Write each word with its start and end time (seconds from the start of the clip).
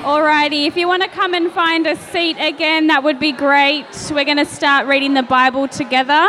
Alrighty, 0.00 0.66
if 0.66 0.78
you 0.78 0.88
want 0.88 1.02
to 1.02 1.10
come 1.10 1.34
and 1.34 1.52
find 1.52 1.86
a 1.86 1.94
seat 1.94 2.38
again, 2.40 2.86
that 2.86 3.04
would 3.04 3.20
be 3.20 3.32
great. 3.32 3.84
We're 4.10 4.24
going 4.24 4.38
to 4.38 4.46
start 4.46 4.86
reading 4.86 5.12
the 5.12 5.22
Bible 5.22 5.68
together. 5.68 6.26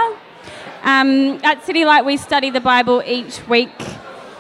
Um, 0.83 1.39
at 1.41 1.63
City 1.63 1.85
Light, 1.85 2.03
we 2.03 2.17
study 2.17 2.49
the 2.49 2.59
Bible 2.59 3.01
each 3.05 3.47
week 3.47 3.71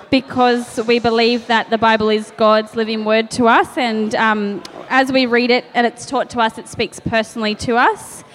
because 0.09 0.85
we 0.85 0.99
believe 0.99 1.47
that 1.47 1.69
the 1.69 1.77
Bible 1.77 2.09
is 2.09 2.33
God's 2.35 2.75
living 2.75 3.05
word 3.05 3.31
to 3.31 3.47
us, 3.47 3.77
and 3.77 4.13
um, 4.15 4.61
as 4.89 5.13
we 5.13 5.27
read 5.27 5.49
it 5.49 5.63
and 5.73 5.87
it's 5.87 6.05
taught 6.05 6.29
to 6.31 6.41
us, 6.41 6.57
it 6.57 6.67
speaks 6.67 6.99
personally 6.99 7.55
to 7.55 7.77
us. 7.77 8.25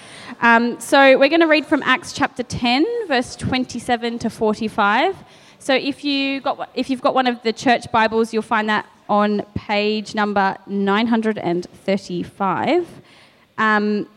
Um, 0.41 0.81
so 0.81 1.19
we're 1.19 1.29
going 1.29 1.43
to 1.43 1.47
read 1.47 1.67
from 1.67 1.83
Acts 1.83 2.15
chapter 2.15 2.43
10, 2.43 3.07
verse 3.07 3.37
27 3.37 4.19
to 4.21 4.31
45. 4.31 5.15
So 5.59 5.75
if 5.75 6.05
you 6.05 6.41
got 6.41 6.71
if 6.75 6.89
you've 6.89 7.03
got 7.03 7.15
one 7.15 7.27
of 7.27 7.43
the 7.43 7.53
church 7.53 7.93
Bibles, 7.93 8.33
you'll 8.33 8.41
find 8.41 8.71
that 8.71 8.87
on 9.09 9.43
page 9.55 10.15
number 10.15 10.57
935. 10.67 12.89
Um, 13.59 14.09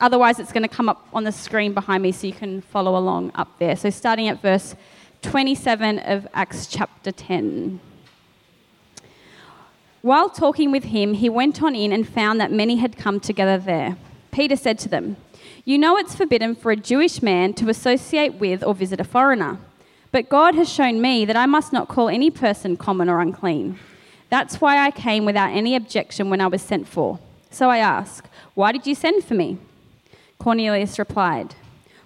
otherwise, 0.00 0.38
it's 0.38 0.52
going 0.52 0.62
to 0.62 0.68
come 0.68 0.88
up 0.88 1.06
on 1.12 1.24
the 1.24 1.32
screen 1.32 1.74
behind 1.74 2.02
me 2.02 2.12
so 2.12 2.26
you 2.26 2.32
can 2.32 2.60
follow 2.60 2.96
along 2.96 3.32
up 3.34 3.58
there. 3.58 3.76
So 3.76 3.90
starting 3.90 4.28
at 4.28 4.40
verse 4.40 4.74
27 5.22 5.98
of 6.00 6.26
Acts 6.34 6.66
chapter 6.66 7.12
10. 7.12 7.80
While 10.02 10.28
talking 10.28 10.72
with 10.72 10.84
him, 10.84 11.14
he 11.14 11.28
went 11.28 11.62
on 11.62 11.76
in 11.76 11.92
and 11.92 12.08
found 12.08 12.40
that 12.40 12.50
many 12.50 12.76
had 12.76 12.96
come 12.96 13.20
together 13.20 13.56
there. 13.56 13.96
Peter 14.32 14.56
said 14.56 14.78
to 14.80 14.88
them, 14.88 15.16
You 15.64 15.78
know 15.78 15.96
it's 15.96 16.16
forbidden 16.16 16.56
for 16.56 16.72
a 16.72 16.76
Jewish 16.76 17.22
man 17.22 17.54
to 17.54 17.68
associate 17.68 18.34
with 18.34 18.64
or 18.64 18.74
visit 18.74 18.98
a 18.98 19.04
foreigner. 19.04 19.58
But 20.10 20.28
God 20.28 20.56
has 20.56 20.68
shown 20.68 21.00
me 21.00 21.24
that 21.24 21.36
I 21.36 21.46
must 21.46 21.72
not 21.72 21.88
call 21.88 22.08
any 22.08 22.30
person 22.30 22.76
common 22.76 23.08
or 23.08 23.20
unclean. 23.20 23.78
That's 24.32 24.62
why 24.62 24.78
I 24.78 24.90
came 24.90 25.26
without 25.26 25.50
any 25.50 25.76
objection 25.76 26.30
when 26.30 26.40
I 26.40 26.46
was 26.46 26.62
sent 26.62 26.88
for. 26.88 27.18
So 27.50 27.68
I 27.68 27.76
ask, 27.76 28.26
Why 28.54 28.72
did 28.72 28.86
you 28.86 28.94
send 28.94 29.24
for 29.24 29.34
me? 29.34 29.58
Cornelius 30.38 30.98
replied, 30.98 31.54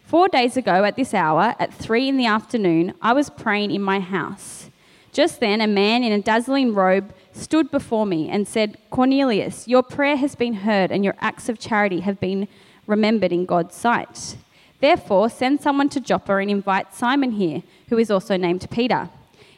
Four 0.04 0.26
days 0.26 0.56
ago 0.56 0.82
at 0.82 0.96
this 0.96 1.14
hour, 1.14 1.54
at 1.60 1.72
three 1.72 2.08
in 2.08 2.16
the 2.16 2.26
afternoon, 2.26 2.94
I 3.00 3.12
was 3.12 3.30
praying 3.30 3.70
in 3.70 3.80
my 3.80 4.00
house. 4.00 4.70
Just 5.12 5.38
then, 5.38 5.60
a 5.60 5.68
man 5.68 6.02
in 6.02 6.10
a 6.10 6.20
dazzling 6.20 6.74
robe 6.74 7.14
stood 7.32 7.70
before 7.70 8.06
me 8.06 8.28
and 8.28 8.48
said, 8.48 8.76
Cornelius, 8.90 9.68
your 9.68 9.84
prayer 9.84 10.16
has 10.16 10.34
been 10.34 10.54
heard 10.54 10.90
and 10.90 11.04
your 11.04 11.14
acts 11.20 11.48
of 11.48 11.60
charity 11.60 12.00
have 12.00 12.18
been 12.18 12.48
remembered 12.88 13.32
in 13.32 13.46
God's 13.46 13.76
sight. 13.76 14.36
Therefore, 14.80 15.30
send 15.30 15.60
someone 15.60 15.90
to 15.90 16.00
Joppa 16.00 16.38
and 16.38 16.50
invite 16.50 16.92
Simon 16.92 17.30
here, 17.30 17.62
who 17.88 17.98
is 17.98 18.10
also 18.10 18.36
named 18.36 18.68
Peter. 18.68 19.10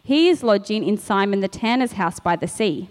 He 0.09 0.31
is 0.31 0.43
lodging 0.43 0.85
in 0.85 0.97
Simon 0.97 1.41
the 1.41 1.49
tanner's 1.49 1.93
house 1.93 2.19
by 2.19 2.35
the 2.35 2.49
sea. 2.49 2.89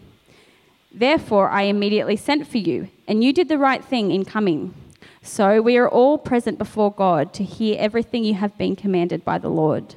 Therefore, 0.92 1.50
I 1.50 1.64
immediately 1.64 2.16
sent 2.16 2.46
for 2.48 2.60
you, 2.60 2.90
and 3.08 3.24
you 3.24 3.34
did 3.34 3.50
the 3.50 3.58
right 3.58 3.84
thing 3.84 4.12
in 4.12 4.24
coming. 4.24 4.76
So 5.24 5.60
we 5.60 5.78
are 5.78 5.90
all 5.90 6.20
present 6.20 6.60
before 6.60 6.92
God 6.92 7.34
to 7.34 7.44
hear 7.44 7.76
everything 7.80 8.24
you 8.24 8.36
have 8.36 8.56
been 8.56 8.76
commanded 8.76 9.26
by 9.26 9.40
the 9.40 9.50
Lord. 9.50 9.96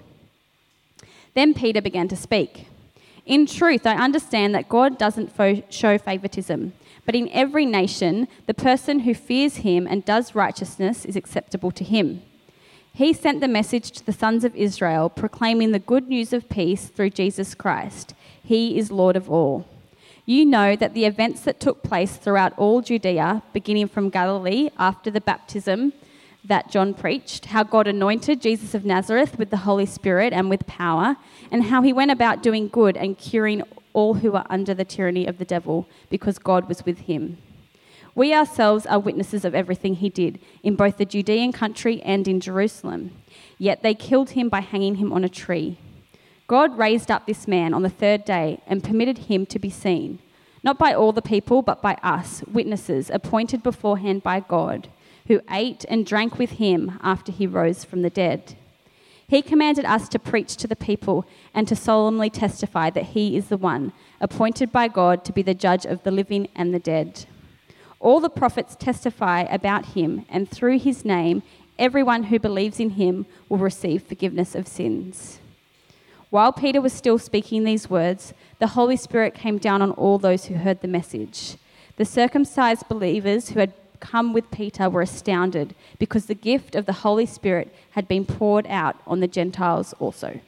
Then 1.34 1.52
Peter 1.52 1.82
began 1.82 2.08
to 2.08 2.16
speak. 2.16 2.68
In 3.26 3.44
truth, 3.44 3.86
I 3.86 3.96
understand 3.96 4.54
that 4.54 4.70
God 4.70 4.96
doesn't 4.96 5.30
fo- 5.30 5.62
show 5.68 5.98
favoritism, 5.98 6.72
but 7.04 7.14
in 7.14 7.28
every 7.32 7.66
nation, 7.66 8.28
the 8.46 8.54
person 8.54 9.00
who 9.00 9.12
fears 9.12 9.56
him 9.56 9.86
and 9.86 10.06
does 10.06 10.34
righteousness 10.34 11.04
is 11.04 11.16
acceptable 11.16 11.70
to 11.72 11.84
him. 11.84 12.22
He 13.00 13.14
sent 13.14 13.40
the 13.40 13.48
message 13.48 13.92
to 13.92 14.04
the 14.04 14.12
sons 14.12 14.44
of 14.44 14.54
Israel, 14.54 15.08
proclaiming 15.08 15.72
the 15.72 15.78
good 15.78 16.06
news 16.06 16.34
of 16.34 16.50
peace 16.50 16.88
through 16.88 17.08
Jesus 17.08 17.54
Christ. 17.54 18.12
He 18.44 18.76
is 18.76 18.90
Lord 18.90 19.16
of 19.16 19.30
all. 19.30 19.66
You 20.26 20.44
know 20.44 20.76
that 20.76 20.92
the 20.92 21.06
events 21.06 21.40
that 21.44 21.60
took 21.60 21.82
place 21.82 22.18
throughout 22.18 22.52
all 22.58 22.82
Judea, 22.82 23.42
beginning 23.54 23.88
from 23.88 24.10
Galilee 24.10 24.68
after 24.78 25.10
the 25.10 25.22
baptism 25.22 25.94
that 26.44 26.70
John 26.70 26.92
preached, 26.92 27.46
how 27.46 27.62
God 27.62 27.86
anointed 27.86 28.42
Jesus 28.42 28.74
of 28.74 28.84
Nazareth 28.84 29.38
with 29.38 29.48
the 29.48 29.64
Holy 29.64 29.86
Spirit 29.86 30.34
and 30.34 30.50
with 30.50 30.66
power, 30.66 31.16
and 31.50 31.64
how 31.64 31.80
he 31.80 31.94
went 31.94 32.10
about 32.10 32.42
doing 32.42 32.68
good 32.68 32.98
and 32.98 33.16
curing 33.16 33.62
all 33.94 34.12
who 34.12 34.32
were 34.32 34.44
under 34.50 34.74
the 34.74 34.84
tyranny 34.84 35.26
of 35.26 35.38
the 35.38 35.46
devil, 35.46 35.88
because 36.10 36.38
God 36.38 36.68
was 36.68 36.84
with 36.84 36.98
him. 36.98 37.38
We 38.14 38.34
ourselves 38.34 38.86
are 38.86 38.98
witnesses 38.98 39.44
of 39.44 39.54
everything 39.54 39.94
he 39.94 40.08
did, 40.08 40.40
in 40.62 40.76
both 40.76 40.96
the 40.96 41.04
Judean 41.04 41.52
country 41.52 42.02
and 42.02 42.26
in 42.26 42.40
Jerusalem. 42.40 43.12
Yet 43.58 43.82
they 43.82 43.94
killed 43.94 44.30
him 44.30 44.48
by 44.48 44.60
hanging 44.60 44.96
him 44.96 45.12
on 45.12 45.24
a 45.24 45.28
tree. 45.28 45.78
God 46.46 46.76
raised 46.76 47.10
up 47.10 47.26
this 47.26 47.46
man 47.46 47.72
on 47.72 47.82
the 47.82 47.88
third 47.88 48.24
day 48.24 48.60
and 48.66 48.82
permitted 48.82 49.18
him 49.18 49.46
to 49.46 49.58
be 49.58 49.70
seen, 49.70 50.18
not 50.64 50.78
by 50.78 50.92
all 50.92 51.12
the 51.12 51.22
people, 51.22 51.62
but 51.62 51.80
by 51.80 51.94
us, 52.02 52.42
witnesses 52.50 53.08
appointed 53.10 53.62
beforehand 53.62 54.22
by 54.24 54.40
God, 54.40 54.88
who 55.28 55.40
ate 55.48 55.84
and 55.88 56.04
drank 56.04 56.38
with 56.38 56.50
him 56.52 56.98
after 57.02 57.30
he 57.30 57.46
rose 57.46 57.84
from 57.84 58.02
the 58.02 58.10
dead. 58.10 58.56
He 59.28 59.42
commanded 59.42 59.84
us 59.84 60.08
to 60.08 60.18
preach 60.18 60.56
to 60.56 60.66
the 60.66 60.74
people 60.74 61.24
and 61.54 61.68
to 61.68 61.76
solemnly 61.76 62.30
testify 62.30 62.90
that 62.90 63.10
he 63.14 63.36
is 63.36 63.46
the 63.46 63.56
one 63.56 63.92
appointed 64.20 64.72
by 64.72 64.88
God 64.88 65.24
to 65.24 65.32
be 65.32 65.42
the 65.42 65.54
judge 65.54 65.86
of 65.86 66.02
the 66.02 66.10
living 66.10 66.48
and 66.56 66.74
the 66.74 66.80
dead. 66.80 67.26
All 68.00 68.18
the 68.18 68.30
prophets 68.30 68.74
testify 68.76 69.42
about 69.42 69.86
him, 69.86 70.24
and 70.30 70.50
through 70.50 70.78
his 70.78 71.04
name, 71.04 71.42
everyone 71.78 72.24
who 72.24 72.38
believes 72.38 72.80
in 72.80 72.90
him 72.90 73.26
will 73.48 73.58
receive 73.58 74.02
forgiveness 74.02 74.54
of 74.54 74.66
sins. 74.66 75.38
While 76.30 76.52
Peter 76.52 76.80
was 76.80 76.92
still 76.92 77.18
speaking 77.18 77.64
these 77.64 77.90
words, 77.90 78.32
the 78.58 78.68
Holy 78.68 78.96
Spirit 78.96 79.34
came 79.34 79.58
down 79.58 79.82
on 79.82 79.90
all 79.92 80.18
those 80.18 80.46
who 80.46 80.54
heard 80.54 80.80
the 80.80 80.88
message. 80.88 81.56
The 81.96 82.04
circumcised 82.04 82.88
believers 82.88 83.50
who 83.50 83.60
had 83.60 83.74
come 84.00 84.32
with 84.32 84.50
Peter 84.50 84.88
were 84.88 85.02
astounded 85.02 85.74
because 85.98 86.26
the 86.26 86.34
gift 86.34 86.74
of 86.74 86.86
the 86.86 86.92
Holy 87.04 87.26
Spirit 87.26 87.74
had 87.90 88.08
been 88.08 88.24
poured 88.24 88.66
out 88.68 88.96
on 89.06 89.20
the 89.20 89.28
Gentiles 89.28 89.92
also. 89.98 90.40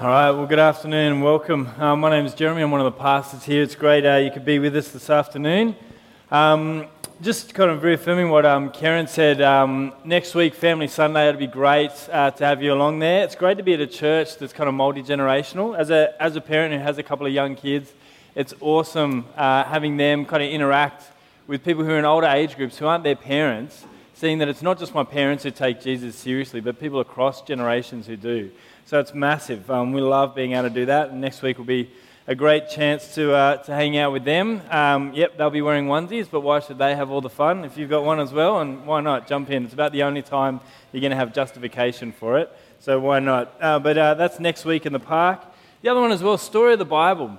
All 0.00 0.08
right, 0.08 0.32
well, 0.32 0.48
good 0.48 0.58
afternoon 0.58 1.12
and 1.12 1.22
welcome. 1.22 1.68
Uh, 1.78 1.94
my 1.94 2.10
name 2.10 2.26
is 2.26 2.34
Jeremy. 2.34 2.62
I'm 2.62 2.72
one 2.72 2.80
of 2.80 2.92
the 2.92 3.00
pastors 3.00 3.44
here. 3.44 3.62
It's 3.62 3.76
great 3.76 4.04
uh, 4.04 4.16
you 4.16 4.32
could 4.32 4.44
be 4.44 4.58
with 4.58 4.74
us 4.74 4.88
this 4.88 5.08
afternoon. 5.08 5.76
Um, 6.32 6.86
just 7.22 7.54
kind 7.54 7.70
of 7.70 7.84
reaffirming 7.84 8.28
what 8.28 8.44
um, 8.44 8.70
Karen 8.72 9.06
said, 9.06 9.40
um, 9.40 9.92
next 10.04 10.34
week, 10.34 10.56
Family 10.56 10.88
Sunday, 10.88 11.28
it'd 11.28 11.38
be 11.38 11.46
great 11.46 11.92
uh, 12.10 12.32
to 12.32 12.44
have 12.44 12.60
you 12.60 12.72
along 12.72 12.98
there. 12.98 13.22
It's 13.22 13.36
great 13.36 13.56
to 13.58 13.62
be 13.62 13.74
at 13.74 13.80
a 13.80 13.86
church 13.86 14.36
that's 14.36 14.52
kind 14.52 14.68
of 14.68 14.74
multi 14.74 15.00
generational. 15.00 15.78
As 15.78 15.90
a, 15.90 16.20
as 16.20 16.34
a 16.34 16.40
parent 16.40 16.74
who 16.74 16.80
has 16.80 16.98
a 16.98 17.04
couple 17.04 17.24
of 17.24 17.32
young 17.32 17.54
kids, 17.54 17.92
it's 18.34 18.52
awesome 18.60 19.26
uh, 19.36 19.62
having 19.62 19.96
them 19.96 20.24
kind 20.24 20.42
of 20.42 20.50
interact 20.50 21.04
with 21.46 21.64
people 21.64 21.84
who 21.84 21.92
are 21.92 21.98
in 22.00 22.04
older 22.04 22.26
age 22.26 22.56
groups 22.56 22.78
who 22.78 22.86
aren't 22.86 23.04
their 23.04 23.14
parents, 23.14 23.84
seeing 24.14 24.38
that 24.38 24.48
it's 24.48 24.60
not 24.60 24.76
just 24.76 24.92
my 24.92 25.04
parents 25.04 25.44
who 25.44 25.52
take 25.52 25.80
Jesus 25.80 26.16
seriously, 26.16 26.60
but 26.60 26.80
people 26.80 26.98
across 26.98 27.42
generations 27.42 28.08
who 28.08 28.16
do. 28.16 28.50
So 28.86 29.00
it's 29.00 29.14
massive. 29.14 29.70
Um, 29.70 29.92
we 29.92 30.02
love 30.02 30.34
being 30.34 30.52
able 30.52 30.68
to 30.68 30.74
do 30.74 30.86
that. 30.86 31.08
And 31.08 31.22
next 31.22 31.40
week 31.40 31.56
will 31.56 31.64
be 31.64 31.90
a 32.26 32.34
great 32.34 32.68
chance 32.68 33.14
to, 33.14 33.32
uh, 33.32 33.56
to 33.62 33.74
hang 33.74 33.96
out 33.96 34.12
with 34.12 34.24
them. 34.24 34.60
Um, 34.70 35.14
yep, 35.14 35.38
they'll 35.38 35.48
be 35.48 35.62
wearing 35.62 35.86
onesies, 35.86 36.28
but 36.30 36.42
why 36.42 36.60
should 36.60 36.76
they 36.76 36.94
have 36.94 37.10
all 37.10 37.22
the 37.22 37.30
fun 37.30 37.64
if 37.64 37.78
you've 37.78 37.88
got 37.88 38.04
one 38.04 38.20
as 38.20 38.30
well? 38.30 38.60
And 38.60 38.84
why 38.84 39.00
not? 39.00 39.26
Jump 39.26 39.50
in. 39.50 39.64
It's 39.64 39.72
about 39.72 39.92
the 39.92 40.02
only 40.02 40.20
time 40.20 40.60
you're 40.92 41.00
going 41.00 41.12
to 41.12 41.16
have 41.16 41.32
justification 41.32 42.12
for 42.12 42.38
it. 42.38 42.54
So 42.78 43.00
why 43.00 43.20
not? 43.20 43.54
Uh, 43.58 43.78
but 43.78 43.96
uh, 43.96 44.14
that's 44.14 44.38
next 44.38 44.66
week 44.66 44.84
in 44.84 44.92
the 44.92 45.00
park. 45.00 45.40
The 45.80 45.88
other 45.88 46.02
one 46.02 46.12
as 46.12 46.22
well, 46.22 46.36
Story 46.36 46.74
of 46.74 46.78
the 46.78 46.84
Bible. 46.84 47.38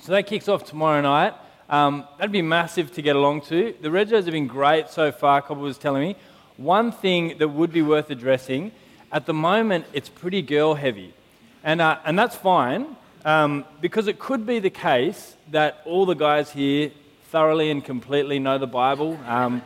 So 0.00 0.12
that 0.12 0.26
kicks 0.26 0.48
off 0.48 0.64
tomorrow 0.64 1.02
night. 1.02 1.34
Um, 1.68 2.04
that'd 2.16 2.32
be 2.32 2.40
massive 2.40 2.90
to 2.94 3.02
get 3.02 3.16
along 3.16 3.42
to. 3.42 3.74
The 3.82 3.88
regos 3.90 4.24
have 4.24 4.32
been 4.32 4.46
great 4.46 4.88
so 4.88 5.12
far, 5.12 5.42
Cobble 5.42 5.62
was 5.62 5.76
telling 5.76 6.08
me. 6.08 6.16
One 6.56 6.90
thing 6.90 7.36
that 7.36 7.48
would 7.48 7.72
be 7.72 7.82
worth 7.82 8.08
addressing 8.08 8.72
at 9.12 9.26
the 9.26 9.34
moment, 9.34 9.86
it's 9.92 10.08
pretty 10.08 10.42
girl 10.42 10.74
heavy. 10.74 11.14
And, 11.62 11.80
uh, 11.80 11.98
and 12.04 12.18
that's 12.18 12.36
fine 12.36 12.96
um, 13.24 13.64
because 13.80 14.06
it 14.06 14.18
could 14.18 14.46
be 14.46 14.58
the 14.58 14.70
case 14.70 15.36
that 15.50 15.80
all 15.84 16.06
the 16.06 16.14
guys 16.14 16.50
here 16.50 16.90
thoroughly 17.30 17.70
and 17.70 17.84
completely 17.84 18.38
know 18.38 18.58
the 18.58 18.66
Bible. 18.66 19.18
Um, 19.26 19.62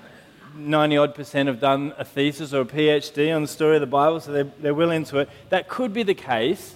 90 0.54 0.96
odd 0.96 1.14
percent 1.14 1.46
have 1.48 1.60
done 1.60 1.92
a 1.98 2.04
thesis 2.04 2.52
or 2.52 2.62
a 2.62 2.64
PhD 2.64 3.34
on 3.34 3.42
the 3.42 3.48
story 3.48 3.76
of 3.76 3.80
the 3.80 3.86
Bible, 3.86 4.20
so 4.20 4.32
they're, 4.32 4.50
they're 4.60 4.74
well 4.74 4.90
into 4.90 5.18
it. 5.18 5.28
That 5.50 5.68
could 5.68 5.92
be 5.92 6.02
the 6.02 6.14
case, 6.14 6.74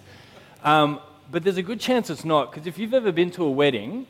um, 0.62 1.00
but 1.30 1.42
there's 1.42 1.56
a 1.56 1.62
good 1.62 1.80
chance 1.80 2.10
it's 2.10 2.24
not, 2.24 2.50
because 2.50 2.66
if 2.66 2.78
you've 2.78 2.94
ever 2.94 3.12
been 3.12 3.30
to 3.32 3.44
a 3.44 3.50
wedding 3.50 4.06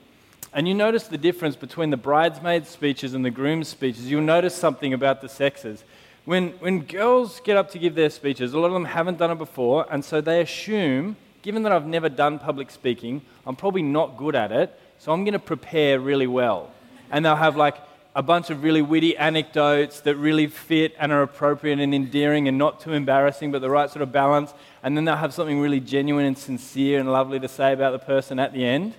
and 0.52 0.69
you 0.69 0.75
notice 0.75 1.05
the 1.05 1.19
difference 1.19 1.56
between 1.56 1.90
the 1.90 1.96
bridesmaids' 1.96 2.69
speeches 2.69 3.14
and 3.14 3.25
the 3.25 3.31
groom's 3.31 3.69
speeches, 3.69 4.10
you'll 4.10 4.22
notice 4.22 4.55
something 4.55 4.93
about 4.93 5.20
the 5.20 5.28
sexes. 5.28 5.84
When, 6.24 6.50
when 6.60 6.80
girls 6.80 7.40
get 7.40 7.56
up 7.56 7.70
to 7.72 7.78
give 7.78 7.96
their 7.96 8.10
speeches, 8.10 8.52
a 8.52 8.58
lot 8.58 8.69
of 8.69 8.74
them 8.74 8.84
haven't 8.84 9.19
done 9.19 9.32
it 9.32 9.38
before, 9.38 9.86
and 9.90 10.04
so 10.04 10.20
they 10.20 10.40
assume, 10.40 11.16
given 11.42 11.64
that 11.64 11.72
I've 11.72 11.86
never 11.86 12.08
done 12.08 12.38
public 12.38 12.70
speaking, 12.70 13.22
I'm 13.44 13.56
probably 13.56 13.82
not 13.82 14.16
good 14.16 14.36
at 14.36 14.52
it, 14.52 14.78
so 14.98 15.12
I'm 15.12 15.24
going 15.24 15.32
to 15.32 15.40
prepare 15.40 15.98
really 15.98 16.28
well. 16.28 16.70
And 17.10 17.24
they'll 17.24 17.34
have 17.34 17.56
like 17.56 17.76
a 18.14 18.22
bunch 18.22 18.50
of 18.50 18.62
really 18.62 18.82
witty 18.82 19.16
anecdotes 19.16 20.00
that 20.00 20.14
really 20.14 20.46
fit 20.46 20.94
and 20.98 21.10
are 21.10 21.22
appropriate 21.22 21.80
and 21.80 21.92
endearing 21.92 22.46
and 22.46 22.56
not 22.56 22.78
too 22.78 22.92
embarrassing, 22.92 23.50
but 23.50 23.60
the 23.60 23.70
right 23.70 23.90
sort 23.90 24.02
of 24.02 24.12
balance. 24.12 24.54
And 24.82 24.96
then 24.96 25.04
they'll 25.04 25.16
have 25.16 25.34
something 25.34 25.58
really 25.58 25.80
genuine 25.80 26.26
and 26.26 26.38
sincere 26.38 27.00
and 27.00 27.10
lovely 27.10 27.40
to 27.40 27.48
say 27.48 27.72
about 27.72 27.92
the 27.92 27.98
person 27.98 28.38
at 28.38 28.52
the 28.52 28.64
end. 28.64 28.94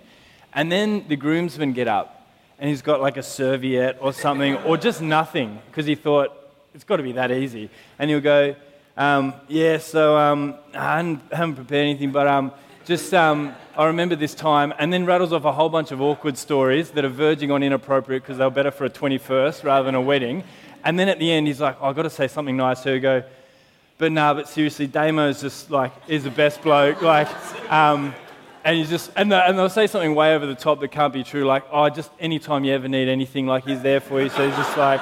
And 0.53 0.71
then 0.71 1.05
the 1.07 1.15
groomsman 1.15 1.73
get 1.73 1.87
up 1.87 2.27
and 2.59 2.69
he's 2.69 2.81
got 2.81 3.01
like 3.01 3.17
a 3.17 3.23
serviette 3.23 3.97
or 4.01 4.13
something, 4.13 4.55
or 4.57 4.77
just 4.77 5.01
nothing, 5.01 5.59
because 5.69 5.85
he 5.85 5.95
thought 5.95 6.42
it's 6.73 6.83
got 6.83 6.97
to 6.97 7.03
be 7.03 7.13
that 7.13 7.31
easy. 7.31 7.69
And 7.99 8.09
he'll 8.09 8.21
go, 8.21 8.55
um, 8.97 9.33
Yeah, 9.47 9.77
so 9.77 10.17
um, 10.17 10.55
I 10.73 10.97
haven't, 10.97 11.55
prepared 11.55 11.85
anything, 11.87 12.11
but 12.11 12.27
um, 12.27 12.51
just 12.85 13.13
um, 13.13 13.55
I 13.77 13.85
remember 13.85 14.15
this 14.15 14.35
time, 14.35 14.73
and 14.77 14.91
then 14.91 15.05
rattles 15.05 15.31
off 15.31 15.45
a 15.45 15.51
whole 15.51 15.69
bunch 15.69 15.91
of 15.91 16.01
awkward 16.01 16.37
stories 16.37 16.91
that 16.91 17.05
are 17.05 17.09
verging 17.09 17.51
on 17.51 17.63
inappropriate 17.63 18.23
because 18.23 18.37
they 18.37 18.43
were 18.43 18.51
better 18.51 18.71
for 18.71 18.85
a 18.85 18.89
21st 18.89 19.63
rather 19.63 19.85
than 19.85 19.95
a 19.95 20.01
wedding. 20.01 20.43
And 20.83 20.99
then 20.99 21.07
at 21.07 21.17
the 21.17 21.31
end, 21.31 21.47
he's 21.47 21.61
like, 21.61 21.77
oh, 21.79 21.87
I've 21.87 21.95
got 21.95 22.03
to 22.03 22.09
say 22.09 22.27
something 22.27 22.57
nice 22.57 22.83
here. 22.83 22.99
Go, 22.99 23.23
but 23.97 24.11
nah, 24.11 24.33
but 24.33 24.49
seriously, 24.49 24.87
Damo's 24.87 25.39
just 25.39 25.71
like, 25.71 25.93
is 26.07 26.23
the 26.23 26.31
best 26.31 26.61
bloke. 26.61 27.01
Like, 27.01 27.29
um, 27.71 28.13
and 28.65 28.79
you 28.79 28.85
just, 28.85 29.11
and, 29.15 29.31
the, 29.31 29.37
and 29.37 29.57
they'll 29.57 29.69
say 29.69 29.87
something 29.87 30.15
way 30.15 30.35
over 30.35 30.45
the 30.45 30.55
top 30.55 30.79
that 30.79 30.89
can't 30.89 31.13
be 31.13 31.23
true, 31.23 31.43
like, 31.43 31.63
oh, 31.71 31.89
just 31.89 32.11
anytime 32.19 32.63
you 32.63 32.73
ever 32.73 32.87
need 32.87 33.09
anything, 33.09 33.45
like, 33.45 33.65
he's 33.65 33.81
there 33.81 33.99
for 33.99 34.21
you. 34.21 34.29
So 34.29 34.47
he's 34.47 34.55
just 34.55 34.77
like, 34.77 35.01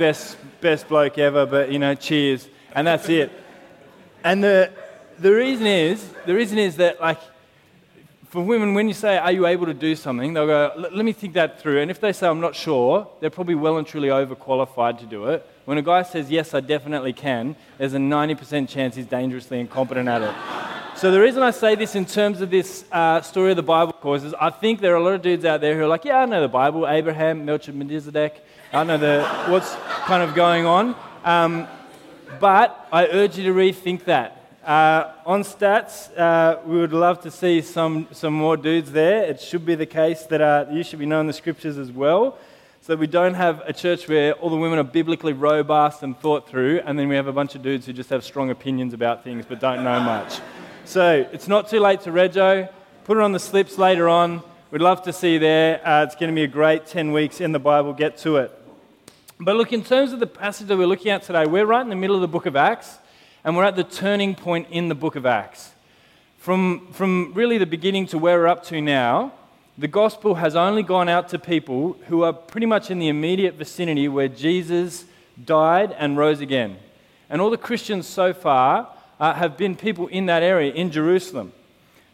best, 0.00 0.38
best 0.62 0.88
bloke 0.88 1.18
ever, 1.18 1.44
but, 1.44 1.70
you 1.70 1.78
know, 1.78 1.94
cheers. 1.94 2.48
And 2.74 2.86
that's 2.86 3.08
it. 3.10 3.30
And 4.24 4.42
the, 4.42 4.72
the 5.18 5.32
reason 5.32 5.66
is, 5.66 6.08
the 6.24 6.34
reason 6.34 6.58
is 6.58 6.76
that, 6.76 7.00
like, 7.00 7.20
for 8.30 8.42
women, 8.42 8.72
when 8.72 8.88
you 8.88 8.94
say, 8.94 9.18
Are 9.18 9.32
you 9.32 9.46
able 9.46 9.66
to 9.66 9.74
do 9.74 9.94
something? 9.94 10.32
they'll 10.32 10.46
go, 10.46 10.72
Let 10.76 11.04
me 11.04 11.12
think 11.12 11.34
that 11.34 11.60
through. 11.60 11.80
And 11.80 11.90
if 11.90 12.00
they 12.00 12.12
say, 12.12 12.28
I'm 12.28 12.40
not 12.40 12.56
sure, 12.56 13.08
they're 13.20 13.28
probably 13.28 13.56
well 13.56 13.76
and 13.76 13.86
truly 13.86 14.08
overqualified 14.08 14.98
to 15.00 15.06
do 15.06 15.26
it. 15.26 15.46
When 15.66 15.76
a 15.76 15.82
guy 15.82 16.02
says, 16.02 16.30
Yes, 16.30 16.54
I 16.54 16.60
definitely 16.60 17.12
can, 17.12 17.54
there's 17.76 17.92
a 17.92 17.98
90% 17.98 18.68
chance 18.68 18.94
he's 18.94 19.06
dangerously 19.06 19.60
incompetent 19.60 20.08
at 20.08 20.22
it. 20.22 20.34
so, 20.96 21.10
the 21.10 21.20
reason 21.20 21.42
I 21.42 21.50
say 21.50 21.74
this 21.74 21.94
in 21.94 22.06
terms 22.06 22.40
of 22.40 22.50
this 22.50 22.84
uh, 22.90 23.20
story 23.20 23.50
of 23.50 23.56
the 23.56 23.62
Bible 23.64 23.92
course 23.92 24.22
is 24.22 24.32
I 24.34 24.48
think 24.48 24.80
there 24.80 24.94
are 24.94 24.98
a 24.98 25.04
lot 25.04 25.14
of 25.14 25.22
dudes 25.22 25.44
out 25.44 25.60
there 25.60 25.76
who 25.76 25.82
are 25.82 25.88
like, 25.88 26.06
Yeah, 26.06 26.20
I 26.20 26.24
know 26.24 26.40
the 26.40 26.48
Bible, 26.48 26.88
Abraham, 26.88 27.44
Melchizedek, 27.44 28.42
I 28.72 28.84
know 28.84 28.98
the, 28.98 29.26
what's 29.48 29.74
kind 30.04 30.22
of 30.22 30.36
going 30.36 30.64
on. 30.64 30.94
Um, 31.24 31.66
but 32.38 32.88
I 32.92 33.08
urge 33.08 33.36
you 33.36 33.42
to 33.44 33.52
rethink 33.52 34.04
that. 34.04 34.36
Uh, 34.64 35.12
on 35.26 35.42
stats, 35.42 36.16
uh, 36.16 36.60
we 36.64 36.78
would 36.78 36.92
love 36.92 37.20
to 37.22 37.32
see 37.32 37.62
some, 37.62 38.06
some 38.12 38.32
more 38.32 38.56
dudes 38.56 38.92
there. 38.92 39.24
It 39.24 39.40
should 39.40 39.66
be 39.66 39.74
the 39.74 39.86
case 39.86 40.22
that 40.24 40.40
uh, 40.40 40.66
you 40.70 40.84
should 40.84 41.00
be 41.00 41.06
knowing 41.06 41.26
the 41.26 41.32
scriptures 41.32 41.78
as 41.78 41.90
well. 41.90 42.38
So 42.80 42.94
we 42.94 43.08
don't 43.08 43.34
have 43.34 43.60
a 43.66 43.72
church 43.72 44.06
where 44.06 44.34
all 44.34 44.50
the 44.50 44.56
women 44.56 44.78
are 44.78 44.84
biblically 44.84 45.32
robust 45.32 46.04
and 46.04 46.16
thought 46.16 46.48
through, 46.48 46.80
and 46.86 46.96
then 46.96 47.08
we 47.08 47.16
have 47.16 47.26
a 47.26 47.32
bunch 47.32 47.56
of 47.56 47.62
dudes 47.62 47.86
who 47.86 47.92
just 47.92 48.10
have 48.10 48.22
strong 48.22 48.50
opinions 48.50 48.94
about 48.94 49.24
things 49.24 49.44
but 49.48 49.58
don't 49.58 49.82
know 49.82 49.98
much. 49.98 50.38
So 50.84 51.28
it's 51.32 51.48
not 51.48 51.68
too 51.68 51.80
late 51.80 52.02
to 52.02 52.10
rego. 52.10 52.70
Put 53.02 53.16
it 53.16 53.22
on 53.24 53.32
the 53.32 53.40
slips 53.40 53.78
later 53.78 54.08
on. 54.08 54.44
We'd 54.70 54.80
love 54.80 55.02
to 55.02 55.12
see 55.12 55.32
you 55.32 55.38
there. 55.40 55.84
Uh, 55.84 56.04
it's 56.04 56.14
going 56.14 56.32
to 56.32 56.34
be 56.34 56.44
a 56.44 56.48
great 56.48 56.86
10 56.86 57.10
weeks 57.10 57.40
in 57.40 57.50
the 57.50 57.58
Bible. 57.58 57.92
Get 57.92 58.16
to 58.18 58.36
it. 58.36 58.56
But 59.42 59.56
look, 59.56 59.72
in 59.72 59.82
terms 59.82 60.12
of 60.12 60.20
the 60.20 60.26
passage 60.26 60.66
that 60.66 60.76
we're 60.76 60.86
looking 60.86 61.10
at 61.10 61.22
today, 61.22 61.46
we're 61.46 61.64
right 61.64 61.80
in 61.80 61.88
the 61.88 61.96
middle 61.96 62.14
of 62.14 62.20
the 62.20 62.28
book 62.28 62.44
of 62.44 62.56
Acts, 62.56 62.98
and 63.42 63.56
we're 63.56 63.64
at 63.64 63.74
the 63.74 63.84
turning 63.84 64.34
point 64.34 64.68
in 64.70 64.88
the 64.88 64.94
book 64.94 65.16
of 65.16 65.24
Acts. 65.24 65.72
From, 66.36 66.88
from 66.92 67.32
really 67.32 67.56
the 67.56 67.64
beginning 67.64 68.04
to 68.08 68.18
where 68.18 68.38
we're 68.38 68.48
up 68.48 68.62
to 68.64 68.82
now, 68.82 69.32
the 69.78 69.88
gospel 69.88 70.34
has 70.34 70.54
only 70.54 70.82
gone 70.82 71.08
out 71.08 71.30
to 71.30 71.38
people 71.38 71.96
who 72.08 72.22
are 72.22 72.34
pretty 72.34 72.66
much 72.66 72.90
in 72.90 72.98
the 72.98 73.08
immediate 73.08 73.54
vicinity 73.54 74.08
where 74.08 74.28
Jesus 74.28 75.06
died 75.42 75.96
and 75.98 76.18
rose 76.18 76.42
again. 76.42 76.76
And 77.30 77.40
all 77.40 77.48
the 77.48 77.56
Christians 77.56 78.06
so 78.06 78.34
far 78.34 78.90
uh, 79.18 79.32
have 79.32 79.56
been 79.56 79.74
people 79.74 80.06
in 80.08 80.26
that 80.26 80.42
area, 80.42 80.70
in 80.70 80.90
Jerusalem. 80.90 81.54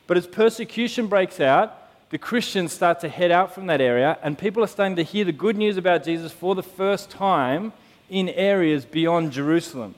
But 0.06 0.16
as 0.16 0.28
persecution 0.28 1.08
breaks 1.08 1.40
out, 1.40 1.85
the 2.16 2.20
Christians 2.20 2.72
start 2.72 3.00
to 3.00 3.10
head 3.10 3.30
out 3.30 3.54
from 3.54 3.66
that 3.66 3.82
area, 3.82 4.16
and 4.22 4.38
people 4.38 4.64
are 4.64 4.66
starting 4.66 4.96
to 4.96 5.02
hear 5.02 5.22
the 5.22 5.32
good 5.32 5.54
news 5.54 5.76
about 5.76 6.02
Jesus 6.02 6.32
for 6.32 6.54
the 6.54 6.62
first 6.62 7.10
time 7.10 7.74
in 8.08 8.30
areas 8.30 8.86
beyond 8.86 9.32
Jerusalem. 9.32 9.94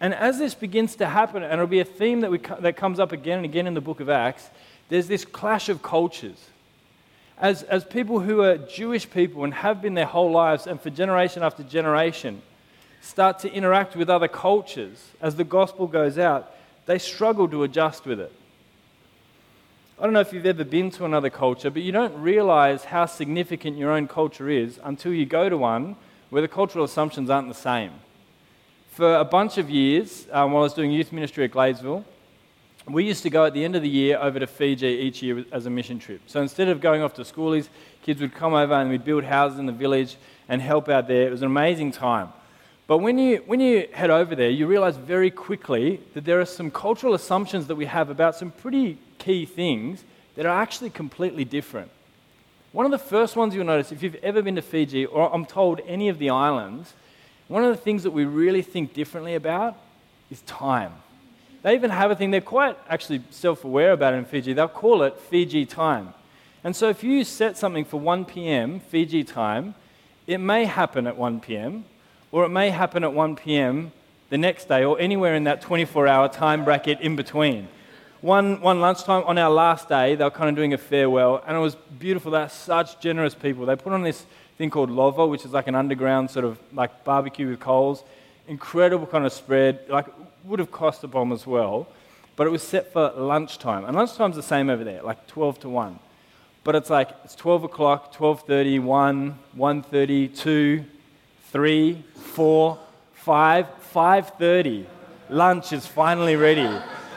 And 0.00 0.14
as 0.14 0.38
this 0.38 0.54
begins 0.54 0.96
to 0.96 1.06
happen, 1.06 1.42
and 1.42 1.52
it'll 1.52 1.66
be 1.66 1.80
a 1.80 1.84
theme 1.84 2.22
that, 2.22 2.30
we, 2.30 2.38
that 2.38 2.78
comes 2.78 2.98
up 2.98 3.12
again 3.12 3.36
and 3.36 3.44
again 3.44 3.66
in 3.66 3.74
the 3.74 3.82
book 3.82 4.00
of 4.00 4.08
Acts, 4.08 4.48
there's 4.88 5.08
this 5.08 5.26
clash 5.26 5.68
of 5.68 5.82
cultures. 5.82 6.42
As, 7.36 7.64
as 7.64 7.84
people 7.84 8.20
who 8.20 8.40
are 8.40 8.56
Jewish 8.56 9.10
people 9.10 9.44
and 9.44 9.52
have 9.52 9.82
been 9.82 9.92
their 9.92 10.06
whole 10.06 10.30
lives, 10.30 10.66
and 10.66 10.80
for 10.80 10.88
generation 10.88 11.42
after 11.42 11.62
generation, 11.62 12.40
start 13.02 13.40
to 13.40 13.52
interact 13.52 13.94
with 13.94 14.08
other 14.08 14.26
cultures 14.26 15.10
as 15.20 15.36
the 15.36 15.44
gospel 15.44 15.86
goes 15.86 16.16
out, 16.16 16.54
they 16.86 16.98
struggle 16.98 17.46
to 17.46 17.62
adjust 17.62 18.06
with 18.06 18.20
it. 18.20 18.32
I 20.02 20.04
don't 20.04 20.14
know 20.14 20.20
if 20.20 20.32
you've 20.32 20.46
ever 20.46 20.64
been 20.64 20.90
to 20.92 21.04
another 21.04 21.30
culture, 21.30 21.70
but 21.70 21.82
you 21.82 21.92
don't 21.92 22.20
realize 22.20 22.82
how 22.82 23.06
significant 23.06 23.78
your 23.78 23.92
own 23.92 24.08
culture 24.08 24.50
is 24.50 24.80
until 24.82 25.12
you 25.12 25.24
go 25.24 25.48
to 25.48 25.56
one 25.56 25.94
where 26.28 26.42
the 26.42 26.48
cultural 26.48 26.84
assumptions 26.84 27.30
aren't 27.30 27.46
the 27.46 27.54
same. 27.54 27.92
For 28.90 29.14
a 29.14 29.24
bunch 29.24 29.58
of 29.58 29.70
years, 29.70 30.26
um, 30.32 30.50
while 30.50 30.62
I 30.62 30.64
was 30.64 30.74
doing 30.74 30.90
youth 30.90 31.12
ministry 31.12 31.44
at 31.44 31.52
Gladesville, 31.52 32.02
we 32.88 33.04
used 33.04 33.22
to 33.22 33.30
go 33.30 33.44
at 33.44 33.54
the 33.54 33.64
end 33.64 33.76
of 33.76 33.82
the 33.82 33.88
year 33.88 34.18
over 34.18 34.40
to 34.40 34.46
Fiji 34.48 34.88
each 34.88 35.22
year 35.22 35.44
as 35.52 35.66
a 35.66 35.70
mission 35.70 36.00
trip. 36.00 36.22
So 36.26 36.42
instead 36.42 36.66
of 36.66 36.80
going 36.80 37.00
off 37.00 37.14
to 37.14 37.22
schoolies, 37.22 37.68
kids 38.02 38.20
would 38.20 38.34
come 38.34 38.54
over 38.54 38.74
and 38.74 38.90
we'd 38.90 39.04
build 39.04 39.22
houses 39.22 39.60
in 39.60 39.66
the 39.66 39.72
village 39.72 40.16
and 40.48 40.60
help 40.60 40.88
out 40.88 41.06
there. 41.06 41.28
It 41.28 41.30
was 41.30 41.42
an 41.42 41.46
amazing 41.46 41.92
time. 41.92 42.30
But 42.86 42.98
when 42.98 43.18
you, 43.18 43.42
when 43.46 43.60
you 43.60 43.88
head 43.92 44.10
over 44.10 44.34
there, 44.34 44.50
you 44.50 44.66
realize 44.66 44.96
very 44.96 45.30
quickly 45.30 46.00
that 46.14 46.24
there 46.24 46.40
are 46.40 46.46
some 46.46 46.70
cultural 46.70 47.14
assumptions 47.14 47.66
that 47.68 47.76
we 47.76 47.86
have 47.86 48.10
about 48.10 48.34
some 48.36 48.50
pretty 48.50 48.98
key 49.18 49.46
things 49.46 50.04
that 50.34 50.46
are 50.46 50.60
actually 50.60 50.90
completely 50.90 51.44
different. 51.44 51.90
One 52.72 52.86
of 52.86 52.90
the 52.90 52.98
first 52.98 53.36
ones 53.36 53.54
you'll 53.54 53.66
notice 53.66 53.92
if 53.92 54.02
you've 54.02 54.16
ever 54.16 54.42
been 54.42 54.56
to 54.56 54.62
Fiji, 54.62 55.06
or 55.06 55.32
I'm 55.32 55.46
told 55.46 55.80
any 55.86 56.08
of 56.08 56.18
the 56.18 56.30
islands, 56.30 56.94
one 57.48 57.62
of 57.62 57.70
the 57.70 57.80
things 57.80 58.02
that 58.02 58.12
we 58.12 58.24
really 58.24 58.62
think 58.62 58.94
differently 58.94 59.34
about 59.34 59.76
is 60.30 60.40
time. 60.42 60.92
They 61.62 61.74
even 61.74 61.90
have 61.90 62.10
a 62.10 62.16
thing, 62.16 62.30
they're 62.30 62.40
quite 62.40 62.76
actually 62.88 63.22
self 63.30 63.64
aware 63.64 63.92
about 63.92 64.14
it 64.14 64.16
in 64.16 64.24
Fiji. 64.24 64.52
They'll 64.54 64.68
call 64.68 65.02
it 65.02 65.18
Fiji 65.18 65.66
time. 65.66 66.14
And 66.64 66.74
so 66.74 66.88
if 66.88 67.04
you 67.04 67.24
set 67.24 67.56
something 67.56 67.84
for 67.84 68.00
1 68.00 68.24
p.m. 68.24 68.80
Fiji 68.80 69.22
time, 69.22 69.74
it 70.26 70.38
may 70.38 70.64
happen 70.64 71.06
at 71.06 71.16
1 71.16 71.40
p.m., 71.40 71.84
or 72.32 72.44
it 72.44 72.48
may 72.48 72.70
happen 72.70 73.04
at 73.04 73.12
1 73.12 73.36
p.m. 73.36 73.92
the 74.30 74.38
next 74.38 74.66
day, 74.66 74.82
or 74.82 74.98
anywhere 74.98 75.36
in 75.36 75.44
that 75.44 75.60
24 75.60 76.08
hour 76.08 76.28
time 76.28 76.64
bracket 76.64 77.00
in 77.00 77.14
between 77.14 77.68
one, 78.22 78.60
one 78.60 78.80
lunchtime 78.80 79.24
on 79.24 79.36
our 79.36 79.50
last 79.50 79.88
day, 79.88 80.14
they 80.14 80.24
were 80.24 80.30
kind 80.30 80.48
of 80.48 80.54
doing 80.54 80.72
a 80.72 80.78
farewell, 80.78 81.42
and 81.44 81.56
it 81.56 81.60
was 81.60 81.74
beautiful. 81.74 82.30
They're 82.30 82.48
such 82.48 83.00
generous 83.00 83.34
people. 83.34 83.66
They 83.66 83.76
put 83.76 83.92
on 83.92 84.02
this 84.02 84.24
thing 84.56 84.70
called 84.70 84.90
lovo, 84.90 85.26
which 85.26 85.44
is 85.44 85.52
like 85.52 85.66
an 85.66 85.74
underground 85.74 86.30
sort 86.30 86.44
of 86.44 86.58
like 86.72 87.04
barbecue 87.04 87.48
with 87.48 87.58
coals. 87.58 88.04
Incredible 88.46 89.06
kind 89.06 89.26
of 89.26 89.32
spread. 89.32 89.80
Like, 89.88 90.06
would 90.44 90.60
have 90.60 90.70
cost 90.70 91.02
a 91.04 91.08
bomb 91.08 91.32
as 91.32 91.46
well, 91.46 91.88
but 92.36 92.46
it 92.46 92.50
was 92.50 92.62
set 92.62 92.92
for 92.92 93.10
lunchtime. 93.10 93.84
And 93.84 93.96
lunchtime's 93.96 94.36
the 94.36 94.42
same 94.42 94.70
over 94.70 94.84
there, 94.84 95.02
like 95.02 95.26
12 95.26 95.60
to 95.60 95.68
1. 95.68 95.98
But 96.64 96.76
it's 96.76 96.90
like, 96.90 97.10
it's 97.24 97.34
12 97.34 97.64
o'clock, 97.64 98.14
12.30, 98.14 98.80
1, 98.82 99.38
1.30, 99.56 100.38
2, 100.38 100.84
3, 101.52 102.02
4, 102.14 102.78
5, 103.14 103.66
5.30. 103.94 104.86
Lunch 105.28 105.72
is 105.72 105.86
finally 105.86 106.36
ready 106.36 106.68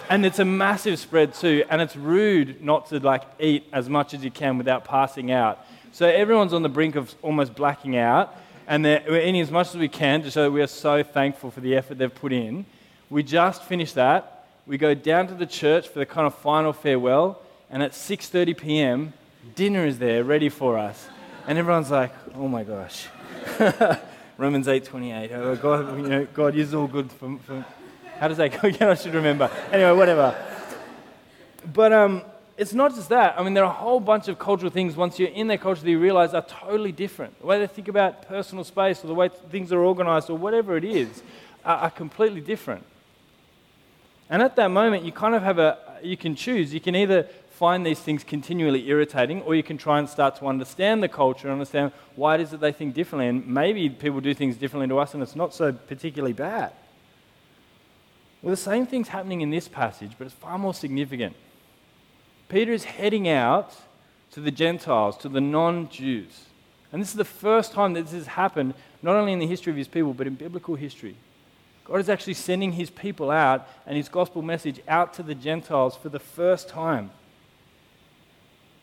and 0.10 0.26
it's 0.26 0.40
a 0.40 0.46
massive 0.46 1.00
spread 1.00 1.34
too, 1.34 1.64
and 1.70 1.82
it's 1.82 1.96
rude 1.96 2.62
not 2.64 2.88
to 2.90 3.00
like 3.00 3.24
eat 3.40 3.66
as 3.74 3.90
much 3.90 4.14
as 4.14 4.24
you 4.24 4.32
can 4.32 4.58
without 4.58 4.86
passing 4.86 5.32
out. 5.32 5.66
So 5.92 6.08
everyone's 6.08 6.54
on 6.54 6.62
the 6.62 6.70
brink 6.70 6.96
of 6.96 7.14
almost 7.22 7.56
blacking 7.56 7.98
out, 7.98 8.36
and 8.68 8.84
we're 8.84 9.20
eating 9.20 9.42
as 9.42 9.52
much 9.52 9.70
as 9.70 9.78
we 9.78 9.88
can 9.88 10.22
to 10.24 10.32
show 10.32 10.44
that 10.44 10.52
we 10.52 10.62
are 10.62 10.68
so 10.68 11.04
thankful 11.04 11.52
for 11.52 11.62
the 11.62 11.76
effort 11.76 11.98
they've 11.98 12.14
put 12.14 12.34
in. 12.34 12.66
We 13.10 13.24
just 13.24 13.64
finished 13.64 13.96
that. 13.96 14.48
We 14.68 14.78
go 14.78 14.94
down 14.94 15.28
to 15.28 15.34
the 15.34 15.46
church 15.46 15.88
for 15.88 16.00
the 16.00 16.06
kind 16.06 16.28
of 16.28 16.36
final 16.36 16.74
farewell, 16.74 17.42
and 17.70 17.82
at 17.82 17.92
6:30 17.92 18.58
p.m., 18.58 19.14
dinner 19.56 19.86
is 19.86 20.00
there 20.00 20.24
ready 20.24 20.50
for 20.50 20.78
us, 20.78 21.08
and 21.48 21.58
everyone's 21.58 21.92
like, 21.92 22.14
"Oh 22.36 22.48
my 22.48 22.64
gosh." 22.64 23.08
Romans 24.38 24.68
8:28. 24.68 25.32
Oh 25.32 25.56
God, 25.56 25.98
you 25.98 26.08
know, 26.08 26.28
God 26.34 26.56
is 26.56 26.74
all 26.74 26.88
good 26.88 27.12
for, 27.12 27.38
for 27.46 27.66
how 28.20 28.28
does 28.28 28.38
that 28.38 28.62
go 28.62 28.68
again? 28.68 28.90
I 28.90 28.96
should 28.96 29.14
remember. 29.14 29.50
Anyway, 29.72 29.92
whatever. 29.92 30.36
But 31.74 31.94
um, 31.94 32.22
it's 32.58 32.74
not 32.74 32.94
just 32.94 33.10
that. 33.10 33.40
I 33.40 33.44
mean, 33.44 33.54
there 33.54 33.64
are 33.64 33.72
a 33.72 33.74
whole 33.74 34.00
bunch 34.00 34.28
of 34.28 34.38
cultural 34.38 34.72
things 34.72 34.96
once 34.96 35.20
you're 35.20 35.30
in 35.30 35.48
their 35.48 35.58
culture 35.58 35.82
that 35.82 35.90
you 35.90 36.00
realize 36.00 36.34
are 36.34 36.46
totally 36.46 36.92
different. 36.92 37.40
The 37.40 37.48
way 37.48 37.60
they 37.60 37.68
think 37.68 37.88
about 37.88 38.28
personal 38.28 38.64
space 38.64 39.04
or 39.04 39.08
the 39.08 39.14
way 39.14 39.30
things 39.30 39.72
are 39.72 39.80
organized 39.80 40.30
or 40.30 40.38
whatever 40.38 40.78
it 40.78 40.84
is 40.84 41.24
are, 41.64 41.78
are 41.78 41.92
completely 41.92 42.42
different. 42.42 42.86
And 44.30 44.42
at 44.42 44.56
that 44.56 44.70
moment, 44.70 45.04
you 45.06 45.12
kind 45.12 45.36
of 45.36 45.44
have 45.44 45.60
a, 45.60 45.78
you 46.02 46.18
can 46.18 46.36
choose. 46.36 46.74
You 46.74 46.82
can 46.82 46.96
either 46.96 47.28
find 47.56 47.86
these 47.86 48.00
things 48.00 48.24
continually 48.24 48.90
irritating, 48.90 49.42
or 49.44 49.56
you 49.56 49.64
can 49.64 49.78
try 49.78 49.98
and 49.98 50.10
start 50.10 50.36
to 50.38 50.48
understand 50.48 51.02
the 51.02 51.08
culture 51.08 51.48
and 51.48 51.54
understand 51.54 51.94
why 52.16 52.36
it 52.36 52.42
is 52.42 52.52
that 52.52 52.60
they 52.60 52.74
think 52.74 52.94
differently. 52.94 53.28
And 53.28 53.48
maybe 53.48 53.90
people 53.90 54.20
do 54.20 54.34
things 54.34 54.58
differently 54.58 54.90
to 54.90 55.00
us 55.00 55.14
and 55.14 55.24
it's 55.24 55.36
not 55.36 55.54
so 55.54 55.72
particularly 55.72 56.34
bad. 56.34 56.74
Well, 58.42 58.52
the 58.52 58.58
same 58.58 58.86
thing's 58.86 59.08
happening 59.08 59.42
in 59.42 59.50
this 59.50 59.68
passage, 59.68 60.12
but 60.18 60.26
it's 60.26 60.36
far 60.36 60.58
more 60.58 60.74
significant. 60.74 61.36
Peter 62.50 62.74
is 62.74 62.84
heading 62.84 63.28
out 63.28 63.74
to 64.32 64.42
the 64.42 64.52
Gentiles, 64.52 65.18
to 65.18 65.30
the 65.30 65.42
non 65.42 65.90
Jews. 65.90 66.46
And 66.92 67.02
this 67.02 67.10
is 67.10 67.16
the 67.16 67.26
first 67.26 67.72
time 67.72 67.94
that 67.94 68.04
this 68.04 68.12
has 68.12 68.28
happened, 68.28 68.74
not 69.02 69.16
only 69.16 69.34
in 69.34 69.40
the 69.40 69.48
history 69.48 69.72
of 69.72 69.78
his 69.78 69.88
people, 69.88 70.14
but 70.14 70.28
in 70.28 70.36
biblical 70.36 70.76
history. 70.76 71.16
God 71.86 72.00
is 72.00 72.10
actually 72.10 72.34
sending 72.34 72.74
his 72.74 72.90
people 72.90 73.32
out 73.32 73.68
and 73.86 73.96
his 73.96 74.10
gospel 74.10 74.42
message 74.42 74.82
out 74.88 75.14
to 75.16 75.24
the 75.24 75.36
Gentiles 75.36 75.96
for 75.96 76.10
the 76.10 76.20
first 76.20 76.68
time. 76.68 77.12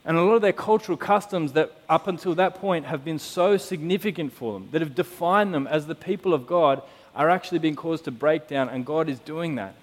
And 0.05 0.17
a 0.17 0.23
lot 0.23 0.35
of 0.35 0.43
their 0.43 0.53
cultural 0.53 0.99
customs 0.99 1.53
that 1.53 1.73
up 1.89 2.09
until 2.09 2.35
that 2.35 2.57
point 2.57 2.87
have 2.87 3.05
been 3.05 3.21
so 3.21 3.57
significant 3.57 4.33
for 4.33 4.55
them, 4.55 4.69
that 4.73 4.81
have 4.81 4.95
defined 4.95 5.55
them 5.55 5.67
as 5.69 5.87
the 5.87 5.95
people 5.95 6.35
of 6.35 6.47
God, 6.47 6.83
are 7.15 7.31
actually 7.31 7.59
being 7.59 7.77
caused 7.77 8.05
to 8.05 8.11
break 8.11 8.49
down, 8.49 8.69
and 8.69 8.87
God 8.87 9.09
is 9.09 9.19
doing 9.21 9.57
that. 9.57 9.75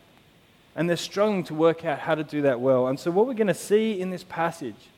And 0.76 0.90
they're 0.90 0.98
struggling 0.98 1.44
to 1.46 1.54
work 1.54 1.86
out 1.86 2.00
how 2.00 2.16
to 2.16 2.24
do 2.24 2.42
that 2.44 2.60
well. 2.60 2.88
And 2.88 3.00
so, 3.00 3.12
what 3.12 3.28
we're 3.28 3.34
going 3.34 3.48
to 3.48 3.54
see 3.54 4.00
in 4.00 4.10
this 4.10 4.24
passage 4.24 4.90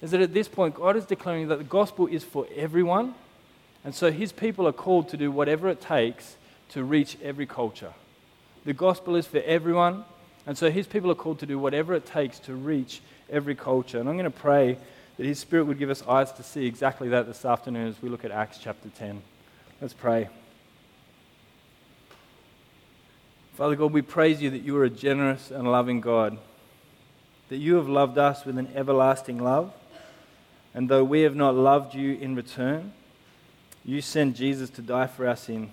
is 0.00 0.10
that 0.10 0.20
at 0.20 0.34
this 0.34 0.48
point, 0.48 0.74
God 0.74 0.96
is 0.96 1.04
declaring 1.04 1.48
that 1.48 1.58
the 1.58 1.64
gospel 1.64 2.06
is 2.06 2.24
for 2.24 2.46
everyone. 2.54 3.14
And 3.84 3.94
so, 3.94 4.10
his 4.10 4.32
people 4.32 4.66
are 4.66 4.72
called 4.72 5.08
to 5.10 5.16
do 5.16 5.30
whatever 5.30 5.68
it 5.68 5.80
takes 5.80 6.36
to 6.70 6.84
reach 6.84 7.16
every 7.22 7.46
culture. 7.46 7.92
The 8.64 8.72
gospel 8.72 9.16
is 9.16 9.26
for 9.26 9.40
everyone. 9.40 10.04
And 10.46 10.56
so, 10.56 10.70
his 10.70 10.86
people 10.86 11.10
are 11.10 11.16
called 11.16 11.38
to 11.40 11.46
do 11.46 11.58
whatever 11.58 11.94
it 11.94 12.06
takes 12.06 12.38
to 12.40 12.54
reach 12.54 13.00
every 13.30 13.54
culture. 13.54 13.98
And 13.98 14.08
I'm 14.08 14.16
going 14.16 14.30
to 14.30 14.38
pray 14.38 14.78
that 15.16 15.26
his 15.26 15.38
spirit 15.38 15.64
would 15.64 15.78
give 15.78 15.90
us 15.90 16.02
eyes 16.06 16.32
to 16.32 16.42
see 16.42 16.66
exactly 16.66 17.08
that 17.08 17.26
this 17.26 17.44
afternoon 17.44 17.88
as 17.88 18.00
we 18.00 18.08
look 18.08 18.24
at 18.24 18.30
Acts 18.30 18.58
chapter 18.58 18.88
10. 18.88 19.20
Let's 19.80 19.94
pray. 19.94 20.28
Father 23.54 23.74
God, 23.74 23.92
we 23.92 24.02
praise 24.02 24.40
you 24.40 24.50
that 24.50 24.62
you 24.62 24.76
are 24.76 24.84
a 24.84 24.90
generous 24.90 25.50
and 25.50 25.70
loving 25.70 26.00
God, 26.00 26.38
that 27.48 27.56
you 27.56 27.74
have 27.74 27.88
loved 27.88 28.16
us 28.16 28.44
with 28.44 28.56
an 28.56 28.68
everlasting 28.74 29.42
love, 29.42 29.72
and 30.74 30.88
though 30.88 31.02
we 31.02 31.22
have 31.22 31.34
not 31.34 31.56
loved 31.56 31.94
you 31.94 32.14
in 32.14 32.36
return, 32.36 32.92
you 33.84 34.00
sent 34.00 34.36
Jesus 34.36 34.70
to 34.70 34.82
die 34.82 35.08
for 35.08 35.26
our 35.26 35.34
sin. 35.34 35.72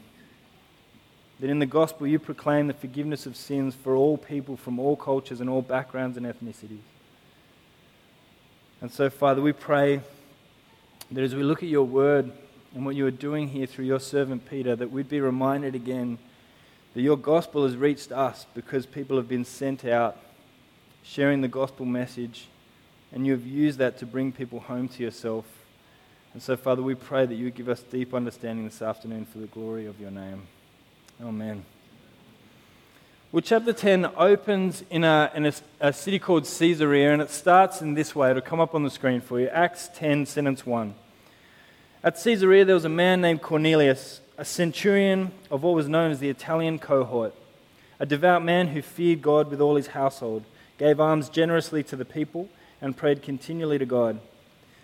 That 1.39 1.51
in 1.51 1.59
the 1.59 1.67
gospel 1.67 2.07
you 2.07 2.17
proclaim 2.17 2.65
the 2.65 2.73
forgiveness 2.73 3.27
of 3.27 3.35
sins 3.35 3.75
for 3.75 3.95
all 3.95 4.17
people 4.17 4.57
from 4.57 4.79
all 4.79 4.95
cultures 4.95 5.39
and 5.39 5.47
all 5.47 5.61
backgrounds 5.61 6.17
and 6.17 6.25
ethnicities. 6.25 6.79
And 8.85 8.93
so, 8.93 9.09
Father, 9.09 9.41
we 9.41 9.51
pray 9.51 9.99
that 11.09 11.23
as 11.23 11.33
we 11.33 11.41
look 11.41 11.63
at 11.63 11.69
your 11.69 11.85
word 11.85 12.31
and 12.75 12.85
what 12.85 12.95
you 12.95 13.07
are 13.07 13.09
doing 13.09 13.47
here 13.47 13.65
through 13.65 13.85
your 13.85 13.99
servant 13.99 14.47
Peter, 14.47 14.75
that 14.75 14.91
we'd 14.91 15.09
be 15.09 15.19
reminded 15.19 15.73
again 15.73 16.19
that 16.93 17.01
your 17.01 17.17
gospel 17.17 17.63
has 17.63 17.75
reached 17.75 18.11
us 18.11 18.45
because 18.53 18.85
people 18.85 19.17
have 19.17 19.27
been 19.27 19.43
sent 19.43 19.85
out 19.85 20.19
sharing 21.01 21.41
the 21.41 21.47
gospel 21.47 21.83
message, 21.83 22.45
and 23.11 23.25
you 23.25 23.31
have 23.31 23.47
used 23.47 23.79
that 23.79 23.97
to 23.97 24.05
bring 24.05 24.31
people 24.31 24.59
home 24.59 24.87
to 24.87 25.01
yourself. 25.01 25.45
And 26.33 26.43
so, 26.43 26.55
Father, 26.55 26.83
we 26.83 26.93
pray 26.93 27.25
that 27.25 27.33
you 27.33 27.49
give 27.49 27.69
us 27.69 27.81
deep 27.81 28.13
understanding 28.13 28.65
this 28.65 28.83
afternoon 28.83 29.25
for 29.25 29.39
the 29.39 29.47
glory 29.47 29.87
of 29.87 29.99
your 29.99 30.11
name. 30.11 30.43
Amen. 31.19 31.65
Well, 33.35 33.41
chapter 33.41 33.73
10 33.73 34.11
opens 34.15 34.81
in, 34.89 35.03
a, 35.03 35.29
in 35.35 35.45
a, 35.45 35.53
a, 35.81 35.91
city 35.91 36.19
called 36.19 36.45
Caesarea, 36.45 37.11
and 37.11 37.21
it 37.21 37.29
starts 37.29 37.81
in 37.81 37.93
this 37.93 38.15
way. 38.15 38.29
It'll 38.29 38.41
come 38.41 38.61
up 38.61 38.73
on 38.73 38.83
the 38.83 38.89
screen 38.89 39.19
for 39.19 39.41
you. 39.41 39.49
Acts 39.49 39.89
10, 39.93 40.25
sentence 40.25 40.65
1. 40.65 40.95
At 42.01 42.23
Caesarea, 42.23 42.63
there 42.63 42.75
was 42.75 42.85
a 42.85 42.89
man 42.89 43.19
named 43.19 43.41
Cornelius 43.41 44.21
a 44.37 44.45
centurion 44.45 45.33
of 45.51 45.63
what 45.63 45.75
was 45.75 45.89
known 45.89 46.11
as 46.11 46.19
the 46.19 46.29
Italian 46.29 46.79
cohort, 46.79 47.35
a 47.99 48.05
devout 48.05 48.41
man 48.41 48.69
who 48.69 48.81
feared 48.81 49.21
God 49.21 49.51
with 49.51 49.59
all 49.59 49.75
his 49.75 49.87
household, 49.87 50.45
gave 50.77 51.01
alms 51.01 51.27
generously 51.27 51.83
to 51.83 51.97
the 51.97 52.05
people, 52.05 52.47
and 52.79 52.95
prayed 52.95 53.21
continually 53.21 53.77
to 53.77 53.85
God. 53.85 54.21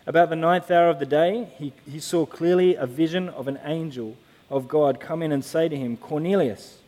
About 0.05 0.29
the 0.29 0.35
ninth 0.35 0.69
hour 0.69 0.89
of 0.89 0.99
the 0.99 1.05
day, 1.05 1.47
he, 1.57 1.71
he 1.89 2.01
saw 2.01 2.25
clearly 2.25 2.75
a 2.75 2.85
vision 2.85 3.29
of 3.29 3.47
an 3.47 3.61
angel 3.63 4.17
of 4.49 4.67
God 4.67 4.99
come 4.99 5.23
in 5.23 5.31
and 5.31 5.45
say 5.45 5.69
to 5.69 5.77
him, 5.77 5.95
Cornelius. 5.95 6.80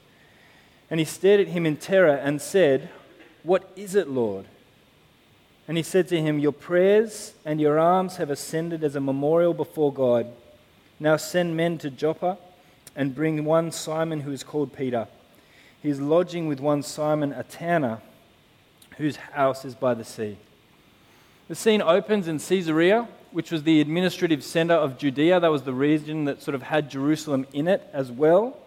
And 0.89 0.99
he 0.99 1.05
stared 1.05 1.39
at 1.39 1.47
him 1.47 1.65
in 1.65 1.77
terror 1.77 2.15
and 2.15 2.41
said, 2.41 2.89
What 3.43 3.71
is 3.75 3.95
it, 3.95 4.07
Lord? 4.07 4.45
And 5.67 5.77
he 5.77 5.83
said 5.83 6.07
to 6.09 6.21
him, 6.21 6.39
Your 6.39 6.51
prayers 6.51 7.33
and 7.45 7.59
your 7.59 7.79
alms 7.79 8.17
have 8.17 8.29
ascended 8.29 8.83
as 8.83 8.95
a 8.95 9.01
memorial 9.01 9.53
before 9.53 9.93
God. 9.93 10.27
Now 10.99 11.17
send 11.17 11.55
men 11.55 11.77
to 11.79 11.89
Joppa 11.89 12.37
and 12.95 13.15
bring 13.15 13.45
one 13.45 13.71
Simon 13.71 14.21
who 14.21 14.31
is 14.31 14.43
called 14.43 14.75
Peter. 14.75 15.07
He 15.81 15.89
is 15.89 15.99
lodging 15.99 16.47
with 16.47 16.59
one 16.59 16.83
Simon, 16.83 17.33
a 17.33 17.43
tanner, 17.43 18.01
whose 18.97 19.15
house 19.15 19.65
is 19.65 19.75
by 19.75 19.93
the 19.93 20.05
sea. 20.05 20.37
The 21.47 21.55
scene 21.55 21.81
opens 21.81 22.27
in 22.27 22.39
Caesarea, 22.39 23.07
which 23.31 23.51
was 23.51 23.63
the 23.63 23.81
administrative 23.81 24.43
center 24.43 24.75
of 24.75 24.97
Judea. 24.97 25.39
That 25.39 25.51
was 25.51 25.63
the 25.63 25.73
region 25.73 26.25
that 26.25 26.41
sort 26.41 26.55
of 26.55 26.61
had 26.61 26.89
Jerusalem 26.89 27.47
in 27.51 27.67
it 27.67 27.87
as 27.91 28.11
well. 28.11 28.57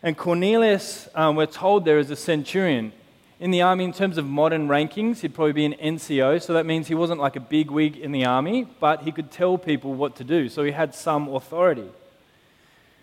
And 0.00 0.16
Cornelius, 0.16 1.08
um, 1.16 1.34
we're 1.34 1.46
told 1.46 1.84
there 1.84 1.98
is 1.98 2.08
a 2.12 2.16
centurion. 2.16 2.92
In 3.40 3.50
the 3.50 3.62
army, 3.62 3.82
in 3.82 3.92
terms 3.92 4.16
of 4.16 4.24
modern 4.24 4.68
rankings, 4.68 5.20
he'd 5.20 5.34
probably 5.34 5.52
be 5.52 5.64
an 5.64 5.74
NCO, 5.74 6.40
so 6.40 6.52
that 6.52 6.66
means 6.66 6.86
he 6.86 6.94
wasn't 6.94 7.20
like 7.20 7.34
a 7.34 7.40
big 7.40 7.68
wig 7.72 7.96
in 7.96 8.12
the 8.12 8.24
army, 8.24 8.64
but 8.78 9.02
he 9.02 9.10
could 9.10 9.32
tell 9.32 9.58
people 9.58 9.94
what 9.94 10.14
to 10.16 10.24
do, 10.24 10.48
so 10.48 10.62
he 10.62 10.70
had 10.70 10.94
some 10.94 11.26
authority. 11.28 11.88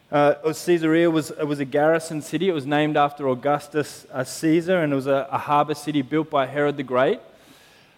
Uh, 0.10 0.36
Caesarea 0.54 1.12
was, 1.12 1.32
was 1.32 1.60
a 1.60 1.66
garrison 1.66 2.22
city. 2.22 2.48
It 2.48 2.54
was 2.54 2.66
named 2.66 2.96
after 2.96 3.28
Augustus 3.28 4.06
uh, 4.14 4.24
Caesar, 4.24 4.82
and 4.82 4.94
it 4.94 4.96
was 4.96 5.08
a, 5.08 5.28
a 5.30 5.38
harbor 5.38 5.76
city 5.76 6.02
built 6.02 6.30
by 6.30 6.46
Herod 6.46 6.78
the 6.78 6.84
Great. 6.84 7.20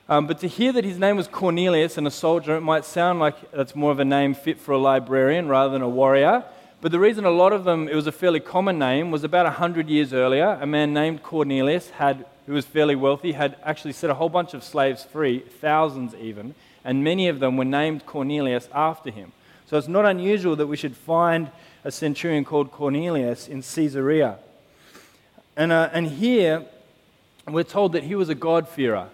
Um, 0.10 0.26
but 0.26 0.40
to 0.40 0.48
hear 0.48 0.72
that 0.72 0.84
his 0.84 0.98
name 0.98 1.18
was 1.18 1.28
Cornelius 1.28 2.00
and 2.00 2.08
a 2.08 2.12
soldier, 2.12 2.56
it 2.56 2.62
might 2.62 2.84
sound 2.84 3.20
like 3.20 3.52
that's 3.52 3.76
more 3.76 3.92
of 3.92 4.00
a 4.00 4.06
name 4.06 4.34
fit 4.34 4.60
for 4.60 4.72
a 4.72 4.80
librarian 4.80 5.48
rather 5.48 5.72
than 5.72 5.84
a 5.84 5.90
warrior. 5.90 6.46
But 6.80 6.92
the 6.92 7.00
reason 7.00 7.26
a 7.26 7.32
lot 7.32 7.54
of 7.54 7.64
them, 7.64 7.88
it 7.88 7.96
was 7.96 8.06
a 8.06 8.12
fairly 8.12 8.40
common 8.40 8.78
name, 8.78 9.10
was 9.10 9.24
about 9.24 9.46
100 9.46 9.90
years 9.90 10.14
earlier, 10.14 10.60
a 10.62 10.68
man 10.68 10.94
named 10.94 11.24
Cornelius, 11.24 11.90
had, 11.90 12.26
who 12.46 12.54
was 12.54 12.66
fairly 12.66 12.96
wealthy, 12.96 13.32
had 13.32 13.56
actually 13.64 13.94
set 13.94 14.12
a 14.12 14.14
whole 14.14 14.30
bunch 14.30 14.54
of 14.54 14.64
slaves 14.64 15.04
free, 15.04 15.40
thousands 15.40 16.14
even, 16.16 16.54
and 16.84 17.04
many 17.04 17.30
of 17.30 17.40
them 17.40 17.58
were 17.58 17.66
named 17.66 18.06
Cornelius 18.06 18.70
after 18.74 19.10
him. 19.10 19.32
So 19.66 19.78
it's 19.78 19.88
not 19.88 20.06
unusual 20.06 20.56
that 20.56 20.68
we 20.68 20.78
should 20.78 20.96
find 20.96 21.50
a 21.84 21.92
centurion 21.92 22.46
called 22.46 22.72
Cornelius 22.72 23.48
in 23.48 23.64
Caesarea. 23.64 24.38
And, 25.56 25.72
uh, 25.72 25.90
and 25.92 26.08
here, 26.08 26.64
we're 27.48 27.64
told 27.64 27.94
that 27.94 28.04
he 28.04 28.14
was 28.14 28.30
a 28.30 28.36
God-fearer. 28.36 29.10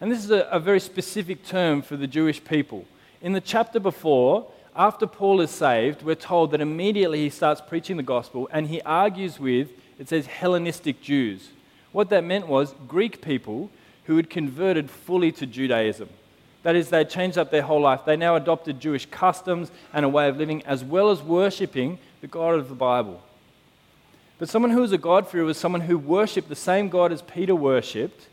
And 0.00 0.10
this 0.10 0.24
is 0.24 0.30
a, 0.30 0.48
a 0.50 0.58
very 0.58 0.80
specific 0.80 1.44
term 1.44 1.82
for 1.82 1.96
the 1.96 2.06
Jewish 2.06 2.42
people. 2.42 2.86
In 3.20 3.34
the 3.34 3.40
chapter 3.40 3.78
before, 3.78 4.50
after 4.76 5.06
Paul 5.06 5.40
is 5.40 5.50
saved, 5.50 6.02
we're 6.02 6.14
told 6.14 6.52
that 6.52 6.60
immediately 6.60 7.20
he 7.20 7.30
starts 7.30 7.60
preaching 7.60 7.96
the 7.96 8.02
gospel 8.02 8.48
and 8.52 8.68
he 8.68 8.80
argues 8.82 9.40
with, 9.40 9.68
it 9.98 10.08
says, 10.08 10.26
Hellenistic 10.26 11.00
Jews. 11.02 11.50
What 11.92 12.10
that 12.10 12.24
meant 12.24 12.46
was 12.46 12.74
Greek 12.86 13.20
people 13.20 13.70
who 14.04 14.16
had 14.16 14.30
converted 14.30 14.90
fully 14.90 15.32
to 15.32 15.46
Judaism. 15.46 16.08
That 16.62 16.76
is, 16.76 16.90
they 16.90 17.04
changed 17.04 17.38
up 17.38 17.50
their 17.50 17.62
whole 17.62 17.80
life. 17.80 18.00
They 18.04 18.16
now 18.16 18.36
adopted 18.36 18.80
Jewish 18.80 19.06
customs 19.06 19.70
and 19.92 20.04
a 20.04 20.08
way 20.08 20.28
of 20.28 20.36
living, 20.36 20.62
as 20.66 20.84
well 20.84 21.10
as 21.10 21.22
worshipping 21.22 21.98
the 22.20 22.26
God 22.26 22.54
of 22.54 22.68
the 22.68 22.74
Bible. 22.74 23.22
But 24.38 24.48
someone 24.48 24.70
who 24.70 24.80
was 24.80 24.92
a 24.92 24.98
God-fearer 24.98 25.44
was 25.44 25.58
someone 25.58 25.82
who 25.82 25.98
worshipped 25.98 26.48
the 26.48 26.56
same 26.56 26.88
God 26.88 27.12
as 27.12 27.22
Peter 27.22 27.54
worshipped, 27.54 28.28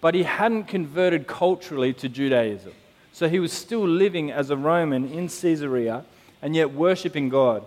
but 0.00 0.14
he 0.14 0.22
hadn't 0.22 0.64
converted 0.64 1.26
culturally 1.26 1.92
to 1.94 2.08
Judaism. 2.08 2.72
So 3.16 3.30
he 3.30 3.38
was 3.38 3.50
still 3.50 3.88
living 3.88 4.30
as 4.30 4.50
a 4.50 4.58
Roman 4.58 5.10
in 5.10 5.28
Caesarea 5.28 6.04
and 6.42 6.54
yet 6.54 6.74
worshipping 6.74 7.30
God. 7.30 7.64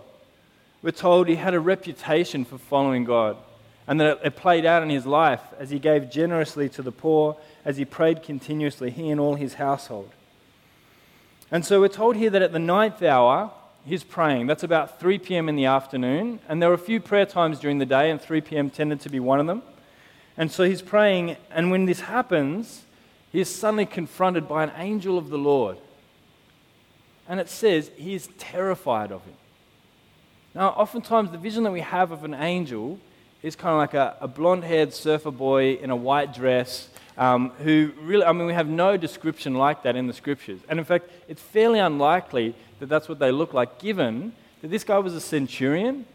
We're 0.80 0.92
told 0.92 1.26
he 1.26 1.34
had 1.34 1.54
a 1.54 1.58
reputation 1.58 2.44
for 2.44 2.56
following 2.56 3.02
God 3.02 3.36
and 3.88 4.00
that 4.00 4.20
it 4.22 4.36
played 4.36 4.64
out 4.64 4.84
in 4.84 4.90
his 4.90 5.06
life 5.06 5.42
as 5.58 5.70
he 5.70 5.80
gave 5.80 6.08
generously 6.08 6.68
to 6.68 6.82
the 6.82 6.92
poor, 6.92 7.36
as 7.64 7.78
he 7.78 7.84
prayed 7.84 8.22
continuously, 8.22 8.92
he 8.92 9.10
and 9.10 9.20
all 9.20 9.34
his 9.34 9.54
household. 9.54 10.12
And 11.50 11.66
so 11.66 11.80
we're 11.80 11.88
told 11.88 12.14
here 12.14 12.30
that 12.30 12.42
at 12.42 12.52
the 12.52 12.60
ninth 12.60 13.02
hour, 13.02 13.50
he's 13.84 14.04
praying. 14.04 14.46
That's 14.46 14.62
about 14.62 15.00
3 15.00 15.18
p.m. 15.18 15.48
in 15.48 15.56
the 15.56 15.64
afternoon. 15.64 16.38
And 16.48 16.62
there 16.62 16.68
were 16.68 16.76
a 16.76 16.78
few 16.78 17.00
prayer 17.00 17.26
times 17.26 17.58
during 17.58 17.78
the 17.78 17.86
day, 17.86 18.12
and 18.12 18.20
3 18.20 18.40
p.m. 18.40 18.70
tended 18.70 19.00
to 19.00 19.08
be 19.08 19.18
one 19.18 19.40
of 19.40 19.48
them. 19.48 19.62
And 20.36 20.48
so 20.52 20.62
he's 20.62 20.80
praying, 20.80 21.38
and 21.50 21.72
when 21.72 21.86
this 21.86 22.02
happens, 22.02 22.84
he 23.30 23.40
is 23.40 23.54
suddenly 23.54 23.86
confronted 23.86 24.48
by 24.48 24.64
an 24.64 24.72
angel 24.76 25.18
of 25.18 25.28
the 25.28 25.38
Lord. 25.38 25.78
And 27.28 27.38
it 27.38 27.48
says 27.48 27.90
he 27.96 28.14
is 28.14 28.28
terrified 28.38 29.12
of 29.12 29.22
him. 29.24 29.34
Now, 30.54 30.70
oftentimes, 30.70 31.30
the 31.30 31.38
vision 31.38 31.62
that 31.62 31.70
we 31.70 31.80
have 31.80 32.10
of 32.10 32.24
an 32.24 32.34
angel 32.34 32.98
is 33.42 33.54
kind 33.54 33.72
of 33.72 33.78
like 33.78 33.94
a, 33.94 34.16
a 34.20 34.26
blonde 34.26 34.64
haired 34.64 34.92
surfer 34.92 35.30
boy 35.30 35.74
in 35.74 35.90
a 35.90 35.96
white 35.96 36.34
dress, 36.34 36.88
um, 37.16 37.50
who 37.58 37.92
really, 38.02 38.24
I 38.24 38.32
mean, 38.32 38.46
we 38.46 38.52
have 38.52 38.68
no 38.68 38.96
description 38.96 39.54
like 39.54 39.84
that 39.84 39.94
in 39.94 40.08
the 40.08 40.12
scriptures. 40.12 40.60
And 40.68 40.78
in 40.78 40.84
fact, 40.84 41.08
it's 41.28 41.40
fairly 41.40 41.78
unlikely 41.78 42.54
that 42.80 42.88
that's 42.88 43.08
what 43.08 43.18
they 43.18 43.30
look 43.30 43.54
like, 43.54 43.78
given 43.78 44.32
that 44.60 44.68
this 44.68 44.84
guy 44.84 44.98
was 44.98 45.14
a 45.14 45.20
centurion 45.20 46.06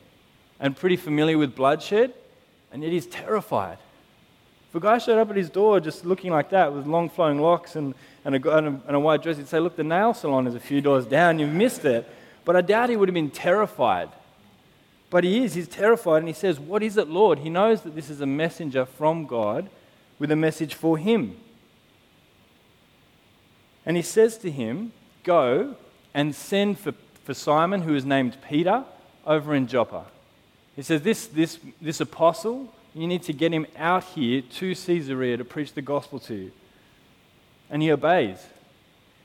and 0.59 0.75
pretty 0.75 0.97
familiar 0.97 1.37
with 1.37 1.55
bloodshed, 1.55 2.13
and 2.71 2.83
yet 2.83 2.91
he's 2.91 3.07
terrified. 3.07 3.77
If 4.75 4.83
a 4.83 4.87
guy 4.87 4.97
showed 4.97 5.17
up 5.19 5.29
at 5.29 5.37
his 5.37 5.49
door 5.49 5.79
just 5.79 6.03
looking 6.03 6.33
like 6.33 6.49
that 6.49 6.73
with 6.73 6.85
long 6.85 7.07
flowing 7.07 7.39
locks 7.39 7.77
and, 7.77 7.95
and, 8.25 8.35
a, 8.35 8.57
and, 8.57 8.67
a, 8.67 8.81
and 8.87 8.95
a 8.97 8.99
white 8.99 9.23
dress, 9.23 9.37
he'd 9.37 9.47
say, 9.47 9.57
Look, 9.57 9.77
the 9.77 9.85
nail 9.85 10.13
salon 10.13 10.47
is 10.47 10.53
a 10.53 10.59
few 10.59 10.81
doors 10.81 11.05
down, 11.05 11.39
you've 11.39 11.53
missed 11.53 11.85
it. 11.85 12.05
But 12.43 12.57
I 12.57 12.61
doubt 12.61 12.89
he 12.89 12.97
would 12.97 13.07
have 13.07 13.13
been 13.13 13.31
terrified. 13.31 14.09
But 15.09 15.23
he 15.23 15.45
is, 15.45 15.53
he's 15.53 15.69
terrified, 15.69 16.17
and 16.17 16.27
he 16.27 16.33
says, 16.33 16.59
What 16.59 16.83
is 16.83 16.97
it, 16.97 17.07
Lord? 17.07 17.39
He 17.39 17.49
knows 17.49 17.83
that 17.83 17.95
this 17.95 18.09
is 18.09 18.19
a 18.19 18.25
messenger 18.25 18.85
from 18.85 19.27
God 19.27 19.69
with 20.19 20.29
a 20.29 20.35
message 20.35 20.73
for 20.73 20.97
him. 20.97 21.37
And 23.85 23.95
he 23.95 24.03
says 24.03 24.37
to 24.39 24.51
him, 24.51 24.91
Go 25.23 25.77
and 26.13 26.35
send 26.35 26.79
for, 26.79 26.93
for 27.23 27.33
Simon, 27.33 27.83
who 27.83 27.95
is 27.95 28.03
named 28.03 28.35
Peter, 28.49 28.83
over 29.25 29.55
in 29.55 29.67
Joppa. 29.67 30.03
He 30.75 30.81
says, 30.81 31.01
this, 31.01 31.27
this, 31.27 31.59
this 31.79 32.01
apostle, 32.01 32.73
you 32.95 33.07
need 33.07 33.23
to 33.23 33.33
get 33.33 33.51
him 33.51 33.67
out 33.77 34.05
here 34.05 34.41
to 34.41 34.73
Caesarea 34.73 35.35
to 35.35 35.43
preach 35.43 35.73
the 35.73 35.81
gospel 35.81 36.17
to 36.21 36.33
you. 36.33 36.51
And 37.69 37.81
he 37.81 37.91
obeys. 37.91 38.39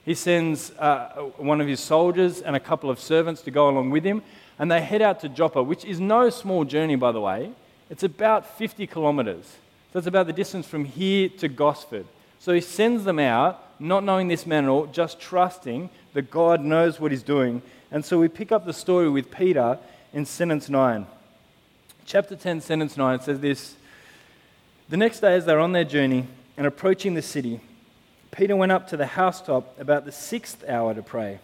He 0.04 0.14
sends 0.14 0.72
uh, 0.72 1.30
one 1.36 1.60
of 1.60 1.68
his 1.68 1.78
soldiers 1.78 2.40
and 2.40 2.56
a 2.56 2.60
couple 2.60 2.90
of 2.90 2.98
servants 2.98 3.42
to 3.42 3.52
go 3.52 3.68
along 3.68 3.90
with 3.90 4.02
him, 4.02 4.22
and 4.58 4.70
they 4.70 4.80
head 4.80 5.02
out 5.02 5.20
to 5.20 5.28
Joppa, 5.28 5.62
which 5.62 5.84
is 5.84 6.00
no 6.00 6.30
small 6.30 6.64
journey, 6.64 6.96
by 6.96 7.12
the 7.12 7.20
way. 7.20 7.52
It's 7.88 8.02
about 8.02 8.58
50 8.58 8.88
kilometers. 8.88 9.44
So 9.92 9.98
it's 9.98 10.08
about 10.08 10.26
the 10.26 10.32
distance 10.32 10.66
from 10.66 10.84
here 10.84 11.28
to 11.38 11.48
Gosford. 11.48 12.06
So 12.40 12.52
he 12.52 12.60
sends 12.60 13.04
them 13.04 13.20
out, 13.20 13.62
not 13.78 14.02
knowing 14.02 14.26
this 14.26 14.46
man 14.46 14.64
at 14.64 14.70
all, 14.70 14.86
just 14.86 15.20
trusting 15.20 15.90
that 16.14 16.30
God 16.30 16.60
knows 16.60 16.98
what 16.98 17.12
he's 17.12 17.22
doing. 17.22 17.62
And 17.92 18.04
so 18.04 18.18
we 18.18 18.28
pick 18.28 18.50
up 18.50 18.66
the 18.66 18.72
story 18.72 19.08
with 19.08 19.30
Peter 19.30 19.78
in 20.12 20.26
sentence 20.26 20.68
9. 20.68 21.06
Chapter 22.10 22.34
10, 22.34 22.60
sentence 22.60 22.96
9 22.96 23.14
it 23.14 23.22
says 23.22 23.38
this 23.38 23.76
The 24.88 24.96
next 24.96 25.20
day, 25.20 25.32
as 25.32 25.44
they're 25.44 25.60
on 25.60 25.70
their 25.70 25.84
journey 25.84 26.26
and 26.56 26.66
approaching 26.66 27.14
the 27.14 27.22
city, 27.22 27.60
Peter 28.32 28.56
went 28.56 28.72
up 28.72 28.88
to 28.88 28.96
the 28.96 29.06
housetop 29.06 29.78
about 29.78 30.04
the 30.04 30.10
sixth 30.10 30.68
hour 30.68 30.92
to 30.92 31.02
pray. 31.02 31.38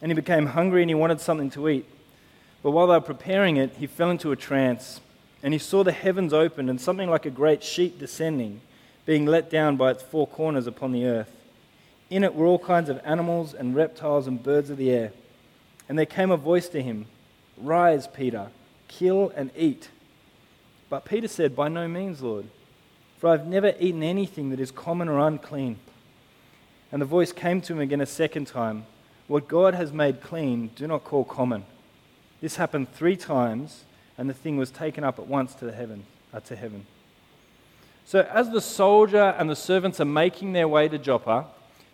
And 0.00 0.12
he 0.12 0.14
became 0.14 0.46
hungry 0.46 0.82
and 0.82 0.90
he 0.90 0.94
wanted 0.94 1.20
something 1.20 1.50
to 1.50 1.68
eat. 1.68 1.86
But 2.62 2.70
while 2.70 2.86
they 2.86 2.92
were 2.92 3.00
preparing 3.00 3.56
it, 3.56 3.72
he 3.76 3.88
fell 3.88 4.12
into 4.12 4.30
a 4.30 4.36
trance 4.36 5.00
and 5.42 5.52
he 5.52 5.58
saw 5.58 5.82
the 5.82 5.90
heavens 5.90 6.32
opened 6.32 6.70
and 6.70 6.80
something 6.80 7.10
like 7.10 7.26
a 7.26 7.30
great 7.30 7.64
sheet 7.64 7.98
descending, 7.98 8.60
being 9.06 9.26
let 9.26 9.50
down 9.50 9.76
by 9.76 9.90
its 9.90 10.04
four 10.04 10.28
corners 10.28 10.68
upon 10.68 10.92
the 10.92 11.04
earth. 11.04 11.32
In 12.10 12.22
it 12.22 12.36
were 12.36 12.46
all 12.46 12.60
kinds 12.60 12.88
of 12.88 13.00
animals 13.04 13.54
and 13.54 13.74
reptiles 13.74 14.28
and 14.28 14.40
birds 14.40 14.70
of 14.70 14.76
the 14.76 14.92
air. 14.92 15.10
And 15.88 15.98
there 15.98 16.06
came 16.06 16.30
a 16.30 16.36
voice 16.36 16.68
to 16.68 16.80
him 16.80 17.06
Rise, 17.56 18.06
Peter, 18.06 18.50
kill 18.88 19.32
and 19.34 19.50
eat. 19.56 19.88
But 20.88 21.04
Peter 21.04 21.28
said, 21.28 21.56
By 21.56 21.68
no 21.68 21.88
means, 21.88 22.22
Lord, 22.22 22.46
for 23.18 23.30
I've 23.30 23.46
never 23.46 23.74
eaten 23.80 24.02
anything 24.02 24.50
that 24.50 24.60
is 24.60 24.70
common 24.70 25.08
or 25.08 25.18
unclean. 25.18 25.78
And 26.92 27.00
the 27.00 27.06
voice 27.06 27.32
came 27.32 27.60
to 27.62 27.72
him 27.72 27.80
again 27.80 28.00
a 28.00 28.06
second 28.06 28.46
time 28.46 28.86
What 29.26 29.48
God 29.48 29.74
has 29.74 29.92
made 29.92 30.20
clean, 30.20 30.70
do 30.76 30.86
not 30.86 31.04
call 31.04 31.24
common. 31.24 31.64
This 32.40 32.56
happened 32.56 32.92
three 32.92 33.16
times 33.16 33.84
and 34.16 34.28
the 34.28 34.34
thing 34.34 34.56
was 34.56 34.70
taken 34.70 35.02
up 35.02 35.18
at 35.18 35.26
once 35.26 35.54
to, 35.54 35.64
the 35.64 35.72
heaven, 35.72 36.04
uh, 36.32 36.40
to 36.40 36.56
heaven. 36.56 36.86
So, 38.04 38.20
as 38.32 38.50
the 38.50 38.60
soldier 38.60 39.34
and 39.38 39.48
the 39.48 39.56
servants 39.56 39.98
are 40.00 40.04
making 40.04 40.52
their 40.52 40.68
way 40.68 40.88
to 40.88 40.98
Joppa, 40.98 41.46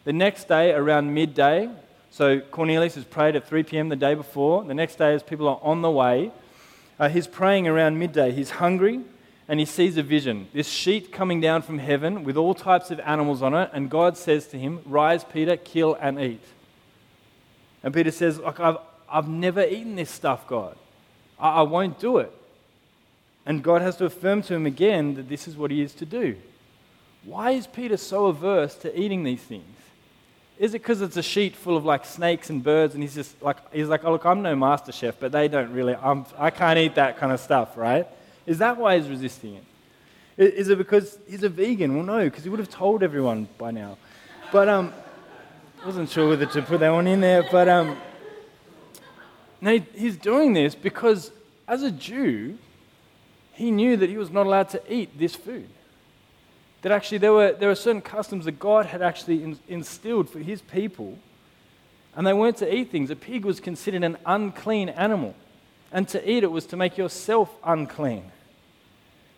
the 0.05 0.13
next 0.13 0.49
day 0.49 0.73
around 0.73 1.15
midday, 1.15 1.71
so 2.11 2.41
Cornelius 2.41 2.97
has 2.97 3.05
prayed 3.05 3.37
at 3.37 3.47
3 3.47 3.63
p.m. 3.63 3.89
the 3.89 3.97
day 3.97 4.15
before. 4.15 4.65
The 4.65 4.75
next 4.75 4.97
day, 4.97 5.15
as 5.15 5.23
people 5.23 5.47
are 5.49 5.61
on 5.63 5.83
the 5.83 5.91
way, 5.91 6.33
uh, 7.01 7.09
he's 7.09 7.27
praying 7.27 7.67
around 7.67 7.99
midday. 7.99 8.31
He's 8.31 8.51
hungry 8.51 9.01
and 9.49 9.59
he 9.59 9.65
sees 9.65 9.97
a 9.97 10.03
vision 10.03 10.49
this 10.53 10.69
sheet 10.69 11.11
coming 11.11 11.41
down 11.41 11.63
from 11.63 11.79
heaven 11.79 12.23
with 12.25 12.37
all 12.37 12.55
types 12.55 12.91
of 12.91 13.01
animals 13.01 13.43
on 13.43 13.55
it. 13.55 13.71
And 13.73 13.91
God 13.91 14.19
says 14.19 14.47
to 14.49 14.59
him, 14.59 14.81
Rise, 14.85 15.25
Peter, 15.25 15.57
kill 15.57 15.95
and 15.95 16.21
eat. 16.21 16.45
And 17.83 17.95
Peter 17.95 18.11
says, 18.11 18.39
Look, 18.39 18.61
I've, 18.61 18.77
I've 19.11 19.29
never 19.29 19.65
eaten 19.65 19.97
this 19.97 20.11
stuff, 20.11 20.47
God. 20.47 20.77
I, 21.39 21.49
I 21.49 21.63
won't 21.63 21.99
do 21.99 22.19
it. 22.19 22.33
And 23.47 23.65
God 23.65 23.81
has 23.81 23.97
to 23.97 24.05
affirm 24.05 24.43
to 24.43 24.55
him 24.55 24.67
again 24.67 25.15
that 25.15 25.31
this 25.31 25.49
is 25.49 25.57
what 25.57 25.71
he 25.71 25.81
is 25.81 25.95
to 25.95 26.05
do. 26.05 26.37
Why 27.25 27.53
is 27.53 27.67
Peter 27.67 27.97
so 27.97 28.27
averse 28.27 28.75
to 28.77 29.01
eating 29.01 29.25
these 29.25 29.41
things? 29.41 29.80
Is 30.61 30.75
it 30.75 30.83
because 30.83 31.01
it's 31.01 31.17
a 31.17 31.23
sheet 31.23 31.57
full 31.57 31.75
of 31.75 31.87
like 31.87 32.05
snakes 32.05 32.51
and 32.51 32.63
birds 32.63 32.93
and 32.93 33.03
he's 33.03 33.15
just 33.15 33.43
like, 33.43 33.57
he's 33.73 33.89
like, 33.89 34.05
oh, 34.05 34.13
look, 34.13 34.27
I'm 34.27 34.43
no 34.43 34.55
master 34.55 34.93
chef, 34.93 35.17
but 35.19 35.33
they 35.33 35.49
don't 35.49 35.73
really, 35.73 35.95
I'm, 35.95 36.27
I 36.37 36.51
can't 36.51 36.79
eat 36.79 36.97
that 36.97 37.17
kind 37.17 37.33
of 37.33 37.41
stuff, 37.41 37.79
right? 37.79 38.07
Is 38.45 38.59
that 38.59 38.77
why 38.77 38.99
he's 38.99 39.09
resisting 39.09 39.55
it? 39.55 39.65
Is 40.37 40.69
it 40.69 40.77
because 40.77 41.19
he's 41.27 41.43
a 41.45 41.49
vegan? 41.49 41.97
Well, 41.97 42.05
no, 42.05 42.25
because 42.25 42.45
he 42.45 42.51
would 42.51 42.59
have 42.59 42.69
told 42.69 43.03
everyone 43.03 43.49
by 43.57 43.71
now. 43.71 43.97
But 44.53 44.69
um, 44.69 44.93
I 45.83 45.87
wasn't 45.87 46.11
sure 46.11 46.29
whether 46.29 46.45
to 46.45 46.61
put 46.61 46.81
that 46.81 46.91
one 46.91 47.07
in 47.07 47.23
there, 47.23 47.43
but 47.51 47.67
um, 47.67 47.97
now, 49.63 49.79
he's 49.95 50.19
doing 50.19 50.53
this 50.53 50.75
because 50.75 51.31
as 51.67 51.83
a 51.83 51.91
Jew, 51.91 52.59
he 53.55 53.71
knew 53.71 53.97
that 53.97 54.11
he 54.11 54.19
was 54.19 54.31
not 54.31 54.45
allowed 54.45 54.69
to 54.71 54.93
eat 54.93 55.19
this 55.19 55.35
food. 55.35 55.71
That 56.83 56.93
actually 56.93 57.19
there 57.19 57.33
were, 57.33 57.53
there 57.53 57.69
were 57.69 57.75
certain 57.75 58.01
customs 58.01 58.47
that 58.47 58.59
God 58.59 58.87
had 58.87 59.03
actually 59.03 59.43
in, 59.43 59.59
instilled 59.69 60.31
for 60.31 60.39
his 60.39 60.63
people, 60.63 61.19
and 62.15 62.27
they 62.27 62.33
weren't 62.33 62.57
to 62.59 62.75
eat 62.75 62.91
things. 62.91 63.11
A 63.11 63.17
pig 63.17 63.45
was 63.45 63.61
considered 63.61 64.03
an 64.03 64.17
unclean 64.25 64.89
animal, 64.89 65.35
and 65.93 66.09
to 66.09 66.31
eat 66.31 66.43
it 66.43 66.51
was 66.51 66.67
to 66.67 66.77
make 66.77 66.97
yourself 66.97 67.55
unclean. 67.63 68.31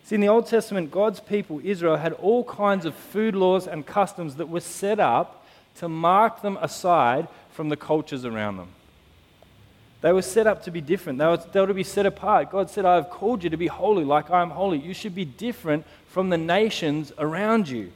See, 0.05 0.17
in 0.17 0.21
the 0.21 0.29
Old 0.29 0.47
Testament, 0.47 0.91
God's 0.91 1.21
people, 1.21 1.61
Israel, 1.63 1.97
had 1.97 2.13
all 2.15 2.45
kinds 2.45 2.85
of 2.87 2.95
food 2.95 3.35
laws 3.35 3.67
and 3.67 3.87
customs 3.87 4.37
that 4.37 4.49
were 4.49 4.61
set 4.61 4.99
up 5.01 5.45
to 5.77 5.89
mark 5.89 6.43
them 6.43 6.59
aside 6.61 7.29
from 7.51 7.69
the 7.69 7.77
cultures 7.77 8.25
around 8.25 8.57
them. 8.57 8.69
They 10.03 10.13
were 10.13 10.23
set 10.23 10.49
up 10.49 10.65
to 10.65 10.73
be 10.73 10.81
different. 10.81 11.21
They 11.21 11.27
were, 11.27 11.37
they 11.37 11.61
were 11.61 11.69
to 11.69 11.75
be 11.75 11.85
set 11.85 12.07
apart. 12.07 12.51
God 12.51 12.69
said, 12.69 12.85
I 12.85 12.97
have 12.97 13.09
called 13.09 13.45
you 13.45 13.51
to 13.51 13.57
be 13.57 13.69
holy 13.69 14.05
like 14.05 14.31
I 14.31 14.43
am 14.43 14.51
holy. 14.51 14.79
You 14.79 14.95
should 14.95 15.15
be 15.15 15.25
different 15.25 15.87
from 16.09 16.29
the 16.29 16.37
nations 16.37 17.13
around 17.19 17.69
you. 17.69 17.93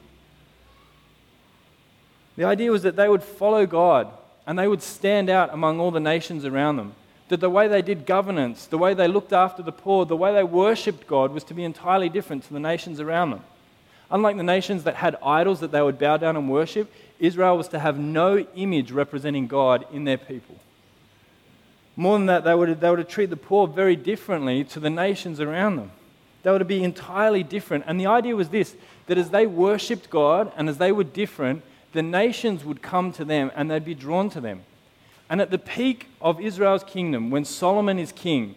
The 2.37 2.45
idea 2.45 2.71
was 2.71 2.83
that 2.83 2.95
they 2.95 3.09
would 3.09 3.23
follow 3.23 3.65
God 3.65 4.07
and 4.45 4.57
they 4.57 4.69
would 4.69 4.81
stand 4.81 5.29
out 5.29 5.53
among 5.53 5.81
all 5.81 5.91
the 5.91 5.99
nations 5.99 6.45
around 6.45 6.77
them. 6.77 6.93
That 7.27 7.41
the 7.41 7.49
way 7.49 7.67
they 7.67 7.81
did 7.81 8.05
governance, 8.05 8.67
the 8.67 8.77
way 8.77 8.93
they 8.93 9.09
looked 9.09 9.33
after 9.33 9.61
the 9.61 9.73
poor, 9.73 10.05
the 10.05 10.15
way 10.15 10.33
they 10.33 10.45
worshipped 10.45 11.07
God 11.07 11.33
was 11.33 11.43
to 11.45 11.53
be 11.53 11.65
entirely 11.65 12.07
different 12.07 12.45
to 12.45 12.53
the 12.53 12.59
nations 12.59 13.01
around 13.01 13.31
them. 13.31 13.41
Unlike 14.09 14.37
the 14.37 14.43
nations 14.43 14.85
that 14.85 14.95
had 14.95 15.17
idols 15.21 15.59
that 15.59 15.73
they 15.73 15.81
would 15.81 15.99
bow 15.99 16.15
down 16.15 16.37
and 16.37 16.49
worship, 16.49 16.89
Israel 17.19 17.57
was 17.57 17.67
to 17.69 17.79
have 17.79 17.99
no 17.99 18.37
image 18.55 18.91
representing 18.91 19.47
God 19.47 19.85
in 19.91 20.05
their 20.05 20.17
people. 20.17 20.55
More 21.97 22.17
than 22.17 22.27
that, 22.27 22.43
they 22.43 22.53
were, 22.53 22.67
to, 22.67 22.75
they 22.75 23.03
treat 23.03 23.31
the 23.31 23.35
poor 23.35 23.67
very 23.67 23.95
differently 23.95 24.63
to 24.65 24.79
the 24.79 24.89
nations 24.89 25.41
around 25.41 25.75
them. 25.75 25.91
They 26.43 26.57
to 26.57 26.63
be 26.63 26.83
entirely 26.83 27.43
different. 27.43 27.83
And 27.87 27.99
the 27.99 28.05
idea 28.05 28.35
was 28.35 28.49
this 28.49 28.75
that 29.07 29.17
as 29.17 29.31
they 29.31 29.45
worshipped 29.45 30.09
God 30.09 30.51
and 30.55 30.69
as 30.69 30.77
they 30.77 30.91
were 30.91 31.03
different, 31.03 31.63
the 31.93 32.03
nations 32.03 32.63
would 32.63 32.81
come 32.81 33.11
to 33.13 33.25
them 33.25 33.51
and 33.55 33.69
they'd 33.69 33.83
be 33.83 33.95
drawn 33.95 34.29
to 34.29 34.39
them. 34.39 34.63
And 35.29 35.41
at 35.41 35.49
the 35.49 35.57
peak 35.57 36.07
of 36.21 36.39
Israel's 36.39 36.83
kingdom, 36.83 37.31
when 37.31 37.43
Solomon 37.43 37.99
is 37.99 38.11
king, 38.11 38.55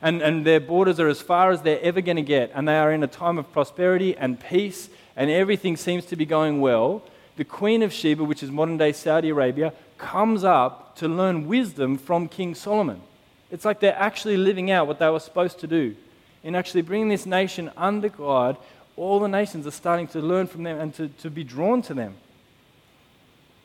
and, 0.00 0.22
and 0.22 0.46
their 0.46 0.60
borders 0.60 1.00
are 1.00 1.08
as 1.08 1.20
far 1.20 1.50
as 1.50 1.62
they're 1.62 1.80
ever 1.80 2.00
going 2.00 2.16
to 2.16 2.22
get, 2.22 2.52
and 2.54 2.68
they 2.68 2.76
are 2.76 2.92
in 2.92 3.02
a 3.02 3.08
time 3.08 3.38
of 3.38 3.50
prosperity 3.52 4.16
and 4.16 4.38
peace, 4.38 4.88
and 5.16 5.30
everything 5.30 5.76
seems 5.76 6.06
to 6.06 6.16
be 6.16 6.24
going 6.24 6.60
well, 6.60 7.02
the 7.36 7.44
Queen 7.44 7.82
of 7.82 7.92
Sheba, 7.92 8.22
which 8.24 8.42
is 8.42 8.50
modern 8.50 8.76
day 8.76 8.92
Saudi 8.92 9.30
Arabia, 9.30 9.72
comes 9.98 10.44
up 10.44 10.96
to 10.96 11.08
learn 11.08 11.46
wisdom 11.46 11.98
from 11.98 12.28
King 12.28 12.54
Solomon. 12.54 13.00
It's 13.50 13.64
like 13.64 13.80
they're 13.80 13.96
actually 13.96 14.36
living 14.36 14.70
out 14.70 14.86
what 14.86 14.98
they 14.98 15.08
were 15.08 15.20
supposed 15.20 15.60
to 15.60 15.66
do. 15.66 15.94
In 16.42 16.54
actually 16.54 16.82
bringing 16.82 17.08
this 17.08 17.26
nation 17.26 17.70
under 17.76 18.08
God, 18.08 18.56
all 18.96 19.20
the 19.20 19.28
nations 19.28 19.66
are 19.66 19.72
starting 19.72 20.06
to 20.08 20.20
learn 20.20 20.46
from 20.46 20.62
them 20.62 20.78
and 20.78 20.94
to, 20.94 21.08
to 21.08 21.30
be 21.30 21.44
drawn 21.44 21.82
to 21.82 21.94
them. 21.94 22.14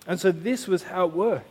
And 0.08 0.20
so 0.20 0.32
this 0.32 0.68
was 0.68 0.84
how 0.84 1.06
it 1.06 1.14
worked. 1.14 1.48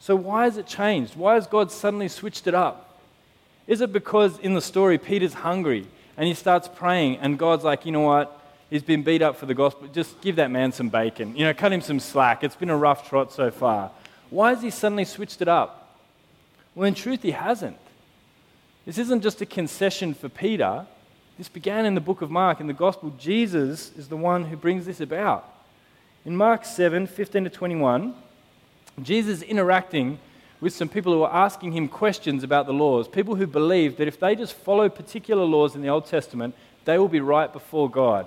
So, 0.00 0.16
why 0.16 0.44
has 0.44 0.56
it 0.56 0.66
changed? 0.66 1.14
Why 1.16 1.34
has 1.34 1.46
God 1.46 1.70
suddenly 1.70 2.08
switched 2.08 2.46
it 2.46 2.54
up? 2.54 3.00
Is 3.66 3.80
it 3.80 3.92
because 3.92 4.38
in 4.38 4.54
the 4.54 4.62
story 4.62 4.96
Peter's 4.96 5.34
hungry 5.34 5.86
and 6.16 6.26
he 6.26 6.34
starts 6.34 6.68
praying 6.68 7.18
and 7.18 7.38
God's 7.38 7.64
like, 7.64 7.84
you 7.84 7.92
know 7.92 8.00
what? 8.00 8.39
He's 8.70 8.84
been 8.84 9.02
beat 9.02 9.20
up 9.20 9.36
for 9.36 9.46
the 9.46 9.54
gospel. 9.54 9.88
Just 9.88 10.20
give 10.20 10.36
that 10.36 10.50
man 10.50 10.70
some 10.70 10.88
bacon. 10.88 11.36
You 11.36 11.44
know, 11.44 11.52
cut 11.52 11.72
him 11.72 11.80
some 11.80 11.98
slack. 11.98 12.44
It's 12.44 12.54
been 12.54 12.70
a 12.70 12.76
rough 12.76 13.08
trot 13.08 13.32
so 13.32 13.50
far. 13.50 13.90
Why 14.30 14.50
has 14.50 14.62
he 14.62 14.70
suddenly 14.70 15.04
switched 15.04 15.42
it 15.42 15.48
up? 15.48 15.98
Well, 16.76 16.86
in 16.86 16.94
truth, 16.94 17.22
he 17.22 17.32
hasn't. 17.32 17.76
This 18.86 18.96
isn't 18.96 19.22
just 19.22 19.40
a 19.40 19.46
concession 19.46 20.14
for 20.14 20.28
Peter. 20.28 20.86
This 21.36 21.48
began 21.48 21.84
in 21.84 21.96
the 21.96 22.00
book 22.00 22.22
of 22.22 22.30
Mark. 22.30 22.60
In 22.60 22.68
the 22.68 22.72
gospel, 22.72 23.12
Jesus 23.18 23.90
is 23.96 24.08
the 24.08 24.16
one 24.16 24.44
who 24.44 24.56
brings 24.56 24.86
this 24.86 25.00
about. 25.00 25.52
In 26.24 26.36
Mark 26.36 26.64
7 26.64 27.08
15 27.08 27.44
to 27.44 27.50
21, 27.50 28.14
Jesus 29.02 29.42
interacting 29.42 30.18
with 30.60 30.72
some 30.74 30.88
people 30.88 31.12
who 31.12 31.22
are 31.22 31.44
asking 31.44 31.72
him 31.72 31.88
questions 31.88 32.44
about 32.44 32.66
the 32.66 32.72
laws. 32.72 33.08
People 33.08 33.34
who 33.34 33.46
believe 33.46 33.96
that 33.96 34.06
if 34.06 34.20
they 34.20 34.36
just 34.36 34.52
follow 34.52 34.88
particular 34.88 35.44
laws 35.44 35.74
in 35.74 35.82
the 35.82 35.88
Old 35.88 36.06
Testament, 36.06 36.54
they 36.84 36.98
will 36.98 37.08
be 37.08 37.20
right 37.20 37.52
before 37.52 37.90
God. 37.90 38.26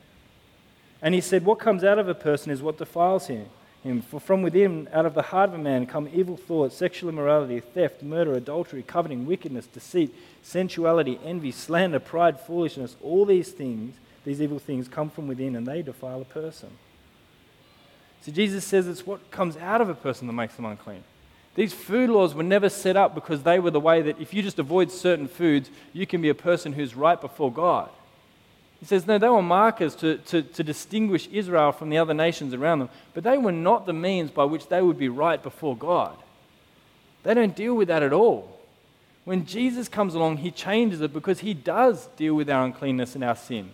And 1.01 1.15
he 1.15 1.21
said, 1.21 1.45
What 1.45 1.59
comes 1.59 1.83
out 1.83 1.99
of 1.99 2.07
a 2.07 2.15
person 2.15 2.51
is 2.51 2.61
what 2.61 2.77
defiles 2.77 3.27
him. 3.27 3.47
him. 3.83 4.01
For 4.01 4.19
from 4.19 4.41
within, 4.41 4.87
out 4.93 5.05
of 5.05 5.13
the 5.13 5.21
heart 5.23 5.49
of 5.49 5.55
a 5.55 5.57
man, 5.57 5.85
come 5.85 6.09
evil 6.13 6.37
thoughts, 6.37 6.75
sexual 6.75 7.09
immorality, 7.09 7.59
theft, 7.59 8.03
murder, 8.03 8.33
adultery, 8.33 8.83
coveting, 8.83 9.25
wickedness, 9.25 9.65
deceit, 9.65 10.13
sensuality, 10.43 11.19
envy, 11.23 11.51
slander, 11.51 11.99
pride, 11.99 12.39
foolishness. 12.39 12.95
All 13.01 13.25
these 13.25 13.51
things, 13.51 13.95
these 14.23 14.41
evil 14.41 14.59
things, 14.59 14.87
come 14.87 15.09
from 15.09 15.27
within 15.27 15.55
and 15.55 15.65
they 15.65 15.81
defile 15.81 16.21
a 16.21 16.25
person. 16.25 16.69
So 18.21 18.31
Jesus 18.31 18.63
says 18.63 18.87
it's 18.87 19.07
what 19.07 19.31
comes 19.31 19.57
out 19.57 19.81
of 19.81 19.89
a 19.89 19.95
person 19.95 20.27
that 20.27 20.33
makes 20.33 20.55
them 20.55 20.65
unclean. 20.65 21.03
These 21.55 21.73
food 21.73 22.09
laws 22.09 22.33
were 22.33 22.43
never 22.43 22.69
set 22.69 22.95
up 22.95 23.13
because 23.13 23.43
they 23.43 23.59
were 23.59 23.71
the 23.71 23.79
way 23.79 24.01
that 24.03 24.21
if 24.21 24.33
you 24.33 24.41
just 24.41 24.59
avoid 24.59 24.91
certain 24.91 25.27
foods, 25.27 25.69
you 25.91 26.07
can 26.07 26.21
be 26.21 26.29
a 26.29 26.35
person 26.35 26.73
who's 26.73 26.95
right 26.95 27.19
before 27.19 27.51
God. 27.51 27.89
He 28.81 28.87
says, 28.87 29.05
no, 29.05 29.19
they 29.19 29.29
were 29.29 29.43
markers 29.43 29.95
to, 29.97 30.17
to, 30.17 30.41
to 30.41 30.63
distinguish 30.63 31.29
Israel 31.31 31.71
from 31.71 31.89
the 31.89 31.99
other 31.99 32.15
nations 32.15 32.53
around 32.53 32.79
them, 32.79 32.89
but 33.13 33.23
they 33.23 33.37
were 33.37 33.51
not 33.51 33.85
the 33.85 33.93
means 33.93 34.31
by 34.31 34.43
which 34.43 34.67
they 34.67 34.81
would 34.81 34.97
be 34.97 35.07
right 35.07 35.41
before 35.41 35.77
God. 35.77 36.17
They 37.21 37.35
don't 37.35 37.55
deal 37.55 37.75
with 37.75 37.89
that 37.89 38.01
at 38.01 38.11
all. 38.11 38.59
When 39.23 39.45
Jesus 39.45 39.87
comes 39.87 40.15
along, 40.15 40.37
he 40.37 40.49
changes 40.49 40.99
it 40.99 41.13
because 41.13 41.41
he 41.41 41.53
does 41.53 42.07
deal 42.17 42.33
with 42.33 42.49
our 42.49 42.65
uncleanness 42.65 43.13
and 43.13 43.23
our 43.23 43.35
sin. 43.35 43.69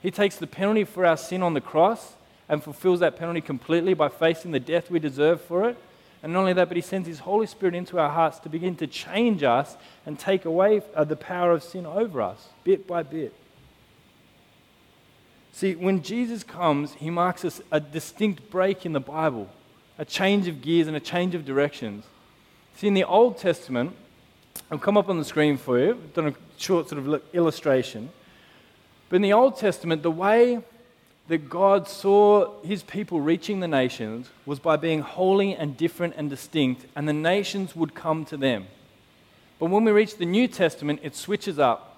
He 0.00 0.10
takes 0.10 0.36
the 0.36 0.46
penalty 0.46 0.84
for 0.84 1.04
our 1.04 1.18
sin 1.18 1.42
on 1.42 1.52
the 1.52 1.60
cross 1.60 2.14
and 2.48 2.64
fulfills 2.64 3.00
that 3.00 3.18
penalty 3.18 3.42
completely 3.42 3.92
by 3.92 4.08
facing 4.08 4.52
the 4.52 4.60
death 4.60 4.90
we 4.90 4.98
deserve 4.98 5.42
for 5.42 5.68
it. 5.68 5.76
And 6.22 6.32
not 6.32 6.40
only 6.40 6.54
that, 6.54 6.68
but 6.68 6.76
He 6.76 6.82
sends 6.82 7.06
His 7.06 7.18
Holy 7.18 7.46
Spirit 7.46 7.74
into 7.74 7.98
our 7.98 8.08
hearts 8.08 8.38
to 8.40 8.48
begin 8.48 8.76
to 8.76 8.86
change 8.86 9.42
us 9.42 9.76
and 10.06 10.18
take 10.18 10.46
away 10.46 10.80
uh, 10.94 11.04
the 11.04 11.16
power 11.16 11.52
of 11.52 11.62
sin 11.62 11.84
over 11.84 12.22
us, 12.22 12.48
bit 12.64 12.86
by 12.86 13.02
bit. 13.02 13.34
See, 15.58 15.74
when 15.74 16.04
Jesus 16.04 16.44
comes, 16.44 16.92
He 16.92 17.10
marks 17.10 17.44
us 17.44 17.60
a 17.72 17.80
distinct 17.80 18.48
break 18.48 18.86
in 18.86 18.92
the 18.92 19.00
Bible, 19.00 19.48
a 19.98 20.04
change 20.04 20.46
of 20.46 20.62
gears 20.62 20.86
and 20.86 20.96
a 20.96 21.00
change 21.00 21.34
of 21.34 21.44
directions. 21.44 22.04
See, 22.76 22.86
in 22.86 22.94
the 22.94 23.02
Old 23.02 23.38
Testament, 23.38 23.96
I'll 24.70 24.78
come 24.78 24.96
up 24.96 25.08
on 25.08 25.18
the 25.18 25.24
screen 25.24 25.56
for 25.56 25.76
you, 25.76 25.90
I've 26.00 26.14
done 26.14 26.28
a 26.28 26.34
short 26.58 26.88
sort 26.88 27.04
of 27.04 27.22
illustration. 27.32 28.10
But 29.08 29.16
in 29.16 29.22
the 29.22 29.32
Old 29.32 29.56
Testament, 29.56 30.04
the 30.04 30.12
way 30.12 30.62
that 31.26 31.50
God 31.50 31.88
saw 31.88 32.62
his 32.62 32.84
people 32.84 33.20
reaching 33.20 33.58
the 33.58 33.66
nations 33.66 34.30
was 34.46 34.60
by 34.60 34.76
being 34.76 35.00
holy 35.00 35.56
and 35.56 35.76
different 35.76 36.14
and 36.16 36.30
distinct, 36.30 36.86
and 36.94 37.08
the 37.08 37.12
nations 37.12 37.74
would 37.74 37.96
come 37.96 38.24
to 38.26 38.36
them. 38.36 38.68
But 39.58 39.70
when 39.70 39.82
we 39.82 39.90
reach 39.90 40.18
the 40.18 40.24
New 40.24 40.46
Testament, 40.46 41.00
it 41.02 41.16
switches 41.16 41.58
up. 41.58 41.97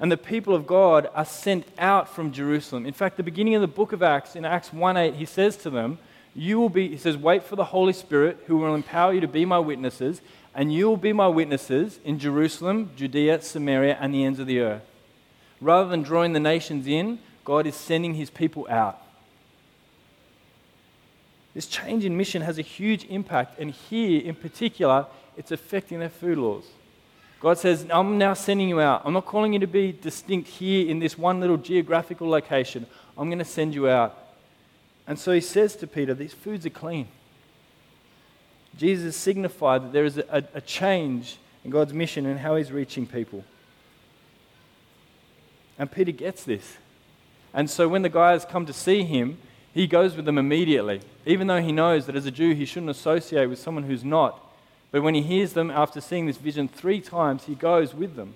And 0.00 0.12
the 0.12 0.16
people 0.16 0.54
of 0.54 0.66
God 0.66 1.08
are 1.14 1.24
sent 1.24 1.66
out 1.78 2.08
from 2.08 2.30
Jerusalem. 2.30 2.86
In 2.86 2.94
fact, 2.94 3.16
the 3.16 3.22
beginning 3.22 3.56
of 3.56 3.60
the 3.60 3.66
book 3.66 3.92
of 3.92 4.02
Acts, 4.02 4.36
in 4.36 4.44
Acts 4.44 4.72
1 4.72 4.96
8, 4.96 5.14
he 5.14 5.24
says 5.24 5.56
to 5.58 5.70
them, 5.70 5.98
You 6.34 6.60
will 6.60 6.68
be, 6.68 6.88
he 6.88 6.96
says, 6.96 7.16
wait 7.16 7.42
for 7.42 7.56
the 7.56 7.64
Holy 7.64 7.92
Spirit 7.92 8.44
who 8.46 8.58
will 8.58 8.74
empower 8.74 9.12
you 9.12 9.20
to 9.20 9.28
be 9.28 9.44
my 9.44 9.58
witnesses, 9.58 10.20
and 10.54 10.72
you 10.72 10.88
will 10.88 10.96
be 10.96 11.12
my 11.12 11.26
witnesses 11.26 11.98
in 12.04 12.18
Jerusalem, 12.18 12.90
Judea, 12.96 13.42
Samaria, 13.42 13.96
and 14.00 14.14
the 14.14 14.24
ends 14.24 14.38
of 14.38 14.46
the 14.46 14.60
earth. 14.60 14.82
Rather 15.60 15.88
than 15.88 16.02
drawing 16.02 16.32
the 16.32 16.40
nations 16.40 16.86
in, 16.86 17.18
God 17.44 17.66
is 17.66 17.74
sending 17.74 18.14
his 18.14 18.30
people 18.30 18.68
out. 18.70 19.02
This 21.54 21.66
change 21.66 22.04
in 22.04 22.16
mission 22.16 22.42
has 22.42 22.58
a 22.58 22.62
huge 22.62 23.04
impact, 23.06 23.58
and 23.58 23.72
here 23.72 24.20
in 24.20 24.36
particular, 24.36 25.06
it's 25.36 25.50
affecting 25.50 25.98
their 25.98 26.08
food 26.08 26.38
laws. 26.38 26.64
God 27.40 27.56
says, 27.58 27.86
I'm 27.90 28.18
now 28.18 28.34
sending 28.34 28.68
you 28.68 28.80
out. 28.80 29.02
I'm 29.04 29.12
not 29.12 29.26
calling 29.26 29.52
you 29.52 29.58
to 29.60 29.66
be 29.66 29.92
distinct 29.92 30.48
here 30.48 30.88
in 30.88 30.98
this 30.98 31.16
one 31.16 31.40
little 31.40 31.56
geographical 31.56 32.28
location. 32.28 32.86
I'm 33.16 33.28
going 33.28 33.38
to 33.38 33.44
send 33.44 33.74
you 33.74 33.88
out. 33.88 34.16
And 35.06 35.18
so 35.18 35.32
he 35.32 35.40
says 35.40 35.76
to 35.76 35.86
Peter, 35.86 36.14
These 36.14 36.34
foods 36.34 36.66
are 36.66 36.70
clean. 36.70 37.08
Jesus 38.76 39.16
signified 39.16 39.82
that 39.82 39.92
there 39.92 40.04
is 40.04 40.18
a, 40.18 40.44
a 40.54 40.60
change 40.60 41.38
in 41.64 41.70
God's 41.70 41.92
mission 41.92 42.26
and 42.26 42.40
how 42.40 42.56
he's 42.56 42.72
reaching 42.72 43.06
people. 43.06 43.44
And 45.78 45.90
Peter 45.90 46.12
gets 46.12 46.44
this. 46.44 46.76
And 47.54 47.70
so 47.70 47.88
when 47.88 48.02
the 48.02 48.08
guys 48.08 48.44
come 48.44 48.66
to 48.66 48.72
see 48.72 49.04
him, 49.04 49.38
he 49.72 49.86
goes 49.86 50.16
with 50.16 50.24
them 50.24 50.38
immediately, 50.38 51.00
even 51.24 51.46
though 51.46 51.60
he 51.60 51.72
knows 51.72 52.06
that 52.06 52.16
as 52.16 52.26
a 52.26 52.30
Jew 52.30 52.54
he 52.54 52.64
shouldn't 52.64 52.90
associate 52.90 53.46
with 53.46 53.58
someone 53.58 53.84
who's 53.84 54.04
not. 54.04 54.44
But 54.90 55.02
when 55.02 55.14
he 55.14 55.22
hears 55.22 55.52
them 55.52 55.70
after 55.70 56.00
seeing 56.00 56.26
this 56.26 56.38
vision 56.38 56.68
three 56.68 57.00
times, 57.00 57.44
he 57.44 57.54
goes 57.54 57.94
with 57.94 58.16
them. 58.16 58.34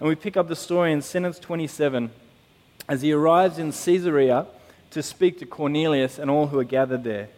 And 0.00 0.08
we 0.08 0.14
pick 0.14 0.36
up 0.36 0.48
the 0.48 0.56
story 0.56 0.92
in 0.92 1.02
sentence 1.02 1.38
27 1.38 2.10
as 2.88 3.02
he 3.02 3.12
arrives 3.12 3.58
in 3.58 3.72
Caesarea 3.72 4.46
to 4.90 5.02
speak 5.02 5.38
to 5.38 5.46
Cornelius 5.46 6.18
and 6.18 6.30
all 6.30 6.48
who 6.48 6.58
are 6.58 6.64
gathered 6.64 7.04
there. 7.04 7.28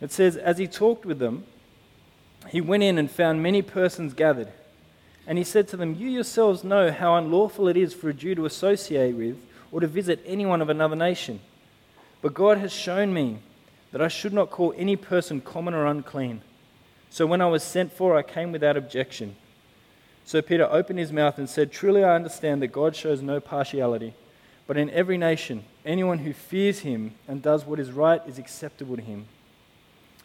It 0.00 0.12
says, 0.12 0.36
As 0.36 0.58
he 0.58 0.66
talked 0.66 1.04
with 1.04 1.18
them, 1.18 1.44
he 2.48 2.60
went 2.60 2.82
in 2.82 2.98
and 2.98 3.10
found 3.10 3.42
many 3.42 3.62
persons 3.62 4.14
gathered. 4.14 4.48
And 5.26 5.38
he 5.38 5.44
said 5.44 5.68
to 5.68 5.76
them, 5.76 5.94
You 5.94 6.08
yourselves 6.08 6.62
know 6.62 6.92
how 6.92 7.16
unlawful 7.16 7.68
it 7.68 7.76
is 7.76 7.92
for 7.92 8.08
a 8.08 8.14
Jew 8.14 8.34
to 8.36 8.46
associate 8.46 9.14
with 9.14 9.36
or 9.72 9.80
to 9.80 9.86
visit 9.86 10.22
anyone 10.24 10.62
of 10.62 10.68
another 10.68 10.96
nation. 10.96 11.40
But 12.22 12.34
God 12.34 12.58
has 12.58 12.72
shown 12.72 13.12
me 13.12 13.38
that 13.92 14.00
I 14.00 14.08
should 14.08 14.32
not 14.32 14.50
call 14.50 14.74
any 14.76 14.96
person 14.96 15.40
common 15.40 15.74
or 15.74 15.86
unclean. 15.86 16.42
So 17.10 17.26
when 17.26 17.40
I 17.40 17.46
was 17.46 17.62
sent 17.62 17.92
for, 17.92 18.16
I 18.16 18.22
came 18.22 18.52
without 18.52 18.76
objection. 18.76 19.36
So 20.24 20.42
Peter 20.42 20.68
opened 20.70 20.98
his 20.98 21.12
mouth 21.12 21.38
and 21.38 21.48
said, 21.48 21.70
Truly 21.70 22.02
I 22.02 22.14
understand 22.14 22.60
that 22.62 22.68
God 22.68 22.96
shows 22.96 23.22
no 23.22 23.40
partiality, 23.40 24.14
but 24.66 24.76
in 24.76 24.90
every 24.90 25.16
nation, 25.16 25.64
anyone 25.84 26.18
who 26.18 26.32
fears 26.32 26.80
him 26.80 27.14
and 27.28 27.40
does 27.40 27.64
what 27.64 27.78
is 27.78 27.92
right 27.92 28.20
is 28.26 28.38
acceptable 28.38 28.96
to 28.96 29.02
him. 29.02 29.26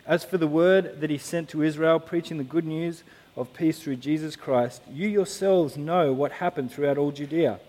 As 0.06 0.24
for 0.24 0.38
the 0.38 0.48
word 0.48 1.00
that 1.02 1.12
he 1.12 1.18
sent 1.18 1.50
to 1.50 1.62
Israel, 1.62 2.00
preaching 2.00 2.38
the 2.38 2.44
good 2.44 2.66
news 2.66 3.04
of 3.36 3.54
peace 3.54 3.80
through 3.80 3.98
Jesus 3.98 4.36
Christ, 4.36 4.82
you 4.92 5.08
yourselves 5.08 5.78
know 5.78 6.12
what 6.12 6.34
happened 6.34 6.72
throughout 6.72 6.98
all 6.98 7.12
Judea 7.12 7.60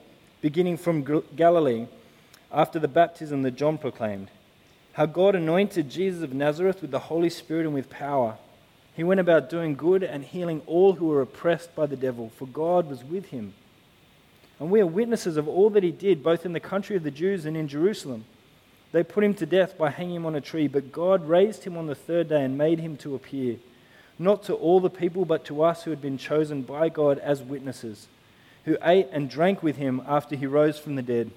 beginning 0.42 0.76
from 0.76 1.22
Galilee 1.36 1.86
after 2.50 2.78
the 2.78 2.88
baptism 2.88 3.42
that 3.42 3.52
John 3.52 3.78
proclaimed. 3.78 4.28
How 4.94 5.06
God 5.06 5.34
anointed 5.34 5.88
Jesus 5.88 6.22
of 6.22 6.34
Nazareth 6.34 6.82
with 6.82 6.90
the 6.90 6.98
Holy 6.98 7.30
Spirit 7.30 7.64
and 7.64 7.72
with 7.72 7.88
power. 7.88 8.36
He 8.94 9.04
went 9.04 9.20
about 9.20 9.48
doing 9.48 9.74
good 9.74 10.02
and 10.02 10.24
healing 10.24 10.62
all 10.66 10.94
who 10.94 11.06
were 11.06 11.22
oppressed 11.22 11.74
by 11.74 11.86
the 11.86 11.96
devil, 11.96 12.30
for 12.36 12.46
God 12.46 12.88
was 12.88 13.02
with 13.02 13.26
him. 13.26 13.54
And 14.60 14.70
we 14.70 14.80
are 14.80 14.86
witnesses 14.86 15.36
of 15.36 15.48
all 15.48 15.70
that 15.70 15.82
he 15.82 15.90
did, 15.90 16.22
both 16.22 16.44
in 16.44 16.52
the 16.52 16.60
country 16.60 16.96
of 16.96 17.02
the 17.02 17.10
Jews 17.10 17.46
and 17.46 17.56
in 17.56 17.68
Jerusalem. 17.68 18.24
They 18.92 19.02
put 19.02 19.24
him 19.24 19.34
to 19.34 19.46
death 19.46 19.78
by 19.78 19.90
hanging 19.90 20.16
him 20.16 20.26
on 20.26 20.34
a 20.34 20.40
tree, 20.40 20.68
but 20.68 20.92
God 20.92 21.26
raised 21.26 21.64
him 21.64 21.76
on 21.76 21.86
the 21.86 21.94
third 21.94 22.28
day 22.28 22.44
and 22.44 22.58
made 22.58 22.78
him 22.78 22.96
to 22.98 23.14
appear, 23.14 23.56
not 24.18 24.42
to 24.44 24.54
all 24.54 24.80
the 24.80 24.90
people, 24.90 25.24
but 25.24 25.46
to 25.46 25.62
us 25.62 25.82
who 25.82 25.90
had 25.90 26.02
been 26.02 26.18
chosen 26.18 26.62
by 26.62 26.90
God 26.90 27.18
as 27.18 27.42
witnesses 27.42 28.06
who 28.64 28.76
ate 28.82 29.08
and 29.12 29.28
drank 29.28 29.62
with 29.62 29.76
him 29.76 30.02
after 30.06 30.36
he 30.36 30.46
rose 30.46 30.78
from 30.78 30.94
the 30.94 31.02
dead. 31.02 31.30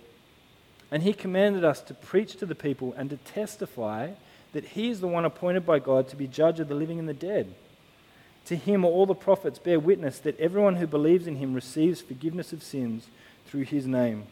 And 0.91 1.04
he 1.04 1.13
commanded 1.13 1.63
us 1.63 1.82
to 1.82 1.94
preach 1.94 2.36
to 2.38 2.46
the 2.46 2.56
people 2.56 2.94
and 2.98 3.10
to 3.10 3.18
testify 3.18 4.12
that 4.56 4.63
he 4.63 4.89
is 4.89 5.02
the 5.02 5.08
one 5.08 5.26
appointed 5.26 5.65
by 5.65 5.80
God 5.80 6.08
to 6.08 6.15
be 6.15 6.30
judge 6.30 6.62
of 6.62 6.70
the 6.70 6.76
living 6.76 6.98
and 6.98 7.10
the 7.10 7.13
dead. 7.13 7.54
To 8.46 8.56
him, 8.56 8.86
all 8.86 9.06
the 9.06 9.13
prophets 9.13 9.60
bear 9.60 9.82
witness 9.82 10.18
that 10.20 10.39
everyone 10.39 10.78
who 10.78 10.88
believes 10.88 11.28
in 11.28 11.36
him 11.36 11.54
receives 11.54 12.00
forgiveness 12.00 12.54
of 12.54 12.63
sins 12.63 13.08
through 13.46 13.63
his 13.63 13.86
name. 13.86 14.28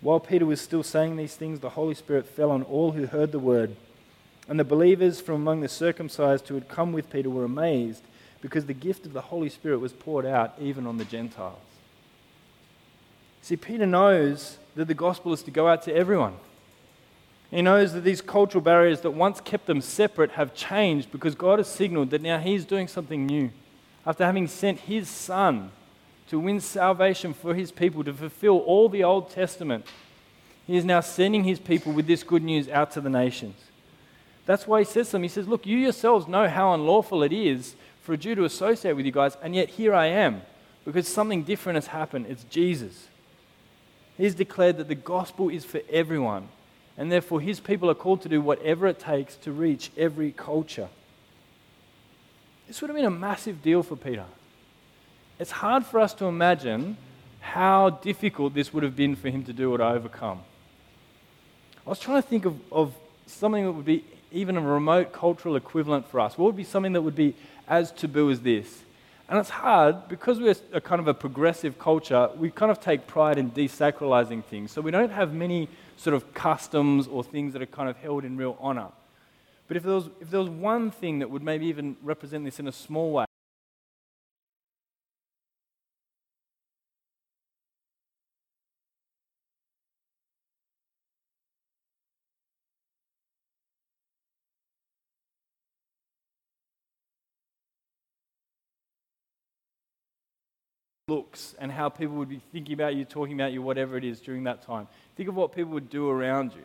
While 0.00 0.18
Peter 0.18 0.44
was 0.44 0.60
still 0.60 0.82
saying 0.82 1.14
these 1.14 1.36
things, 1.36 1.60
the 1.60 1.70
Holy 1.70 1.94
Spirit 1.94 2.26
fell 2.26 2.50
on 2.50 2.64
all 2.64 2.90
who 2.90 3.06
heard 3.06 3.30
the 3.30 3.38
word. 3.38 3.76
And 4.48 4.58
the 4.58 4.64
believers 4.64 5.20
from 5.20 5.36
among 5.36 5.60
the 5.60 5.68
circumcised 5.68 6.48
who 6.48 6.54
had 6.54 6.68
come 6.68 6.90
with 6.90 7.08
Peter 7.08 7.30
were 7.30 7.44
amazed 7.44 8.02
because 8.40 8.66
the 8.66 8.74
gift 8.74 9.06
of 9.06 9.12
the 9.12 9.20
Holy 9.20 9.50
Spirit 9.50 9.78
was 9.78 9.92
poured 9.92 10.26
out 10.26 10.56
even 10.60 10.84
on 10.84 10.96
the 10.96 11.04
Gentiles. 11.04 11.60
See, 13.42 13.54
Peter 13.54 13.86
knows 13.86 14.58
that 14.74 14.86
the 14.86 14.94
gospel 14.94 15.32
is 15.32 15.44
to 15.44 15.52
go 15.52 15.68
out 15.68 15.84
to 15.84 15.94
everyone. 15.94 16.34
He 17.50 17.62
knows 17.62 17.94
that 17.94 18.04
these 18.04 18.20
cultural 18.20 18.62
barriers 18.62 19.00
that 19.00 19.12
once 19.12 19.40
kept 19.40 19.66
them 19.66 19.80
separate 19.80 20.32
have 20.32 20.54
changed 20.54 21.10
because 21.10 21.34
God 21.34 21.58
has 21.58 21.68
signaled 21.68 22.10
that 22.10 22.20
now 22.20 22.38
He's 22.38 22.64
doing 22.64 22.88
something 22.88 23.24
new. 23.24 23.50
After 24.06 24.24
having 24.24 24.48
sent 24.48 24.80
His 24.80 25.08
Son 25.08 25.70
to 26.28 26.38
win 26.38 26.60
salvation 26.60 27.32
for 27.32 27.54
His 27.54 27.72
people, 27.72 28.04
to 28.04 28.12
fulfill 28.12 28.58
all 28.58 28.88
the 28.88 29.02
Old 29.02 29.30
Testament, 29.30 29.86
He 30.66 30.76
is 30.76 30.84
now 30.84 31.00
sending 31.00 31.44
His 31.44 31.58
people 31.58 31.92
with 31.92 32.06
this 32.06 32.22
good 32.22 32.42
news 32.42 32.68
out 32.68 32.90
to 32.92 33.00
the 33.00 33.10
nations. 33.10 33.56
That's 34.44 34.66
why 34.66 34.80
He 34.80 34.84
says 34.84 35.06
to 35.08 35.12
them, 35.12 35.22
He 35.22 35.28
says, 35.28 35.48
Look, 35.48 35.64
you 35.64 35.78
yourselves 35.78 36.28
know 36.28 36.48
how 36.48 36.74
unlawful 36.74 37.22
it 37.22 37.32
is 37.32 37.76
for 38.02 38.12
a 38.12 38.18
Jew 38.18 38.34
to 38.34 38.44
associate 38.44 38.92
with 38.92 39.06
you 39.06 39.12
guys, 39.12 39.38
and 39.42 39.54
yet 39.54 39.70
here 39.70 39.94
I 39.94 40.06
am 40.06 40.42
because 40.84 41.08
something 41.08 41.44
different 41.44 41.76
has 41.76 41.86
happened. 41.86 42.26
It's 42.28 42.44
Jesus. 42.44 43.08
He's 44.18 44.34
declared 44.34 44.76
that 44.78 44.88
the 44.88 44.94
gospel 44.94 45.48
is 45.48 45.64
for 45.64 45.80
everyone 45.90 46.48
and 46.98 47.10
therefore 47.10 47.40
his 47.40 47.60
people 47.60 47.88
are 47.88 47.94
called 47.94 48.20
to 48.22 48.28
do 48.28 48.40
whatever 48.40 48.88
it 48.88 48.98
takes 48.98 49.36
to 49.36 49.52
reach 49.52 49.90
every 49.96 50.32
culture. 50.32 50.88
This 52.66 52.82
would 52.82 52.90
have 52.90 52.96
been 52.96 53.06
a 53.06 53.10
massive 53.10 53.62
deal 53.62 53.84
for 53.84 53.96
Peter. 53.96 54.26
It's 55.38 55.52
hard 55.52 55.86
for 55.86 56.00
us 56.00 56.12
to 56.14 56.26
imagine 56.26 56.96
how 57.40 57.90
difficult 57.90 58.52
this 58.52 58.74
would 58.74 58.82
have 58.82 58.96
been 58.96 59.14
for 59.14 59.30
him 59.30 59.44
to 59.44 59.52
do 59.52 59.72
or 59.72 59.78
to 59.78 59.86
overcome. 59.86 60.40
I 61.86 61.90
was 61.90 62.00
trying 62.00 62.20
to 62.20 62.28
think 62.28 62.44
of, 62.44 62.60
of 62.72 62.92
something 63.26 63.64
that 63.64 63.72
would 63.72 63.86
be 63.86 64.04
even 64.32 64.56
a 64.56 64.60
remote 64.60 65.12
cultural 65.12 65.54
equivalent 65.54 66.06
for 66.08 66.18
us. 66.18 66.36
What 66.36 66.46
would 66.46 66.56
be 66.56 66.64
something 66.64 66.92
that 66.94 67.02
would 67.02 67.14
be 67.14 67.34
as 67.68 67.92
taboo 67.92 68.30
as 68.30 68.40
this? 68.40 68.82
And 69.28 69.38
it's 69.38 69.50
hard 69.50 70.08
because 70.08 70.40
we're 70.40 70.56
a 70.72 70.80
kind 70.80 71.00
of 71.00 71.06
a 71.06 71.14
progressive 71.14 71.78
culture, 71.78 72.28
we 72.36 72.50
kind 72.50 72.72
of 72.72 72.80
take 72.80 73.06
pride 73.06 73.38
in 73.38 73.52
desacralizing 73.52 74.42
things. 74.44 74.72
So 74.72 74.80
we 74.80 74.90
don't 74.90 75.12
have 75.12 75.32
many 75.32 75.68
sort 75.98 76.14
of 76.14 76.32
customs 76.32 77.08
or 77.08 77.24
things 77.24 77.52
that 77.52 77.60
are 77.60 77.66
kind 77.66 77.88
of 77.88 77.96
held 77.96 78.24
in 78.24 78.36
real 78.36 78.56
honor. 78.60 78.88
But 79.66 79.76
if 79.76 79.82
there 79.82 79.94
was, 79.94 80.08
if 80.20 80.30
there 80.30 80.40
was 80.40 80.48
one 80.48 80.90
thing 80.90 81.18
that 81.18 81.30
would 81.30 81.42
maybe 81.42 81.66
even 81.66 81.96
represent 82.02 82.44
this 82.44 82.58
in 82.58 82.68
a 82.68 82.72
small 82.72 83.12
way, 83.12 83.24
looks 101.08 101.54
and 101.58 101.72
how 101.72 101.88
people 101.88 102.16
would 102.16 102.28
be 102.28 102.40
thinking 102.52 102.74
about 102.74 102.94
you, 102.94 103.04
talking 103.04 103.34
about 103.34 103.52
you, 103.52 103.62
whatever 103.62 103.96
it 103.96 104.04
is 104.04 104.20
during 104.20 104.44
that 104.44 104.62
time. 104.62 104.86
Think 105.16 105.28
of 105.28 105.34
what 105.34 105.54
people 105.54 105.72
would 105.72 105.90
do 105.90 106.08
around 106.08 106.52
you. 106.52 106.62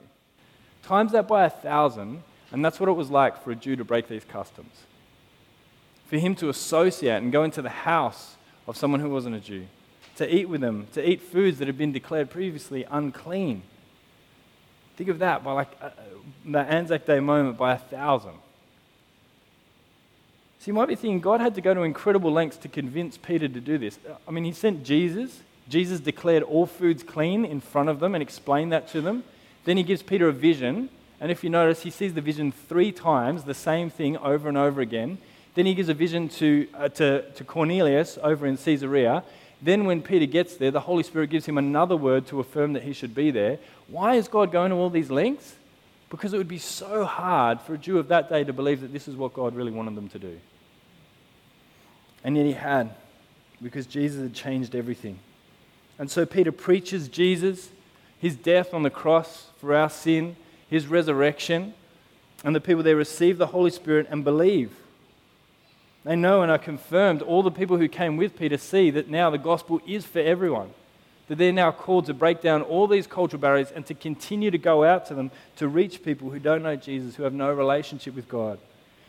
Times 0.84 1.14
that 1.14 1.28
by 1.28 1.46
a 1.46 1.50
thousand, 1.50 2.24
and 2.52 2.64
that's 2.64 2.80
what 2.80 2.90
it 2.90 2.94
was 2.94 3.10
like 3.10 3.42
for 3.44 3.52
a 3.52 3.56
Jew 3.56 3.76
to 3.78 3.86
break 3.86 4.08
these 4.08 4.26
customs. 4.26 4.84
For 6.08 6.18
him 6.18 6.36
to 6.36 6.50
associate 6.50 7.24
and 7.24 7.32
go 7.32 7.44
into 7.44 7.62
the 7.62 7.70
house 7.70 8.36
of 8.68 8.78
someone 8.78 9.00
who 9.00 9.10
wasn't 9.10 9.36
a 9.36 9.40
Jew, 9.40 9.66
to 10.18 10.36
eat 10.36 10.50
with 10.50 10.62
them, 10.62 10.88
to 10.94 11.10
eat 11.10 11.22
foods 11.22 11.60
that 11.60 11.68
had 11.68 11.78
been 11.78 11.94
declared 11.94 12.30
previously 12.30 12.86
unclean. 12.92 13.64
Think 14.98 15.10
of 15.10 15.20
that 15.20 15.44
by 15.44 15.54
like 15.54 15.72
uh, 15.82 15.90
the 16.46 16.60
Anzac 16.60 17.06
Day 17.06 17.20
moment 17.20 17.58
by 17.58 17.74
a 17.74 17.78
thousand. 17.78 18.34
So 20.64 20.68
you 20.68 20.76
might 20.76 20.88
be 20.88 20.96
thinking 20.96 21.20
God 21.20 21.42
had 21.42 21.56
to 21.56 21.62
go 21.62 21.74
to 21.74 21.82
incredible 21.82 22.32
lengths 22.32 22.56
to 22.60 22.70
convince 22.70 23.18
Peter 23.18 23.50
to 23.50 23.60
do 23.60 23.78
this. 23.78 24.00
I 24.26 24.32
mean, 24.32 24.46
he 24.46 24.54
sent 24.54 24.86
Jesus. 24.86 25.42
Jesus 25.68 26.00
declared 26.00 26.42
all 26.42 26.66
foods 26.66 27.04
clean 27.04 27.44
in 27.44 27.60
front 27.60 27.90
of 27.90 28.00
them 28.00 28.16
and 28.16 28.22
explained 28.22 28.72
that 28.72 28.88
to 28.92 29.02
them. 29.02 29.26
Then 29.66 29.76
he 29.76 29.84
gives 29.84 30.02
Peter 30.02 30.30
a 30.30 30.32
vision. 30.32 30.88
And 31.20 31.34
if 31.34 31.44
you 31.44 31.50
notice, 31.50 31.82
he 31.82 31.90
sees 31.90 32.14
the 32.14 32.22
vision 32.22 32.54
three 32.54 32.94
times, 32.94 33.44
the 33.44 33.54
same 33.54 33.90
thing 33.90 34.16
over 34.20 34.48
and 34.48 34.58
over 34.58 34.80
again. 34.80 35.18
Then 35.54 35.66
he 35.66 35.74
gives 35.74 35.90
a 35.90 35.94
vision 35.94 36.30
to, 36.30 36.66
uh, 36.76 36.88
to, 36.88 37.30
to 37.30 37.44
Cornelius 37.44 38.18
over 38.24 38.48
in 38.48 38.56
Caesarea. 38.56 39.26
Then, 39.62 39.84
when 39.84 40.02
Peter 40.02 40.26
gets 40.26 40.56
there, 40.56 40.72
the 40.72 40.80
Holy 40.80 41.04
Spirit 41.04 41.30
gives 41.30 41.46
him 41.46 41.58
another 41.58 41.98
word 41.98 42.26
to 42.28 42.40
affirm 42.40 42.72
that 42.72 42.84
he 42.84 42.94
should 42.94 43.14
be 43.14 43.32
there. 43.32 43.60
Why 43.90 44.16
is 44.16 44.30
God 44.30 44.54
going 44.54 44.70
to 44.70 44.78
all 44.78 44.90
these 44.90 45.12
lengths? 45.12 45.56
Because 46.10 46.34
it 46.34 46.38
would 46.38 46.48
be 46.48 46.58
so 46.58 47.04
hard 47.04 47.60
for 47.60 47.74
a 47.74 47.78
Jew 47.78 48.00
of 48.00 48.08
that 48.08 48.30
day 48.30 48.46
to 48.46 48.54
believe 48.54 48.80
that 48.80 48.94
this 48.94 49.10
is 49.10 49.18
what 49.18 49.34
God 49.34 49.56
really 49.56 49.72
wanted 49.74 49.96
them 49.96 50.08
to 50.08 50.20
do. 50.20 50.40
And 52.24 52.38
yet 52.38 52.46
he 52.46 52.54
had, 52.54 52.92
because 53.62 53.86
Jesus 53.86 54.22
had 54.22 54.34
changed 54.34 54.76
everything. 54.76 55.20
And 56.00 56.10
so 56.10 56.26
Peter 56.26 56.52
preaches 56.52 57.08
Jesus, 57.08 57.70
his 58.20 58.36
death 58.36 58.74
on 58.74 58.84
the 58.84 58.90
cross 58.90 59.48
for 59.60 59.76
our 59.76 59.90
sin, 59.90 60.36
his 60.70 60.88
resurrection, 60.88 61.74
and 62.44 62.56
the 62.56 62.62
people 62.62 62.84
there 62.84 62.96
receive 62.96 63.38
the 63.38 63.48
Holy 63.48 63.72
Spirit 63.72 64.08
and 64.10 64.24
believe. 64.24 64.72
They 66.04 66.16
know 66.16 66.42
and 66.42 66.52
are 66.52 66.58
confirmed. 66.58 67.22
All 67.22 67.44
the 67.44 67.52
people 67.52 67.78
who 67.78 67.88
came 67.88 68.18
with 68.18 68.38
Peter 68.38 68.58
see 68.58 68.90
that 68.92 69.10
now 69.10 69.30
the 69.30 69.38
gospel 69.38 69.82
is 69.88 70.06
for 70.06 70.20
everyone. 70.20 70.72
That 71.30 71.38
they're 71.38 71.54
now 71.54 71.72
called 71.72 72.06
to 72.08 72.14
break 72.14 72.42
down 72.42 72.62
all 72.62 72.88
these 72.88 73.08
cultural 73.08 73.40
barriers 73.40 73.72
and 73.72 73.86
to 73.86 73.94
continue 73.94 74.52
to 74.52 74.58
go 74.58 74.84
out 74.84 75.06
to 75.08 75.16
them 75.16 75.32
to 75.56 75.70
reach 75.70 76.04
people 76.04 76.30
who 76.30 76.40
don't 76.40 76.64
know 76.64 76.76
Jesus, 76.76 77.16
who 77.16 77.24
have 77.24 77.34
no 77.34 77.54
relationship 77.54 78.16
with 78.16 78.28
God. 78.28 78.60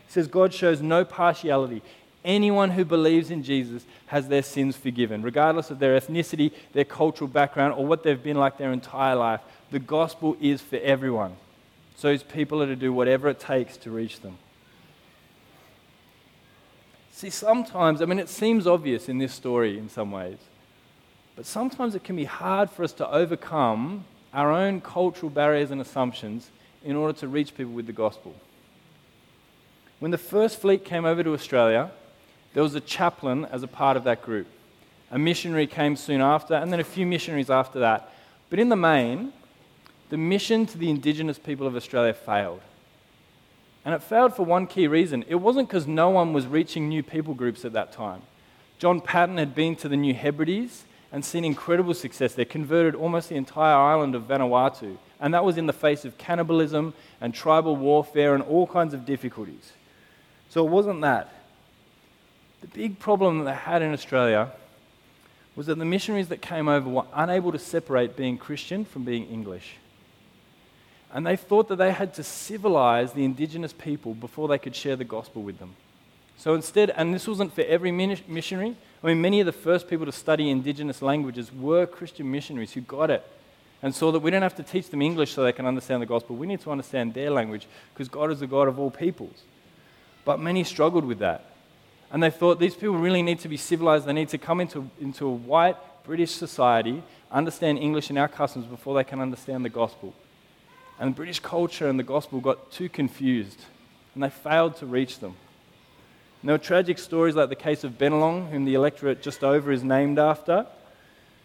He 0.07 0.12
says 0.12 0.29
God 0.29 0.55
shows 0.55 0.81
no 0.81 1.05
partiality. 1.05 1.83
Anyone 2.24 2.70
who 2.70 2.84
believes 2.84 3.30
in 3.30 3.42
Jesus 3.42 3.84
has 4.06 4.28
their 4.28 4.42
sins 4.42 4.76
forgiven, 4.76 5.22
regardless 5.22 5.70
of 5.70 5.78
their 5.78 5.98
ethnicity, 5.98 6.52
their 6.72 6.84
cultural 6.84 7.28
background, 7.28 7.74
or 7.74 7.87
what 7.87 8.02
they've 8.02 8.22
been 8.22 8.38
like 8.38 8.56
their 8.56 8.72
entire 8.72 9.14
life. 9.14 9.40
The 9.70 9.78
gospel 9.78 10.37
is 10.40 10.62
for 10.62 10.76
everyone. 10.76 11.37
So 11.96 12.10
his 12.10 12.22
people 12.22 12.62
are 12.62 12.66
to 12.66 12.76
do 12.76 12.92
whatever 12.92 13.28
it 13.28 13.40
takes 13.40 13.76
to 13.78 13.90
reach 13.90 14.20
them. 14.20 14.38
See, 17.12 17.30
sometimes, 17.30 18.02
I 18.02 18.06
mean, 18.06 18.18
it 18.18 18.28
seems 18.28 18.66
obvious 18.66 19.08
in 19.08 19.18
this 19.18 19.32
story 19.32 19.78
in 19.78 19.88
some 19.88 20.10
ways, 20.10 20.38
but 21.37 21.46
sometimes 21.46 21.94
it 21.94 22.04
can 22.04 22.16
be 22.16 22.24
hard 22.24 22.70
for 22.70 22.82
us 22.82 22.92
to 22.94 23.08
overcome 23.08 24.04
our 24.32 24.50
own 24.50 24.80
cultural 24.80 25.30
barriers 25.30 25.70
and 25.70 25.80
assumptions 25.80 26.50
in 26.82 26.96
order 26.96 27.16
to 27.20 27.28
reach 27.28 27.54
people 27.54 27.72
with 27.72 27.87
the 27.87 27.92
gospel. 27.92 28.34
When 30.00 30.10
the 30.10 30.18
first 30.18 30.60
fleet 30.60 30.84
came 30.84 31.04
over 31.04 31.22
to 31.22 31.32
Australia, 31.32 31.92
there 32.54 32.62
was 32.62 32.74
a 32.74 32.80
chaplain 32.80 33.44
as 33.44 33.62
a 33.62 33.68
part 33.68 33.96
of 33.96 34.04
that 34.04 34.22
group. 34.22 34.46
A 35.10 35.18
missionary 35.18 35.66
came 35.66 35.96
soon 35.96 36.20
after, 36.20 36.54
and 36.54 36.72
then 36.72 36.80
a 36.80 36.84
few 36.84 37.04
missionaries 37.04 37.50
after 37.50 37.80
that. 37.80 38.12
But 38.48 38.58
in 38.58 38.68
the 38.68 38.76
main, 38.76 39.32
the 40.08 40.16
mission 40.16 40.64
to 40.66 40.78
the 40.78 40.88
indigenous 40.88 41.38
people 41.38 41.66
of 41.66 41.76
Australia 41.76 42.14
failed. 42.14 42.60
And 43.84 43.94
it 43.94 44.02
failed 44.02 44.34
for 44.34 44.44
one 44.44 44.66
key 44.66 44.86
reason. 44.86 45.24
It 45.28 45.34
wasn't 45.34 45.68
because 45.68 45.86
no 45.86 46.08
one 46.10 46.32
was 46.32 46.46
reaching 46.46 46.88
new 46.88 47.02
people 47.02 47.34
groups 47.34 47.64
at 47.64 47.74
that 47.74 47.92
time. 47.92 48.22
John 48.78 49.00
Paton 49.00 49.36
had 49.36 49.54
been 49.54 49.76
to 49.76 49.88
the 49.88 49.96
New 49.96 50.14
Hebrides 50.14 50.84
and 51.12 51.24
seen 51.24 51.44
incredible 51.44 51.94
success. 51.94 52.34
They 52.34 52.44
converted 52.44 52.94
almost 52.94 53.28
the 53.28 53.36
entire 53.36 53.76
island 53.76 54.14
of 54.14 54.22
Vanuatu. 54.22 54.96
And 55.20 55.34
that 55.34 55.44
was 55.44 55.56
in 55.58 55.66
the 55.66 55.72
face 55.72 56.04
of 56.04 56.18
cannibalism 56.18 56.94
and 57.20 57.34
tribal 57.34 57.76
warfare 57.76 58.34
and 58.34 58.42
all 58.42 58.66
kinds 58.66 58.94
of 58.94 59.04
difficulties. 59.04 59.72
So 60.48 60.66
it 60.66 60.70
wasn't 60.70 61.00
that. 61.02 61.32
The 62.64 62.79
big 62.79 62.98
problem 62.98 63.40
that 63.40 63.44
they 63.44 63.59
had 63.59 63.83
in 63.83 63.92
Australia 63.92 64.50
was 65.55 65.66
that 65.66 65.77
the 65.77 65.85
missionaries 65.85 66.29
that 66.29 66.40
came 66.40 66.66
over 66.66 66.88
were 66.88 67.05
unable 67.12 67.53
to 67.53 67.59
separate 67.59 68.16
being 68.16 68.38
Christian 68.38 68.87
from 68.87 69.05
being 69.05 69.29
English. 69.29 69.77
And 71.12 71.27
they 71.27 71.37
thought 71.37 71.68
that 71.68 71.77
they 71.77 71.92
had 71.92 72.14
to 72.14 72.22
civilize 72.22 73.12
the 73.12 73.22
indigenous 73.22 73.74
people 73.74 74.14
before 74.14 74.48
they 74.48 74.57
could 74.57 74.74
share 74.74 74.96
the 74.96 75.05
gospel 75.05 75.42
with 75.42 75.59
them. 75.59 75.74
So 76.38 76.55
instead, 76.55 76.88
and 76.88 77.12
this 77.12 77.29
wasn't 77.29 77.53
for 77.55 77.61
every 77.61 77.92
missionary, 77.92 78.74
I 79.03 79.07
mean, 79.09 79.20
many 79.20 79.40
of 79.40 79.46
the 79.46 79.53
first 79.53 79.87
people 79.87 80.07
to 80.07 80.12
study 80.12 80.48
indigenous 80.48 81.03
languages 81.03 81.53
were 81.53 81.85
Christian 81.85 82.31
missionaries 82.31 82.72
who 82.72 82.81
got 82.81 83.11
it 83.11 83.31
and 83.83 83.94
saw 83.94 84.11
that 84.11 84.20
we 84.20 84.31
don't 84.31 84.40
have 84.40 84.57
to 84.57 84.62
teach 84.62 84.88
them 84.88 85.03
English 85.03 85.35
so 85.35 85.42
they 85.42 85.53
can 85.53 85.66
understand 85.66 86.00
the 86.00 86.07
gospel. 86.07 86.35
We 86.35 86.46
need 86.46 86.62
to 86.62 86.70
understand 86.70 87.12
their 87.12 87.31
language 87.31 87.66
because 87.92 88.09
God 88.09 88.31
is 88.31 88.40
the 88.40 88.46
God 88.46 88.68
of 88.68 88.79
all 88.79 88.90
peoples. 88.90 89.42
But 90.24 90.40
many 90.40 90.64
struggled 90.64 91.05
with 91.05 91.18
that. 91.18 91.50
And 92.14 92.22
they 92.22 92.31
thought 92.31 92.61
these 92.61 92.77
people 92.77 92.94
really 92.94 93.22
need 93.22 93.40
to 93.40 93.48
be 93.48 93.57
civilized. 93.57 94.07
They 94.07 94.12
need 94.12 94.29
to 94.29 94.38
come 94.38 94.61
into, 94.61 94.88
into 95.00 95.27
a 95.27 95.33
white 95.33 95.77
British 96.05 96.31
society, 96.31 97.03
understand 97.29 97.81
English 97.81 98.09
and 98.09 98.16
our 98.16 98.29
customs 98.29 98.66
before 98.66 98.94
they 98.94 99.03
can 99.03 99.18
understand 99.18 99.64
the 99.64 99.68
gospel. 99.68 100.14
And 101.00 101.16
British 101.16 101.40
culture 101.40 101.88
and 101.88 101.98
the 101.98 102.05
gospel 102.05 102.38
got 102.38 102.70
too 102.70 102.88
confused, 102.88 103.61
and 104.14 104.22
they 104.22 104.31
failed 104.31 104.77
to 104.77 104.87
reach 104.87 105.18
them. 105.18 105.35
And 106.40 106.48
there 106.48 106.55
were 106.55 106.62
tragic 106.62 107.00
stories 107.00 107.35
like 107.35 107.48
the 107.48 107.57
case 107.57 107.83
of 107.83 107.98
Bennelong, 107.98 108.48
whom 108.48 108.64
the 108.64 108.74
electorate 108.74 109.20
just 109.20 109.42
over 109.42 109.72
is 109.72 109.83
named 109.83 110.20
after, 110.20 110.66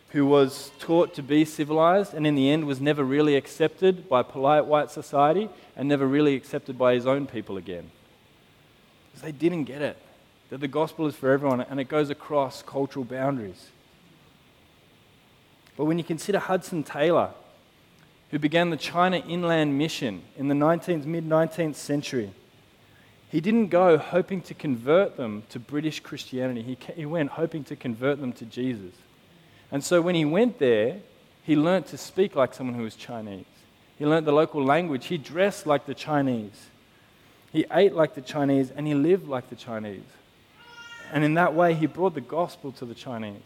who 0.10 0.28
was 0.28 0.70
taught 0.78 1.16
to 1.16 1.24
be 1.24 1.46
civilized 1.46 2.14
and 2.14 2.28
in 2.28 2.36
the 2.36 2.48
end 2.48 2.68
was 2.68 2.80
never 2.80 3.04
really 3.04 3.36
accepted 3.36 4.08
by 4.08 4.22
polite 4.22 4.68
white 4.68 4.92
society 4.92 5.50
and 5.76 5.90
never 5.90 6.06
really 6.06 6.36
accepted 6.36 6.78
by 6.78 6.94
his 6.94 7.08
own 7.08 7.26
people 7.26 7.58
again. 7.58 7.90
Because 9.08 9.24
they 9.24 9.32
didn't 9.32 9.64
get 9.64 9.82
it 9.82 9.98
that 10.50 10.60
the 10.60 10.68
gospel 10.68 11.08
is 11.08 11.16
for 11.16 11.32
everyone 11.32 11.62
and 11.62 11.80
it 11.80 11.86
goes 11.86 12.10
across 12.10 12.62
cultural 12.64 13.06
boundaries. 13.06 13.70
But 15.78 15.86
when 15.86 15.98
you 15.98 16.04
consider 16.04 16.40
Hudson 16.40 16.84
Taylor, 16.84 17.32
who 18.32 18.40
began 18.40 18.70
the 18.70 18.78
China 18.78 19.18
Inland 19.18 19.78
Mission 19.78 20.24
in 20.38 20.48
the 20.48 20.56
19th, 20.56 21.06
mid 21.06 21.28
19th 21.28 21.76
century, 21.76 22.32
he 23.30 23.42
didn't 23.42 23.68
go 23.68 23.98
hoping 23.98 24.42
to 24.42 24.54
convert 24.54 25.16
them 25.16 25.44
to 25.50 25.60
British 25.60 26.00
Christianity. 26.00 26.64
He, 26.64 26.78
he 26.94 27.06
went 27.06 27.32
hoping 27.32 27.64
to 27.66 27.76
convert 27.76 28.20
them 28.20 28.34
to 28.34 28.46
Jesus. 28.46 28.94
And 29.72 29.84
so 29.84 30.02
when 30.02 30.16
he 30.16 30.26
went 30.26 30.58
there, 30.58 30.98
he 31.44 31.56
learned 31.56 31.86
to 31.88 31.98
speak 31.98 32.36
like 32.36 32.54
someone 32.54 32.76
who 32.76 32.84
was 32.84 32.96
Chinese. 32.96 33.46
He 34.00 34.06
learned 34.06 34.26
the 34.26 34.32
local 34.32 34.64
language. 34.64 35.06
He 35.06 35.18
dressed 35.18 35.68
like 35.68 35.86
the 35.86 35.94
Chinese. 35.94 36.68
He 37.52 37.66
ate 37.72 37.94
like 37.94 38.16
the 38.16 38.22
Chinese 38.22 38.72
and 38.72 38.88
he 38.88 38.96
lived 38.96 39.28
like 39.28 39.50
the 39.50 39.56
Chinese. 39.56 40.02
And 41.12 41.24
in 41.24 41.34
that 41.36 41.54
way, 41.54 41.74
he 41.74 41.86
brought 41.86 42.14
the 42.14 42.22
gospel 42.22 42.72
to 42.74 42.86
the 42.86 42.94
Chinese. 42.94 43.42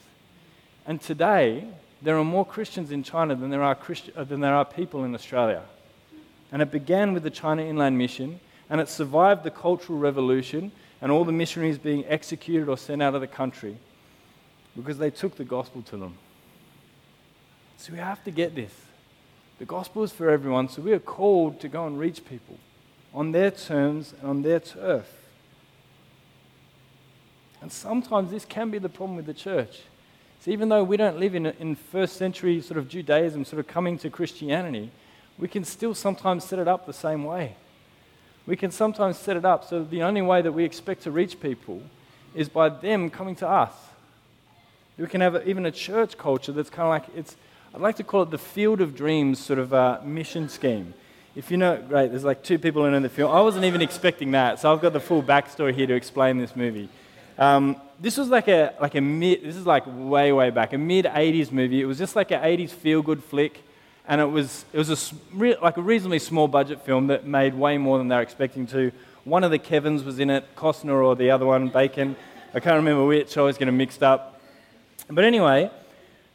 And 0.86 1.02
today, 1.02 1.68
there 2.02 2.18
are 2.18 2.24
more 2.24 2.46
Christians 2.46 2.92
in 2.92 3.04
China 3.04 3.36
than 3.36 3.50
there 3.50 3.64
are, 3.64 3.76
Christi- 3.76 4.12
uh, 4.16 4.26
than 4.26 4.42
there 4.42 4.54
are 4.54 4.66
people 4.66 5.06
in 5.06 5.16
Australia. 5.16 5.64
And 6.52 6.62
it 6.62 6.72
began 6.72 7.14
with 7.14 7.24
the 7.24 7.32
China 7.32 7.64
Inland 7.64 7.98
Mission, 7.98 8.40
and 8.70 8.82
it 8.82 8.90
survived 8.90 9.44
the 9.44 9.52
Cultural 9.52 9.98
Revolution 9.98 10.72
and 11.02 11.12
all 11.12 11.26
the 11.26 11.32
missionaries 11.32 11.78
being 11.78 12.06
executed 12.08 12.70
or 12.70 12.78
sent 12.78 13.02
out 13.02 13.16
of 13.16 13.22
the 13.22 13.28
country 13.28 13.78
because 14.76 14.98
they 14.98 15.12
took 15.12 15.36
the 15.36 15.44
gospel 15.44 15.82
to 15.84 15.98
them. 15.98 16.18
So 17.78 17.94
we 17.94 18.00
have 18.00 18.24
to 18.24 18.32
get 18.32 18.56
this. 18.56 18.74
The 19.60 19.66
gospel 19.66 20.04
is 20.04 20.12
for 20.12 20.30
everyone, 20.30 20.70
so 20.70 20.82
we 20.82 20.94
are 20.94 21.00
called 21.00 21.60
to 21.62 21.68
go 21.68 21.86
and 21.86 22.00
reach 22.00 22.26
people 22.26 22.58
on 23.14 23.32
their 23.32 23.52
terms 23.52 24.14
and 24.20 24.30
on 24.30 24.42
their 24.42 24.60
turf. 24.60 25.23
And 27.64 27.72
sometimes 27.72 28.30
this 28.30 28.44
can 28.44 28.72
be 28.72 28.78
the 28.78 28.90
problem 28.90 29.16
with 29.16 29.26
the 29.26 29.34
church. 29.34 29.80
So 30.42 30.52
even 30.52 30.68
though 30.68 30.84
we 30.84 30.98
don't 30.98 31.18
live 31.18 31.34
in, 31.34 31.46
in 31.46 31.76
first 31.76 32.18
century 32.18 32.60
sort 32.60 32.78
of 32.78 32.90
Judaism, 32.90 33.46
sort 33.46 33.62
of 33.62 33.68
coming 33.68 33.98
to 34.00 34.10
Christianity, 34.10 34.92
we 35.40 35.48
can 35.48 35.64
still 35.64 35.96
sometimes 35.96 36.44
set 36.44 36.60
it 36.60 36.68
up 36.68 36.86
the 36.86 36.92
same 36.92 37.24
way. 37.24 37.56
We 38.46 38.58
can 38.58 38.70
sometimes 38.70 39.18
set 39.18 39.38
it 39.38 39.46
up 39.46 39.64
so 39.64 39.82
the 39.82 40.04
only 40.04 40.22
way 40.22 40.42
that 40.42 40.52
we 40.52 40.66
expect 40.66 41.04
to 41.04 41.12
reach 41.12 41.40
people 41.40 41.82
is 42.36 42.50
by 42.50 42.68
them 42.68 43.10
coming 43.10 43.38
to 43.38 43.48
us. 43.48 43.72
We 44.98 45.08
can 45.08 45.22
have 45.22 45.36
a, 45.36 45.48
even 45.48 45.66
a 45.66 45.72
church 45.72 46.18
culture 46.18 46.52
that's 46.52 46.70
kind 46.70 46.84
of 46.84 46.90
like, 46.90 47.18
it's, 47.18 47.38
I'd 47.74 47.80
like 47.80 47.96
to 47.96 48.04
call 48.04 48.24
it 48.24 48.30
the 48.30 48.38
field 48.38 48.82
of 48.82 48.94
dreams 48.94 49.40
sort 49.40 49.60
of 49.60 49.74
uh, 49.74 50.02
mission 50.04 50.50
scheme. 50.50 50.94
If 51.34 51.50
you 51.50 51.56
know, 51.56 51.82
great, 51.88 52.10
there's 52.10 52.26
like 52.26 52.44
two 52.44 52.60
people 52.60 52.84
in 52.84 53.02
the 53.02 53.08
field. 53.08 53.32
I 53.32 53.40
wasn't 53.40 53.64
even 53.64 53.82
expecting 53.82 54.32
that, 54.32 54.60
so 54.60 54.74
I've 54.74 54.82
got 54.82 54.92
the 54.92 55.00
full 55.00 55.24
backstory 55.24 55.74
here 55.74 55.88
to 55.88 55.94
explain 55.94 56.40
this 56.40 56.58
movie. 56.58 56.90
Um, 57.38 57.78
this 58.00 58.18
was 58.18 58.30
like 58.30 58.48
a, 58.48 58.74
like 58.82 58.96
a 58.96 59.02
mid, 59.02 59.44
this 59.44 59.56
is 59.56 59.66
like 59.66 59.84
way, 59.88 60.32
way 60.32 60.50
back, 60.50 60.74
a 60.74 60.78
mid 60.78 61.06
80s 61.06 61.52
movie. 61.52 61.82
It 61.82 61.86
was 61.86 61.98
just 61.98 62.16
like 62.16 62.32
an 62.32 62.42
80s 62.42 62.70
feel 62.70 63.02
good 63.02 63.24
flick, 63.24 63.64
and 64.08 64.20
it 64.20 64.26
was, 64.26 64.66
it 64.74 64.78
was 64.78 64.90
a, 64.90 65.56
like 65.62 65.78
a 65.78 65.82
reasonably 65.82 66.20
small 66.20 66.48
budget 66.48 66.82
film 66.82 67.08
that 67.08 67.26
made 67.26 67.54
way 67.54 67.78
more 67.78 67.98
than 67.98 68.08
they 68.08 68.16
were 68.16 68.22
expecting 68.22 68.68
to. 68.68 68.92
One 69.24 69.44
of 69.44 69.52
the 69.52 69.60
Kevins 69.60 70.04
was 70.04 70.20
in 70.20 70.30
it, 70.30 70.56
Costner 70.56 71.04
or 71.04 71.16
the 71.16 71.32
other 71.32 71.46
one, 71.46 71.70
Bacon. 71.70 72.16
I 72.54 72.60
can't 72.60 72.76
remember 72.76 73.06
which, 73.06 73.38
I 73.38 73.42
always 73.42 73.58
get 73.58 73.66
them 73.66 73.78
mixed 73.78 74.04
up. 74.04 74.42
But 75.10 75.24
anyway, 75.24 75.72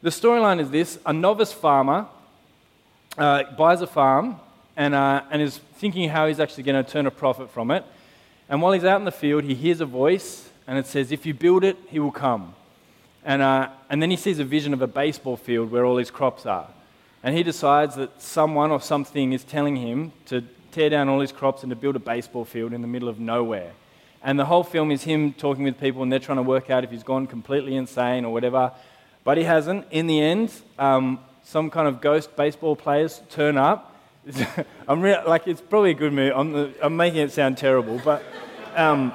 the 0.03 0.11
storyline 0.11 0.61
is 0.61 0.71
this 0.71 0.99
a 1.05 1.13
novice 1.13 1.53
farmer 1.53 2.07
uh, 3.17 3.45
buys 3.57 3.83
a 3.83 3.87
farm 3.87 4.41
and, 4.77 4.95
uh, 4.95 5.23
and 5.31 5.43
is 5.43 5.59
thinking 5.77 6.09
how 6.09 6.29
he's 6.29 6.41
actually 6.41 6.63
going 6.63 6.83
to 6.83 6.91
turn 6.91 7.07
a 7.07 7.11
profit 7.11 7.51
from 7.51 7.71
it. 7.71 7.85
And 8.49 8.63
while 8.63 8.73
he's 8.73 8.85
out 8.85 8.99
in 8.99 9.05
the 9.05 9.13
field, 9.13 9.45
he 9.45 9.55
hears 9.55 9.81
a 9.81 9.87
voice, 9.87 10.48
and 10.69 10.79
it 10.79 10.87
says, 10.87 11.11
If 11.11 11.27
you 11.27 11.35
build 11.35 11.65
it, 11.65 11.79
he 11.89 11.99
will 11.99 12.13
come. 12.13 12.55
And, 13.25 13.43
uh, 13.43 13.71
and 13.91 14.01
then 14.01 14.11
he 14.11 14.17
sees 14.17 14.39
a 14.39 14.45
vision 14.45 14.73
of 14.73 14.83
a 14.83 14.87
baseball 14.87 15.37
field 15.37 15.73
where 15.73 15.85
all 15.85 15.97
his 15.97 16.11
crops 16.11 16.47
are. 16.47 16.69
And 17.23 17.37
he 17.37 17.43
decides 17.43 17.97
that 17.97 18.23
someone 18.23 18.71
or 18.71 18.81
something 18.81 19.33
is 19.33 19.43
telling 19.43 19.77
him 19.77 20.13
to 20.27 20.45
tear 20.71 20.91
down 20.91 21.09
all 21.09 21.21
his 21.21 21.33
crops 21.33 21.63
and 21.63 21.71
to 21.71 21.77
build 21.77 21.97
a 21.97 21.99
baseball 21.99 22.45
field 22.45 22.73
in 22.73 22.83
the 22.83 22.87
middle 22.87 23.09
of 23.09 23.19
nowhere. 23.19 23.73
And 24.23 24.39
the 24.39 24.45
whole 24.45 24.63
film 24.63 24.91
is 24.91 25.03
him 25.03 25.33
talking 25.33 25.65
with 25.65 25.81
people, 25.81 26.03
and 26.03 26.13
they're 26.13 26.19
trying 26.19 26.37
to 26.37 26.43
work 26.43 26.71
out 26.71 26.85
if 26.85 26.91
he's 26.91 27.03
gone 27.03 27.27
completely 27.27 27.75
insane 27.75 28.25
or 28.25 28.33
whatever. 28.33 28.73
But 29.25 29.39
he 29.39 29.45
hasn't. 29.45 29.87
In 29.91 30.07
the 30.07 30.21
end, 30.21 30.53
um, 30.79 31.19
some 31.45 31.71
kind 31.71 31.89
of 31.89 32.01
ghost 32.01 32.37
baseball 32.37 32.77
players 32.77 33.23
turn 33.31 33.57
up. 33.57 33.97
I'm 34.89 35.01
re- 35.01 35.25
like, 35.27 35.47
it's 35.49 35.63
probably 35.63 35.93
a 35.93 35.95
good 35.95 36.13
movie. 36.13 36.33
I'm, 36.33 36.53
the, 36.53 36.75
I'm 36.83 36.97
making 36.97 37.21
it 37.21 37.33
sound 37.33 37.57
terrible, 37.57 38.01
but, 38.05 38.23
um, 38.77 39.13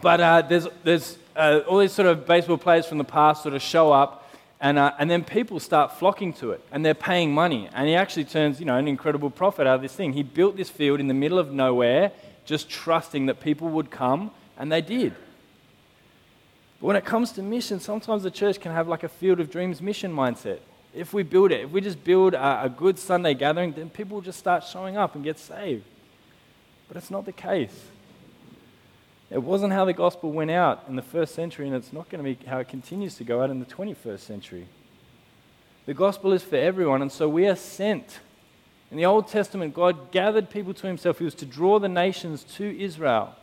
but 0.00 0.20
uh, 0.20 0.42
there's, 0.42 0.66
there's 0.84 1.18
uh, 1.36 1.60
all 1.68 1.78
these 1.78 1.92
sort 1.92 2.08
of 2.08 2.26
baseball 2.26 2.56
players 2.56 2.86
from 2.86 2.98
the 2.98 3.04
past 3.04 3.42
sort 3.42 3.54
of 3.54 3.62
show 3.62 3.92
up, 3.92 4.30
and, 4.60 4.78
uh, 4.78 4.92
and 4.98 5.10
then 5.10 5.24
people 5.24 5.58
start 5.58 5.98
flocking 5.98 6.32
to 6.34 6.52
it, 6.52 6.64
and 6.70 6.84
they're 6.84 6.94
paying 6.94 7.34
money. 7.34 7.68
And 7.74 7.88
he 7.88 7.94
actually 7.94 8.24
turns, 8.24 8.60
you 8.60 8.66
know, 8.66 8.76
an 8.76 8.86
incredible 8.86 9.30
profit 9.30 9.66
out 9.66 9.76
of 9.76 9.82
this 9.82 9.94
thing. 9.94 10.12
He 10.12 10.22
built 10.22 10.56
this 10.56 10.70
field 10.70 11.00
in 11.00 11.08
the 11.08 11.14
middle 11.14 11.38
of 11.38 11.52
nowhere, 11.52 12.12
just 12.44 12.70
trusting 12.70 13.26
that 13.26 13.40
people 13.40 13.68
would 13.70 13.90
come, 13.90 14.30
and 14.56 14.70
they 14.70 14.80
did. 14.80 15.14
But 16.80 16.86
when 16.86 16.96
it 16.96 17.04
comes 17.04 17.32
to 17.32 17.42
mission, 17.42 17.80
sometimes 17.80 18.22
the 18.22 18.30
church 18.30 18.60
can 18.60 18.72
have 18.72 18.88
like 18.88 19.02
a 19.02 19.08
field 19.08 19.40
of 19.40 19.50
dreams 19.50 19.82
mission 19.82 20.12
mindset. 20.12 20.58
If 20.94 21.12
we 21.12 21.22
build 21.22 21.52
it, 21.52 21.62
if 21.62 21.70
we 21.70 21.80
just 21.80 22.02
build 22.04 22.34
a, 22.34 22.64
a 22.64 22.68
good 22.68 22.98
Sunday 22.98 23.34
gathering, 23.34 23.72
then 23.72 23.88
people 23.88 24.16
will 24.16 24.22
just 24.22 24.38
start 24.38 24.64
showing 24.64 24.96
up 24.96 25.14
and 25.14 25.24
get 25.24 25.38
saved. 25.38 25.84
But 26.88 26.96
it's 26.98 27.10
not 27.10 27.24
the 27.24 27.32
case. 27.32 27.74
It 29.32 29.42
wasn't 29.42 29.72
how 29.72 29.86
the 29.86 29.94
gospel 29.94 30.30
went 30.30 30.50
out 30.50 30.84
in 30.88 30.96
the 30.96 31.02
first 31.02 31.34
century, 31.34 31.66
and 31.66 31.74
it's 31.74 31.92
not 31.92 32.10
going 32.10 32.22
to 32.22 32.34
be 32.34 32.46
how 32.46 32.58
it 32.58 32.68
continues 32.68 33.14
to 33.14 33.24
go 33.24 33.42
out 33.42 33.48
in 33.48 33.60
the 33.60 33.66
21st 33.66 34.20
century. 34.20 34.66
The 35.86 35.94
gospel 35.94 36.32
is 36.34 36.42
for 36.42 36.56
everyone, 36.56 37.00
and 37.00 37.10
so 37.10 37.30
we 37.30 37.46
are 37.46 37.56
sent. 37.56 38.20
In 38.90 38.98
the 38.98 39.06
Old 39.06 39.28
Testament, 39.28 39.72
God 39.72 40.12
gathered 40.12 40.50
people 40.50 40.74
to 40.74 40.86
himself. 40.86 41.18
He 41.18 41.24
was 41.24 41.34
to 41.36 41.46
draw 41.46 41.78
the 41.78 41.88
nations 41.88 42.44
to 42.56 42.78
Israel. 42.78 43.34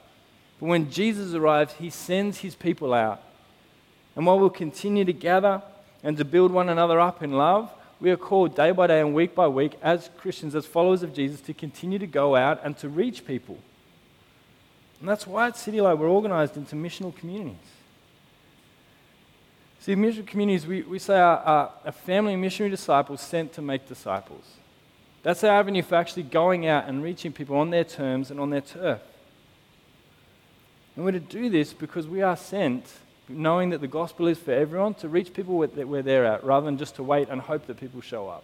But 0.60 0.68
when 0.68 0.92
Jesus 0.92 1.34
arrives, 1.34 1.74
he 1.74 1.90
sends 1.90 2.38
his 2.38 2.54
people 2.54 2.94
out. 2.94 3.24
And 4.16 4.28
while 4.28 4.40
we'll 4.40 4.52
continue 4.52 5.06
to 5.06 5.14
gather 5.14 5.64
and 6.04 6.18
to 6.18 6.24
build 6.24 6.52
one 6.52 6.70
another 6.70 7.00
up 7.00 7.24
in 7.24 7.32
love, 7.32 7.74
we 8.00 8.12
are 8.12 8.18
called 8.18 8.56
day 8.56 8.72
by 8.72 8.86
day 8.86 9.02
and 9.02 9.16
week 9.16 9.34
by 9.34 9.48
week 9.48 9.74
as 9.82 10.12
Christians, 10.18 10.54
as 10.54 10.68
followers 10.68 11.02
of 11.02 11.16
Jesus, 11.16 11.42
to 11.42 11.54
continue 11.54 11.98
to 11.98 12.08
go 12.08 12.36
out 12.36 12.62
and 12.64 12.78
to 12.78 12.90
reach 12.90 13.26
people. 13.26 13.58
And 15.00 15.08
that's 15.08 15.26
why 15.26 15.48
at 15.48 15.58
City 15.58 15.80
Light 15.82 15.94
we're 15.94 16.10
organized 16.10 16.58
into 16.58 16.76
missional 16.76 17.16
communities. 17.16 17.56
See, 19.80 19.96
missional 19.96 20.28
communities, 20.28 20.68
we, 20.68 20.82
we 20.82 21.00
say 21.00 21.18
are, 21.18 21.38
are 21.38 21.72
a 21.86 21.92
family 21.92 22.34
of 22.34 22.40
missionary 22.40 22.70
disciples 22.70 23.22
sent 23.22 23.54
to 23.54 23.62
make 23.62 23.88
disciples. 23.88 24.44
That's 25.24 25.44
our 25.44 25.60
avenue 25.60 25.84
for 25.84 25.96
actually 25.96 26.24
going 26.24 26.68
out 26.68 26.88
and 26.88 27.02
reaching 27.02 27.32
people 27.32 27.58
on 27.58 27.70
their 27.70 27.84
terms 27.84 28.30
and 28.32 28.40
on 28.40 28.50
their 28.50 28.62
turf. 28.62 29.02
And 30.96 31.06
we're 31.06 31.12
to 31.12 31.20
do 31.20 31.50
this 31.50 31.72
because 31.72 32.08
we 32.08 32.22
are 32.22 32.36
sent, 32.36 32.86
knowing 33.30 33.70
that 33.70 33.80
the 33.80 33.88
gospel 33.88 34.28
is 34.28 34.38
for 34.38 34.52
everyone, 34.52 34.96
to 34.96 35.08
reach 35.08 35.34
people 35.34 35.58
where 35.58 36.02
they're 36.02 36.26
at, 36.26 36.44
rather 36.44 36.66
than 36.66 36.78
just 36.78 36.96
to 36.96 37.04
wait 37.04 37.30
and 37.30 37.40
hope 37.40 37.68
that 37.68 37.80
people 37.80 38.02
show 38.02 38.28
up. 38.28 38.44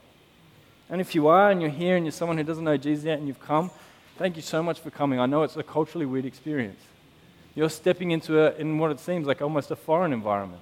And 0.89 1.01
if 1.01 1.15
you 1.15 1.27
are 1.27 1.51
and 1.51 1.61
you're 1.61 1.69
here 1.71 1.97
and 1.97 2.05
you're 2.05 2.13
someone 2.13 2.37
who 2.37 2.43
doesn't 2.43 2.63
know 2.63 2.77
Jesus 2.77 3.03
yet 3.05 3.17
and 3.17 3.27
you've 3.27 3.41
come, 3.41 3.71
thank 4.17 4.35
you 4.35 4.41
so 4.41 4.63
much 4.63 4.79
for 4.79 4.89
coming. 4.89 5.19
I 5.19 5.25
know 5.25 5.43
it's 5.43 5.57
a 5.57 5.63
culturally 5.63 6.05
weird 6.05 6.25
experience. 6.25 6.79
You're 7.55 7.69
stepping 7.69 8.11
into 8.11 8.39
a, 8.39 8.55
in 8.55 8.77
what 8.77 8.91
it 8.91 8.99
seems 8.99 9.27
like 9.27 9.41
almost 9.41 9.71
a 9.71 9.75
foreign 9.75 10.13
environment. 10.13 10.61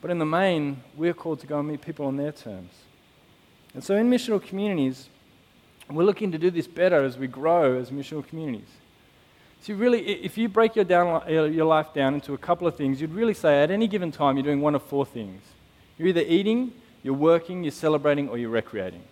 But 0.00 0.10
in 0.10 0.18
the 0.18 0.26
main, 0.26 0.82
we're 0.96 1.14
called 1.14 1.40
to 1.40 1.46
go 1.46 1.58
and 1.58 1.68
meet 1.68 1.80
people 1.80 2.06
on 2.06 2.16
their 2.16 2.32
terms. 2.32 2.72
And 3.74 3.82
so 3.82 3.96
in 3.96 4.10
missional 4.10 4.42
communities, 4.42 5.08
we're 5.90 6.04
looking 6.04 6.32
to 6.32 6.38
do 6.38 6.50
this 6.50 6.66
better 6.66 7.04
as 7.04 7.16
we 7.16 7.26
grow 7.26 7.78
as 7.78 7.90
missional 7.90 8.26
communities. 8.26 8.68
See, 9.60 9.72
really, 9.72 10.06
if 10.06 10.38
you 10.38 10.48
break 10.48 10.76
your, 10.76 10.84
down, 10.84 11.22
uh, 11.26 11.44
your 11.44 11.64
life 11.64 11.92
down 11.92 12.14
into 12.14 12.32
a 12.34 12.38
couple 12.38 12.66
of 12.66 12.76
things, 12.76 13.00
you'd 13.00 13.12
really 13.12 13.34
say 13.34 13.62
at 13.62 13.70
any 13.70 13.88
given 13.88 14.12
time 14.12 14.36
you're 14.36 14.44
doing 14.44 14.60
one 14.60 14.74
of 14.74 14.82
four 14.82 15.04
things. 15.04 15.42
You're 15.96 16.08
either 16.08 16.20
eating, 16.20 16.72
you're 17.02 17.14
working, 17.14 17.64
you're 17.64 17.72
celebrating, 17.72 18.28
or 18.28 18.38
you're 18.38 18.50
recreating. 18.50 19.02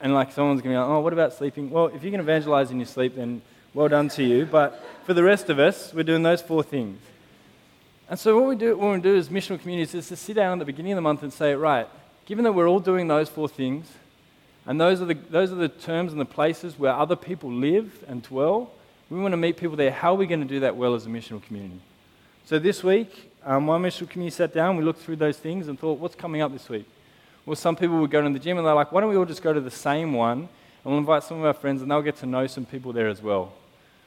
And 0.00 0.14
like 0.14 0.32
someone's 0.32 0.62
going 0.62 0.74
to 0.74 0.78
be 0.78 0.82
like, 0.82 0.88
oh, 0.88 1.00
what 1.00 1.12
about 1.12 1.32
sleeping? 1.32 1.70
Well, 1.70 1.86
if 1.86 2.02
you 2.04 2.10
can 2.10 2.20
evangelize 2.20 2.70
in 2.70 2.78
your 2.78 2.86
sleep, 2.86 3.16
then 3.16 3.42
well 3.74 3.88
done 3.88 4.08
to 4.10 4.22
you. 4.22 4.46
But 4.46 4.84
for 5.04 5.14
the 5.14 5.22
rest 5.22 5.50
of 5.50 5.58
us, 5.58 5.92
we're 5.92 6.02
doing 6.02 6.22
those 6.22 6.42
four 6.42 6.62
things. 6.62 6.98
And 8.08 8.18
so 8.18 8.38
what 8.38 8.48
we 8.48 8.56
do, 8.56 8.76
what 8.76 8.94
we 8.94 9.00
do 9.00 9.16
as 9.16 9.28
missional 9.28 9.60
communities 9.60 9.94
is 9.94 10.08
to 10.08 10.16
sit 10.16 10.34
down 10.34 10.52
at 10.54 10.58
the 10.60 10.64
beginning 10.64 10.92
of 10.92 10.96
the 10.96 11.02
month 11.02 11.22
and 11.22 11.32
say, 11.32 11.54
right, 11.54 11.88
given 12.24 12.44
that 12.44 12.52
we're 12.52 12.68
all 12.68 12.80
doing 12.80 13.08
those 13.08 13.28
four 13.28 13.48
things, 13.48 13.92
and 14.64 14.80
those 14.80 15.00
are 15.00 15.06
the, 15.06 15.14
those 15.14 15.52
are 15.52 15.56
the 15.56 15.68
terms 15.68 16.12
and 16.12 16.20
the 16.20 16.24
places 16.24 16.78
where 16.78 16.92
other 16.92 17.16
people 17.16 17.50
live 17.50 18.04
and 18.08 18.22
dwell, 18.22 18.72
we 19.10 19.18
want 19.20 19.32
to 19.32 19.36
meet 19.36 19.56
people 19.56 19.76
there. 19.76 19.90
How 19.90 20.12
are 20.12 20.16
we 20.16 20.26
going 20.26 20.40
to 20.40 20.46
do 20.46 20.60
that 20.60 20.76
well 20.76 20.94
as 20.94 21.06
a 21.06 21.08
missional 21.08 21.42
community? 21.42 21.80
So 22.44 22.58
this 22.58 22.82
week, 22.82 23.32
um, 23.44 23.66
my 23.66 23.78
missional 23.78 24.08
community 24.08 24.34
sat 24.36 24.52
down, 24.52 24.76
we 24.76 24.84
looked 24.84 25.02
through 25.02 25.16
those 25.16 25.36
things 25.36 25.68
and 25.68 25.78
thought, 25.78 25.98
what's 25.98 26.16
coming 26.16 26.42
up 26.42 26.52
this 26.52 26.68
week? 26.68 26.88
Well, 27.46 27.56
some 27.56 27.76
people 27.76 28.00
would 28.00 28.10
go 28.10 28.20
to 28.20 28.28
the 28.28 28.40
gym 28.40 28.58
and 28.58 28.66
they're 28.66 28.74
like, 28.74 28.90
why 28.90 29.00
don't 29.00 29.10
we 29.10 29.16
all 29.16 29.24
just 29.24 29.40
go 29.40 29.52
to 29.52 29.60
the 29.60 29.70
same 29.70 30.12
one 30.12 30.40
and 30.40 30.48
we'll 30.84 30.98
invite 30.98 31.22
some 31.22 31.38
of 31.38 31.44
our 31.44 31.54
friends 31.54 31.80
and 31.80 31.90
they'll 31.90 32.02
get 32.02 32.16
to 32.16 32.26
know 32.26 32.48
some 32.48 32.66
people 32.66 32.92
there 32.92 33.08
as 33.08 33.22
well. 33.22 33.52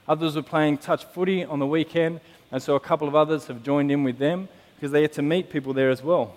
Others 0.09 0.35
were 0.35 0.41
playing 0.41 0.77
touch 0.77 1.05
footy 1.05 1.45
on 1.45 1.59
the 1.59 1.65
weekend, 1.65 2.19
and 2.51 2.61
so 2.61 2.75
a 2.75 2.79
couple 2.79 3.07
of 3.07 3.15
others 3.15 3.45
have 3.45 3.61
joined 3.61 3.91
in 3.91 4.03
with 4.03 4.17
them 4.17 4.49
because 4.75 4.91
they 4.91 5.01
get 5.01 5.13
to 5.13 5.21
meet 5.21 5.49
people 5.49 5.71
there 5.71 5.89
as 5.89 6.03
well. 6.03 6.35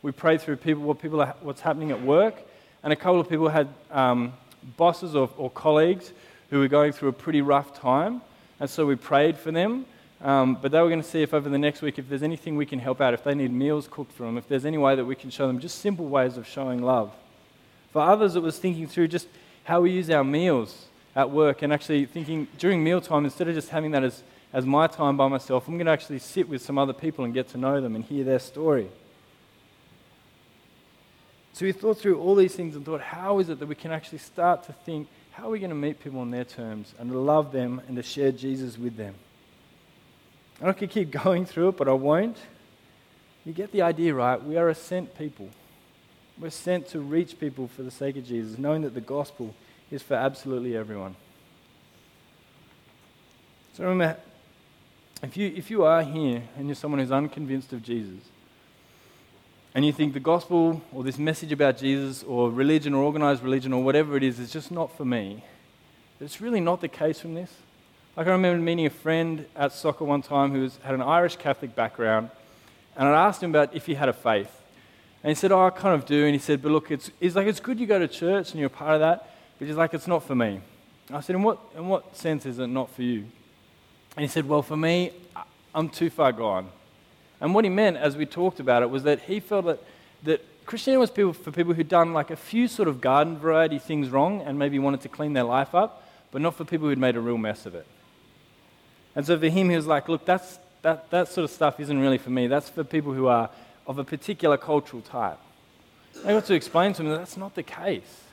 we 0.00 0.12
prayed 0.12 0.40
through 0.40 0.56
people, 0.56 0.82
what 0.84 0.98
people 0.98 1.20
are, 1.20 1.34
what's 1.42 1.60
happening 1.60 1.90
at 1.90 2.00
work, 2.00 2.36
and 2.82 2.92
a 2.92 2.96
couple 2.96 3.20
of 3.20 3.28
people 3.28 3.48
had 3.48 3.68
um, 3.90 4.32
bosses 4.76 5.16
or, 5.16 5.28
or, 5.36 5.50
colleagues 5.50 6.12
who 6.50 6.60
were 6.60 6.68
going 6.68 6.92
through 6.92 7.08
a 7.08 7.12
pretty 7.12 7.42
rough 7.42 7.78
time, 7.78 8.22
and 8.60 8.70
so 8.70 8.86
we 8.86 8.94
prayed 8.94 9.36
for 9.36 9.50
them. 9.50 9.84
Um, 10.22 10.58
but 10.60 10.70
they 10.70 10.80
were 10.80 10.88
going 10.88 11.00
to 11.00 11.08
see 11.08 11.22
if 11.22 11.32
over 11.32 11.48
the 11.48 11.58
next 11.58 11.80
week, 11.80 11.98
if 11.98 12.08
there's 12.08 12.22
anything 12.22 12.56
we 12.56 12.66
can 12.66 12.78
help 12.78 13.00
out, 13.00 13.14
if 13.14 13.24
they 13.24 13.34
need 13.34 13.52
meals 13.52 13.88
cooked 13.90 14.12
for 14.12 14.24
them, 14.24 14.36
if 14.36 14.46
there's 14.48 14.66
any 14.66 14.76
way 14.76 14.94
that 14.94 15.04
we 15.04 15.14
can 15.14 15.30
show 15.30 15.46
them 15.46 15.58
just 15.58 15.78
simple 15.78 16.06
ways 16.06 16.36
of 16.36 16.46
showing 16.46 16.82
love. 16.82 17.12
For 17.92 18.02
others, 18.02 18.36
it 18.36 18.42
was 18.42 18.58
thinking 18.58 18.86
through 18.86 19.08
just 19.08 19.28
how 19.64 19.80
we 19.80 19.92
use 19.92 20.10
our 20.10 20.24
meals 20.24 20.86
at 21.16 21.30
work 21.30 21.62
and 21.62 21.72
actually 21.72 22.04
thinking 22.04 22.46
during 22.58 22.84
mealtime, 22.84 23.24
instead 23.24 23.48
of 23.48 23.54
just 23.54 23.70
having 23.70 23.92
that 23.92 24.04
as, 24.04 24.22
as 24.52 24.66
my 24.66 24.86
time 24.86 25.16
by 25.16 25.26
myself, 25.26 25.66
I'm 25.66 25.74
going 25.74 25.86
to 25.86 25.92
actually 25.92 26.18
sit 26.18 26.48
with 26.48 26.62
some 26.62 26.78
other 26.78 26.92
people 26.92 27.24
and 27.24 27.32
get 27.32 27.48
to 27.48 27.58
know 27.58 27.80
them 27.80 27.94
and 27.96 28.04
hear 28.04 28.22
their 28.22 28.38
story. 28.38 28.88
So 31.54 31.64
we 31.64 31.72
thought 31.72 31.98
through 31.98 32.20
all 32.20 32.34
these 32.34 32.54
things 32.54 32.76
and 32.76 32.84
thought, 32.84 33.00
how 33.00 33.38
is 33.38 33.48
it 33.48 33.58
that 33.58 33.66
we 33.66 33.74
can 33.74 33.90
actually 33.90 34.18
start 34.18 34.64
to 34.64 34.72
think, 34.72 35.08
how 35.32 35.48
are 35.48 35.50
we 35.50 35.58
going 35.58 35.70
to 35.70 35.76
meet 35.76 36.02
people 36.02 36.20
on 36.20 36.30
their 36.30 36.44
terms 36.44 36.94
and 36.98 37.10
to 37.10 37.18
love 37.18 37.52
them 37.52 37.80
and 37.88 37.96
to 37.96 38.02
share 38.02 38.32
Jesus 38.32 38.78
with 38.78 38.96
them? 38.96 39.14
I 40.62 40.72
could 40.72 40.90
keep 40.90 41.10
going 41.24 41.46
through 41.46 41.68
it, 41.68 41.76
but 41.76 41.88
I 41.88 41.92
won't. 41.92 42.36
You 43.44 43.52
get 43.52 43.72
the 43.72 43.82
idea, 43.82 44.14
right? 44.14 44.42
We 44.42 44.56
are 44.56 44.68
a 44.68 44.74
sent 44.74 45.16
people. 45.16 45.48
We're 46.38 46.50
sent 46.50 46.88
to 46.88 47.00
reach 47.00 47.38
people 47.38 47.68
for 47.68 47.82
the 47.82 47.90
sake 47.90 48.16
of 48.16 48.26
Jesus, 48.26 48.58
knowing 48.58 48.82
that 48.82 48.94
the 48.94 49.00
gospel 49.00 49.54
is 49.90 50.02
for 50.02 50.14
absolutely 50.14 50.76
everyone. 50.76 51.16
So 53.74 53.84
remember, 53.84 54.18
if 55.22 55.36
you, 55.36 55.52
if 55.54 55.70
you 55.70 55.84
are 55.84 56.02
here 56.02 56.42
and 56.56 56.66
you're 56.66 56.74
someone 56.74 57.00
who's 57.00 57.12
unconvinced 57.12 57.72
of 57.72 57.82
Jesus, 57.82 58.20
and 59.74 59.84
you 59.84 59.92
think 59.92 60.14
the 60.14 60.20
gospel 60.20 60.82
or 60.92 61.04
this 61.04 61.18
message 61.18 61.52
about 61.52 61.78
Jesus 61.78 62.22
or 62.24 62.50
religion 62.50 62.92
or 62.94 63.04
organized 63.04 63.42
religion 63.42 63.72
or 63.72 63.82
whatever 63.84 64.16
it 64.16 64.22
is 64.22 64.38
is 64.38 64.50
just 64.50 64.70
not 64.70 64.96
for 64.96 65.04
me, 65.04 65.44
it's 66.20 66.40
really 66.40 66.60
not 66.60 66.80
the 66.80 66.88
case 66.88 67.20
from 67.20 67.34
this. 67.34 67.52
Like 68.16 68.26
I 68.26 68.30
remember 68.30 68.62
meeting 68.62 68.86
a 68.86 68.90
friend 68.90 69.46
at 69.54 69.72
soccer 69.72 70.04
one 70.04 70.22
time 70.22 70.52
who 70.52 70.62
was, 70.62 70.78
had 70.82 70.94
an 70.94 71.02
Irish 71.02 71.36
Catholic 71.36 71.74
background, 71.76 72.30
and 72.96 73.08
I 73.08 73.26
asked 73.26 73.42
him 73.42 73.50
about 73.50 73.74
if 73.74 73.86
he 73.86 73.94
had 73.94 74.08
a 74.08 74.12
faith. 74.12 74.50
And 75.22 75.30
he 75.30 75.34
said, 75.34 75.52
Oh, 75.52 75.64
I 75.64 75.70
kind 75.70 75.94
of 75.94 76.06
do. 76.06 76.24
And 76.24 76.34
he 76.34 76.38
said, 76.38 76.60
But 76.62 76.72
look, 76.72 76.90
it's, 76.90 77.10
it's 77.20 77.36
like 77.36 77.46
it's 77.46 77.60
good 77.60 77.78
you 77.78 77.86
go 77.86 77.98
to 77.98 78.08
church 78.08 78.50
and 78.50 78.58
you're 78.58 78.66
a 78.66 78.70
part 78.70 78.94
of 78.94 79.00
that, 79.00 79.30
but 79.58 79.68
he's 79.68 79.76
like, 79.76 79.94
It's 79.94 80.06
not 80.06 80.24
for 80.24 80.34
me. 80.34 80.60
I 81.12 81.20
said, 81.20 81.34
in 81.36 81.42
what, 81.42 81.58
in 81.76 81.88
what 81.88 82.16
sense 82.16 82.46
is 82.46 82.58
it 82.58 82.68
not 82.68 82.88
for 82.90 83.02
you? 83.02 83.24
And 84.16 84.22
he 84.22 84.28
said, 84.28 84.48
Well, 84.48 84.62
for 84.62 84.76
me, 84.76 85.12
I'm 85.74 85.88
too 85.88 86.10
far 86.10 86.32
gone. 86.32 86.68
And 87.40 87.54
what 87.54 87.64
he 87.64 87.70
meant, 87.70 87.96
as 87.96 88.16
we 88.16 88.26
talked 88.26 88.60
about 88.60 88.82
it, 88.82 88.90
was 88.90 89.04
that 89.04 89.20
he 89.22 89.40
felt 89.40 89.66
that, 89.66 89.82
that 90.24 90.66
Christianity 90.66 91.00
was 91.00 91.10
people, 91.10 91.32
for 91.32 91.50
people 91.50 91.74
who'd 91.74 91.88
done 91.88 92.12
like 92.12 92.30
a 92.30 92.36
few 92.36 92.68
sort 92.68 92.88
of 92.88 93.00
garden 93.00 93.38
variety 93.38 93.78
things 93.78 94.10
wrong 94.10 94.42
and 94.42 94.58
maybe 94.58 94.78
wanted 94.78 95.00
to 95.02 95.08
clean 95.08 95.32
their 95.32 95.44
life 95.44 95.74
up, 95.74 96.06
but 96.32 96.42
not 96.42 96.54
for 96.54 96.64
people 96.64 96.88
who'd 96.88 96.98
made 96.98 97.16
a 97.16 97.20
real 97.20 97.38
mess 97.38 97.66
of 97.66 97.74
it. 97.74 97.86
And 99.14 99.26
so 99.26 99.38
for 99.38 99.48
him, 99.48 99.70
he 99.70 99.76
was 99.76 99.86
like, 99.86 100.08
Look, 100.08 100.24
that's, 100.24 100.58
that, 100.82 101.10
that 101.10 101.28
sort 101.28 101.44
of 101.44 101.50
stuff 101.50 101.80
isn't 101.80 101.98
really 101.98 102.18
for 102.18 102.30
me. 102.30 102.46
That's 102.46 102.68
for 102.68 102.84
people 102.84 103.12
who 103.12 103.26
are 103.26 103.50
of 103.86 103.98
a 103.98 104.04
particular 104.04 104.56
cultural 104.56 105.02
type. 105.02 105.38
I 106.24 106.32
got 106.32 106.44
to 106.46 106.54
explain 106.54 106.92
to 106.94 107.02
him 107.02 107.08
that 107.10 107.18
that's 107.18 107.36
not 107.36 107.54
the 107.54 107.62
case. 107.62 108.24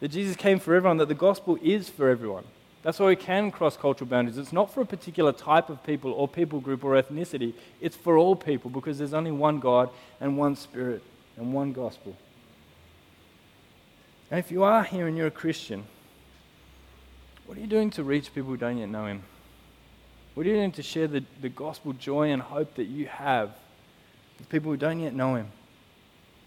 That 0.00 0.08
Jesus 0.08 0.36
came 0.36 0.60
for 0.60 0.74
everyone, 0.74 0.98
that 0.98 1.08
the 1.08 1.14
gospel 1.14 1.58
is 1.62 1.88
for 1.88 2.08
everyone. 2.08 2.44
That's 2.82 3.00
why 3.00 3.06
we 3.06 3.16
can 3.16 3.50
cross 3.50 3.76
cultural 3.76 4.08
boundaries. 4.08 4.38
It's 4.38 4.52
not 4.52 4.72
for 4.72 4.82
a 4.82 4.86
particular 4.86 5.32
type 5.32 5.68
of 5.68 5.82
people 5.82 6.12
or 6.12 6.28
people 6.28 6.60
group 6.60 6.84
or 6.84 7.00
ethnicity, 7.00 7.54
it's 7.80 7.96
for 7.96 8.16
all 8.16 8.36
people 8.36 8.70
because 8.70 8.98
there's 8.98 9.14
only 9.14 9.32
one 9.32 9.58
God 9.58 9.90
and 10.20 10.38
one 10.38 10.54
Spirit 10.54 11.02
and 11.36 11.52
one 11.52 11.72
gospel. 11.72 12.16
And 14.30 14.38
if 14.38 14.52
you 14.52 14.62
are 14.62 14.84
here 14.84 15.06
and 15.06 15.16
you're 15.16 15.26
a 15.26 15.32
Christian, 15.32 15.84
what 17.46 17.58
are 17.58 17.60
you 17.60 17.66
doing 17.66 17.90
to 17.90 18.04
reach 18.04 18.32
people 18.34 18.50
who 18.50 18.56
don't 18.56 18.78
yet 18.78 18.88
know 18.88 19.06
Him? 19.06 19.22
Are 20.38 20.44
you 20.44 20.54
doing 20.54 20.70
to 20.72 20.84
share 20.84 21.08
the, 21.08 21.24
the 21.40 21.48
gospel 21.48 21.92
joy 21.92 22.30
and 22.30 22.40
hope 22.40 22.76
that 22.76 22.84
you 22.84 23.06
have 23.06 23.50
with 24.38 24.48
people 24.48 24.70
who 24.70 24.76
don't 24.76 25.00
yet 25.00 25.12
know 25.12 25.34
Him? 25.34 25.48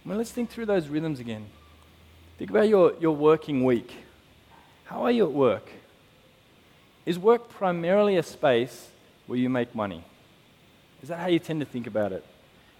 Well, 0.06 0.18
let's 0.18 0.32
think 0.32 0.50
through 0.50 0.68
those 0.68 0.88
rhythms 0.88 1.20
again. 1.20 1.46
Think 2.38 2.52
about 2.52 2.70
your, 2.70 2.94
your 3.02 3.14
working 3.14 3.66
week. 3.66 3.94
How 4.86 5.04
are 5.04 5.12
you 5.12 5.26
at 5.26 5.34
work? 5.34 5.70
Is 7.06 7.20
work 7.20 7.50
primarily 7.50 8.16
a 8.16 8.24
space 8.24 8.88
where 9.28 9.38
you 9.38 9.50
make 9.50 9.76
money? 9.76 10.06
Is 11.04 11.10
that 11.10 11.20
how 11.20 11.28
you 11.28 11.40
tend 11.40 11.60
to 11.60 11.66
think 11.66 11.86
about 11.86 12.14
it? 12.14 12.24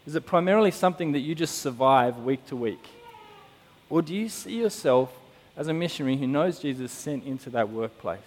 Is 0.08 0.16
it 0.16 0.26
primarily 0.26 0.72
something 0.72 1.12
that 1.12 1.20
you 1.20 1.36
just 1.36 1.60
survive 1.60 2.20
week 2.20 2.46
to 2.48 2.56
week? 2.56 2.86
Or 3.90 4.02
do 4.02 4.16
you 4.16 4.30
see 4.30 4.58
yourself 4.58 5.12
as 5.58 5.68
a 5.68 5.74
missionary 5.74 6.16
who 6.16 6.28
knows 6.28 6.60
Jesus 6.60 6.90
sent 6.90 7.26
into 7.26 7.50
that 7.50 7.70
workplace? 7.70 8.20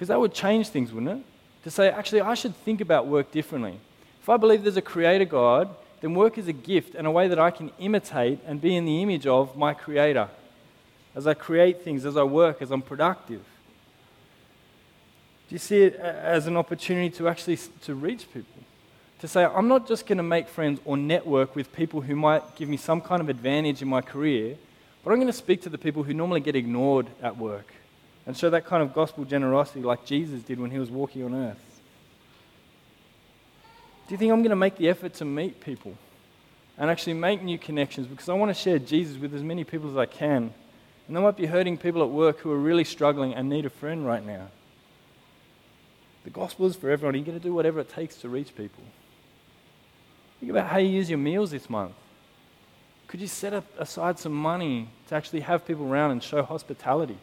Because 0.00 0.08
that 0.08 0.18
would 0.18 0.32
change 0.32 0.68
things, 0.68 0.94
wouldn't 0.94 1.20
it? 1.20 1.24
To 1.64 1.70
say, 1.70 1.90
actually, 1.90 2.22
I 2.22 2.32
should 2.32 2.56
think 2.56 2.80
about 2.80 3.06
work 3.06 3.30
differently. 3.32 3.78
If 4.22 4.30
I 4.30 4.38
believe 4.38 4.62
there's 4.62 4.78
a 4.78 4.80
creator 4.80 5.26
God, 5.26 5.68
then 6.00 6.14
work 6.14 6.38
is 6.38 6.48
a 6.48 6.54
gift 6.54 6.94
and 6.94 7.06
a 7.06 7.10
way 7.10 7.28
that 7.28 7.38
I 7.38 7.50
can 7.50 7.70
imitate 7.78 8.38
and 8.46 8.62
be 8.62 8.76
in 8.76 8.86
the 8.86 9.02
image 9.02 9.26
of 9.26 9.58
my 9.58 9.74
creator 9.74 10.30
as 11.14 11.26
I 11.26 11.34
create 11.34 11.82
things, 11.82 12.06
as 12.06 12.16
I 12.16 12.22
work, 12.22 12.62
as 12.62 12.70
I'm 12.70 12.80
productive. 12.80 13.42
Do 15.50 15.54
you 15.54 15.58
see 15.58 15.82
it 15.82 15.96
as 15.96 16.46
an 16.46 16.56
opportunity 16.56 17.10
to 17.18 17.28
actually 17.28 17.58
to 17.82 17.94
reach 17.94 18.26
people? 18.32 18.62
To 19.18 19.28
say, 19.28 19.44
I'm 19.44 19.68
not 19.68 19.86
just 19.86 20.06
going 20.06 20.16
to 20.16 20.24
make 20.24 20.48
friends 20.48 20.80
or 20.86 20.96
network 20.96 21.54
with 21.54 21.74
people 21.74 22.00
who 22.00 22.16
might 22.16 22.56
give 22.56 22.70
me 22.70 22.78
some 22.78 23.02
kind 23.02 23.20
of 23.20 23.28
advantage 23.28 23.82
in 23.82 23.88
my 23.88 24.00
career, 24.00 24.56
but 25.04 25.10
I'm 25.10 25.18
going 25.18 25.26
to 25.26 25.32
speak 25.34 25.60
to 25.64 25.68
the 25.68 25.76
people 25.76 26.04
who 26.04 26.14
normally 26.14 26.40
get 26.40 26.56
ignored 26.56 27.06
at 27.20 27.36
work 27.36 27.74
and 28.30 28.36
show 28.36 28.48
that 28.48 28.64
kind 28.64 28.80
of 28.80 28.94
gospel 28.94 29.24
generosity 29.24 29.80
like 29.80 30.04
Jesus 30.04 30.40
did 30.42 30.60
when 30.60 30.70
he 30.70 30.78
was 30.78 30.88
walking 30.88 31.24
on 31.24 31.34
earth. 31.34 31.80
Do 34.06 34.14
you 34.14 34.18
think 34.18 34.30
I'm 34.30 34.38
going 34.38 34.50
to 34.50 34.56
make 34.56 34.76
the 34.76 34.88
effort 34.88 35.14
to 35.14 35.24
meet 35.24 35.60
people 35.60 35.96
and 36.78 36.88
actually 36.88 37.14
make 37.14 37.42
new 37.42 37.58
connections 37.58 38.06
because 38.06 38.28
I 38.28 38.34
want 38.34 38.50
to 38.50 38.54
share 38.54 38.78
Jesus 38.78 39.18
with 39.18 39.34
as 39.34 39.42
many 39.42 39.64
people 39.64 39.90
as 39.90 39.96
I 39.96 40.06
can? 40.06 40.54
And 41.08 41.18
I 41.18 41.20
might 41.20 41.36
be 41.36 41.46
hurting 41.46 41.76
people 41.76 42.04
at 42.04 42.08
work 42.10 42.38
who 42.38 42.52
are 42.52 42.56
really 42.56 42.84
struggling 42.84 43.34
and 43.34 43.48
need 43.48 43.66
a 43.66 43.68
friend 43.68 44.06
right 44.06 44.24
now. 44.24 44.46
The 46.22 46.30
gospel 46.30 46.66
is 46.66 46.76
for 46.76 46.88
everyone. 46.88 47.16
You're 47.16 47.24
going 47.24 47.36
to 47.36 47.42
do 47.42 47.52
whatever 47.52 47.80
it 47.80 47.88
takes 47.88 48.14
to 48.18 48.28
reach 48.28 48.54
people. 48.54 48.84
Think 50.38 50.50
about 50.50 50.68
how 50.68 50.78
you 50.78 50.88
use 50.88 51.10
your 51.10 51.18
meals 51.18 51.50
this 51.50 51.68
month. 51.68 51.94
Could 53.08 53.20
you 53.20 53.26
set 53.26 53.64
aside 53.76 54.20
some 54.20 54.34
money 54.34 54.86
to 55.08 55.16
actually 55.16 55.40
have 55.40 55.66
people 55.66 55.92
around 55.92 56.12
and 56.12 56.22
show 56.22 56.44
hospitality 56.44 57.18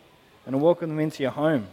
and 0.47 0.61
welcome 0.61 0.89
them 0.89 0.99
into 0.99 1.21
your 1.21 1.33
home? 1.33 1.67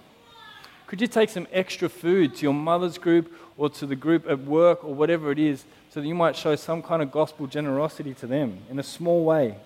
Could 0.88 1.00
you 1.00 1.06
take 1.06 1.30
some 1.30 1.46
extra 1.52 1.88
food 1.88 2.34
to 2.36 2.42
your 2.42 2.52
mother's 2.52 2.98
group 2.98 3.32
or 3.56 3.70
to 3.70 3.86
the 3.86 3.96
group 3.96 4.28
at 4.28 4.40
work 4.40 4.84
or 4.84 4.92
whatever 4.92 5.30
it 5.30 5.38
is 5.38 5.64
so 5.90 6.00
that 6.00 6.06
you 6.06 6.14
might 6.14 6.36
show 6.36 6.56
some 6.56 6.82
kind 6.82 7.00
of 7.00 7.10
gospel 7.10 7.46
generosity 7.46 8.12
to 8.14 8.26
them 8.26 8.58
in 8.68 8.78
a 8.78 8.82
small 8.82 9.24
way? 9.24 9.56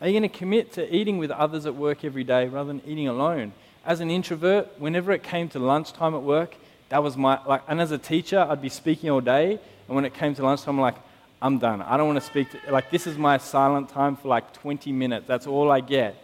Are 0.00 0.06
you 0.06 0.12
going 0.12 0.30
to 0.30 0.38
commit 0.38 0.72
to 0.74 0.94
eating 0.94 1.18
with 1.18 1.30
others 1.30 1.66
at 1.66 1.74
work 1.74 2.04
every 2.04 2.22
day 2.24 2.46
rather 2.46 2.68
than 2.68 2.82
eating 2.86 3.08
alone? 3.08 3.52
As 3.84 4.00
an 4.00 4.10
introvert, 4.10 4.68
whenever 4.78 5.10
it 5.12 5.22
came 5.22 5.48
to 5.48 5.58
lunchtime 5.58 6.14
at 6.14 6.22
work, 6.22 6.54
that 6.90 7.02
was 7.02 7.16
my, 7.16 7.40
like, 7.46 7.62
and 7.66 7.80
as 7.80 7.90
a 7.90 7.98
teacher, 7.98 8.46
I'd 8.48 8.62
be 8.62 8.68
speaking 8.68 9.10
all 9.10 9.20
day, 9.20 9.58
and 9.88 9.96
when 9.96 10.04
it 10.04 10.14
came 10.14 10.34
to 10.34 10.42
lunchtime, 10.42 10.76
I'm 10.76 10.80
like, 10.80 10.96
I'm 11.40 11.58
done. 11.58 11.82
I 11.82 11.96
don't 11.96 12.06
want 12.06 12.20
to 12.20 12.26
speak 12.26 12.50
to, 12.50 12.58
like, 12.70 12.90
this 12.90 13.06
is 13.06 13.16
my 13.16 13.38
silent 13.38 13.88
time 13.88 14.14
for 14.16 14.28
like 14.28 14.52
20 14.52 14.92
minutes. 14.92 15.26
That's 15.26 15.46
all 15.46 15.70
I 15.70 15.80
get. 15.80 16.22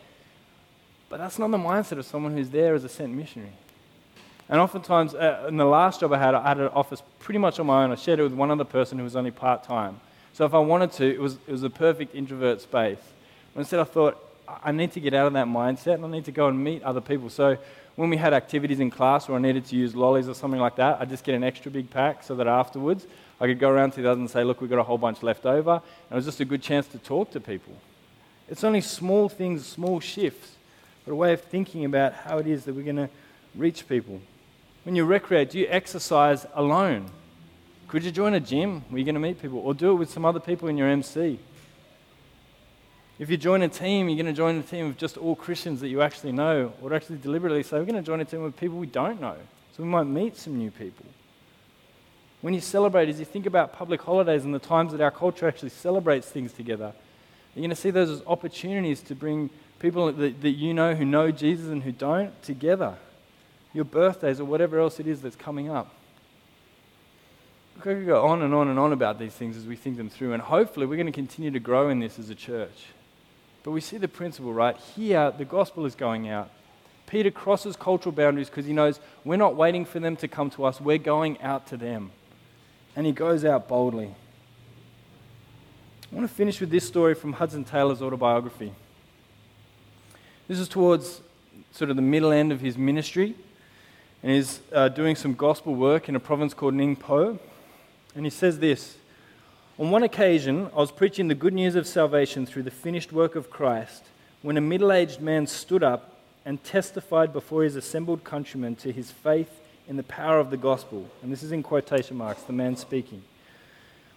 But 1.14 1.18
that's 1.18 1.38
not 1.38 1.52
the 1.52 1.58
mindset 1.58 1.98
of 1.98 2.06
someone 2.06 2.32
who's 2.32 2.50
there 2.50 2.74
as 2.74 2.82
a 2.82 2.88
sent 2.88 3.14
missionary. 3.14 3.52
And 4.48 4.58
oftentimes, 4.60 5.14
uh, 5.14 5.46
in 5.46 5.56
the 5.56 5.64
last 5.64 6.00
job 6.00 6.12
I 6.12 6.18
had, 6.18 6.34
I 6.34 6.48
had 6.48 6.58
an 6.58 6.66
office 6.74 7.04
pretty 7.20 7.38
much 7.38 7.60
on 7.60 7.66
my 7.66 7.84
own. 7.84 7.92
I 7.92 7.94
shared 7.94 8.18
it 8.18 8.24
with 8.24 8.32
one 8.32 8.50
other 8.50 8.64
person 8.64 8.98
who 8.98 9.04
was 9.04 9.14
only 9.14 9.30
part 9.30 9.62
time. 9.62 10.00
So 10.32 10.44
if 10.44 10.52
I 10.54 10.58
wanted 10.58 10.90
to, 10.94 11.04
it 11.08 11.20
was, 11.20 11.34
it 11.46 11.52
was 11.52 11.62
a 11.62 11.70
perfect 11.70 12.16
introvert 12.16 12.62
space. 12.62 12.98
But 13.54 13.60
instead, 13.60 13.78
I 13.78 13.84
thought, 13.84 14.18
I 14.48 14.72
need 14.72 14.90
to 14.90 14.98
get 14.98 15.14
out 15.14 15.28
of 15.28 15.34
that 15.34 15.46
mindset 15.46 15.94
and 15.94 16.04
I 16.04 16.08
need 16.08 16.24
to 16.24 16.32
go 16.32 16.48
and 16.48 16.64
meet 16.64 16.82
other 16.82 17.00
people. 17.00 17.30
So 17.30 17.58
when 17.94 18.10
we 18.10 18.16
had 18.16 18.34
activities 18.34 18.80
in 18.80 18.90
class 18.90 19.28
or 19.28 19.36
I 19.36 19.38
needed 19.38 19.66
to 19.66 19.76
use 19.76 19.94
lollies 19.94 20.28
or 20.28 20.34
something 20.34 20.60
like 20.60 20.74
that, 20.74 21.00
I'd 21.00 21.10
just 21.10 21.22
get 21.22 21.36
an 21.36 21.44
extra 21.44 21.70
big 21.70 21.90
pack 21.90 22.24
so 22.24 22.34
that 22.34 22.48
afterwards 22.48 23.06
I 23.40 23.46
could 23.46 23.60
go 23.60 23.70
around 23.70 23.92
to 23.92 24.02
the 24.02 24.10
others 24.10 24.18
and 24.18 24.28
say, 24.28 24.42
look, 24.42 24.60
we've 24.60 24.68
got 24.68 24.80
a 24.80 24.82
whole 24.82 24.98
bunch 24.98 25.22
left 25.22 25.46
over. 25.46 25.74
And 25.74 26.10
it 26.10 26.14
was 26.16 26.24
just 26.24 26.40
a 26.40 26.44
good 26.44 26.60
chance 26.60 26.88
to 26.88 26.98
talk 26.98 27.30
to 27.30 27.38
people. 27.38 27.74
It's 28.48 28.64
only 28.64 28.80
small 28.80 29.28
things, 29.28 29.64
small 29.64 30.00
shifts, 30.00 30.54
but 31.04 31.12
a 31.12 31.16
way 31.16 31.32
of 31.32 31.40
thinking 31.40 31.84
about 31.84 32.12
how 32.12 32.38
it 32.38 32.46
is 32.46 32.64
that 32.64 32.74
we're 32.74 32.84
going 32.84 32.96
to 32.96 33.10
reach 33.54 33.88
people. 33.88 34.20
When 34.84 34.96
you 34.96 35.04
recreate, 35.04 35.50
do 35.50 35.58
you 35.58 35.66
exercise 35.68 36.46
alone? 36.54 37.10
Could 37.88 38.04
you 38.04 38.10
join 38.10 38.34
a 38.34 38.40
gym 38.40 38.82
where 38.88 38.98
you're 38.98 39.04
going 39.04 39.14
to 39.14 39.20
meet 39.20 39.40
people? 39.40 39.58
Or 39.58 39.74
do 39.74 39.92
it 39.92 39.94
with 39.94 40.10
some 40.10 40.24
other 40.24 40.40
people 40.40 40.68
in 40.68 40.76
your 40.76 40.88
MC? 40.88 41.38
If 43.18 43.30
you 43.30 43.36
join 43.36 43.62
a 43.62 43.68
team, 43.68 44.08
you're 44.08 44.22
going 44.22 44.34
to 44.34 44.36
join 44.36 44.56
a 44.58 44.62
team 44.62 44.86
of 44.86 44.96
just 44.96 45.16
all 45.16 45.36
Christians 45.36 45.80
that 45.80 45.88
you 45.88 46.02
actually 46.02 46.32
know, 46.32 46.72
or 46.82 46.92
actually 46.92 47.18
deliberately 47.18 47.62
say, 47.62 47.78
we're 47.78 47.84
going 47.84 47.94
to 47.94 48.02
join 48.02 48.20
a 48.20 48.24
team 48.24 48.42
with 48.42 48.56
people 48.56 48.76
we 48.76 48.86
don't 48.86 49.20
know. 49.20 49.36
So 49.76 49.82
we 49.82 49.88
might 49.88 50.04
meet 50.04 50.36
some 50.36 50.58
new 50.58 50.70
people. 50.70 51.06
When 52.40 52.54
you 52.54 52.60
celebrate, 52.60 53.08
as 53.08 53.18
you 53.18 53.24
think 53.24 53.46
about 53.46 53.72
public 53.72 54.02
holidays 54.02 54.44
and 54.44 54.52
the 54.52 54.58
times 54.58 54.92
that 54.92 55.00
our 55.00 55.10
culture 55.10 55.46
actually 55.46 55.70
celebrates 55.70 56.28
things 56.28 56.52
together, 56.52 56.92
you're 57.54 57.62
going 57.62 57.70
to 57.70 57.76
see 57.76 57.90
those 57.90 58.10
as 58.10 58.22
opportunities 58.26 59.00
to 59.02 59.14
bring 59.14 59.48
people 59.84 60.10
that, 60.10 60.40
that 60.40 60.50
you 60.50 60.72
know 60.72 60.94
who 60.94 61.04
know 61.04 61.30
Jesus 61.30 61.68
and 61.68 61.82
who 61.82 61.92
don't 61.92 62.42
together. 62.42 62.96
Your 63.74 63.84
birthdays 63.84 64.40
or 64.40 64.44
whatever 64.46 64.78
else 64.78 64.98
it 64.98 65.06
is 65.06 65.20
that's 65.20 65.36
coming 65.36 65.68
up. 65.68 65.90
We 67.76 67.82
could 67.82 68.06
go 68.06 68.24
on 68.26 68.40
and 68.40 68.54
on 68.54 68.68
and 68.68 68.78
on 68.78 68.92
about 68.92 69.18
these 69.18 69.32
things 69.32 69.56
as 69.56 69.66
we 69.66 69.76
think 69.76 69.96
them 69.96 70.08
through, 70.08 70.32
and 70.32 70.42
hopefully 70.42 70.86
we're 70.86 70.96
going 70.96 71.06
to 71.06 71.12
continue 71.12 71.50
to 71.50 71.60
grow 71.60 71.90
in 71.90 71.98
this 71.98 72.18
as 72.18 72.30
a 72.30 72.34
church. 72.34 72.86
But 73.62 73.72
we 73.72 73.80
see 73.80 73.98
the 73.98 74.08
principle, 74.08 74.54
right? 74.54 74.76
Here, 74.96 75.32
the 75.36 75.44
gospel 75.44 75.84
is 75.84 75.94
going 75.94 76.28
out. 76.28 76.50
Peter 77.06 77.30
crosses 77.30 77.76
cultural 77.76 78.14
boundaries 78.14 78.48
because 78.48 78.64
he 78.64 78.72
knows 78.72 79.00
we're 79.24 79.36
not 79.36 79.54
waiting 79.54 79.84
for 79.84 80.00
them 80.00 80.16
to 80.16 80.28
come 80.28 80.48
to 80.50 80.64
us, 80.64 80.80
we're 80.80 80.98
going 80.98 81.40
out 81.42 81.66
to 81.68 81.76
them 81.76 82.10
and 82.96 83.04
he 83.06 83.12
goes 83.12 83.44
out 83.44 83.68
boldly. 83.68 84.14
I 86.10 86.14
want 86.14 86.28
to 86.28 86.34
finish 86.34 86.60
with 86.60 86.70
this 86.70 86.86
story 86.86 87.14
from 87.14 87.32
Hudson 87.34 87.64
Taylor's 87.64 88.00
autobiography. 88.00 88.72
This 90.46 90.58
is 90.58 90.68
towards 90.68 91.22
sort 91.72 91.88
of 91.88 91.96
the 91.96 92.02
middle 92.02 92.30
end 92.30 92.52
of 92.52 92.60
his 92.60 92.76
ministry, 92.76 93.34
and 94.22 94.30
he's 94.30 94.60
uh, 94.74 94.88
doing 94.90 95.16
some 95.16 95.32
gospel 95.32 95.74
work 95.74 96.06
in 96.06 96.16
a 96.16 96.20
province 96.20 96.52
called 96.52 96.74
Ningpo. 96.74 97.38
And 98.14 98.26
he 98.26 98.30
says 98.30 98.58
this 98.58 98.98
On 99.78 99.90
one 99.90 100.02
occasion, 100.02 100.68
I 100.74 100.76
was 100.76 100.92
preaching 100.92 101.28
the 101.28 101.34
good 101.34 101.54
news 101.54 101.76
of 101.76 101.86
salvation 101.86 102.44
through 102.44 102.64
the 102.64 102.70
finished 102.70 103.10
work 103.10 103.36
of 103.36 103.48
Christ 103.48 104.04
when 104.42 104.58
a 104.58 104.60
middle 104.60 104.92
aged 104.92 105.22
man 105.22 105.46
stood 105.46 105.82
up 105.82 106.18
and 106.44 106.62
testified 106.62 107.32
before 107.32 107.62
his 107.62 107.74
assembled 107.74 108.22
countrymen 108.22 108.76
to 108.76 108.92
his 108.92 109.10
faith 109.10 109.62
in 109.88 109.96
the 109.96 110.02
power 110.02 110.38
of 110.38 110.50
the 110.50 110.58
gospel. 110.58 111.08
And 111.22 111.32
this 111.32 111.42
is 111.42 111.52
in 111.52 111.62
quotation 111.62 112.18
marks, 112.18 112.42
the 112.42 112.52
man 112.52 112.76
speaking. 112.76 113.22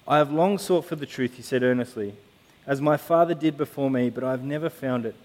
I 0.06 0.18
have 0.18 0.34
long 0.34 0.58
sought 0.58 0.84
for 0.84 0.98
the 0.98 1.06
truth, 1.06 1.36
he 1.36 1.42
said 1.42 1.64
earnestly, 1.64 2.16
as 2.66 2.82
my 2.82 2.98
father 2.98 3.34
did 3.34 3.58
before 3.58 3.90
me, 3.90 4.10
but 4.10 4.26
I 4.26 4.32
have 4.32 4.44
never 4.44 4.70
found 4.70 5.06
it. 5.06 5.16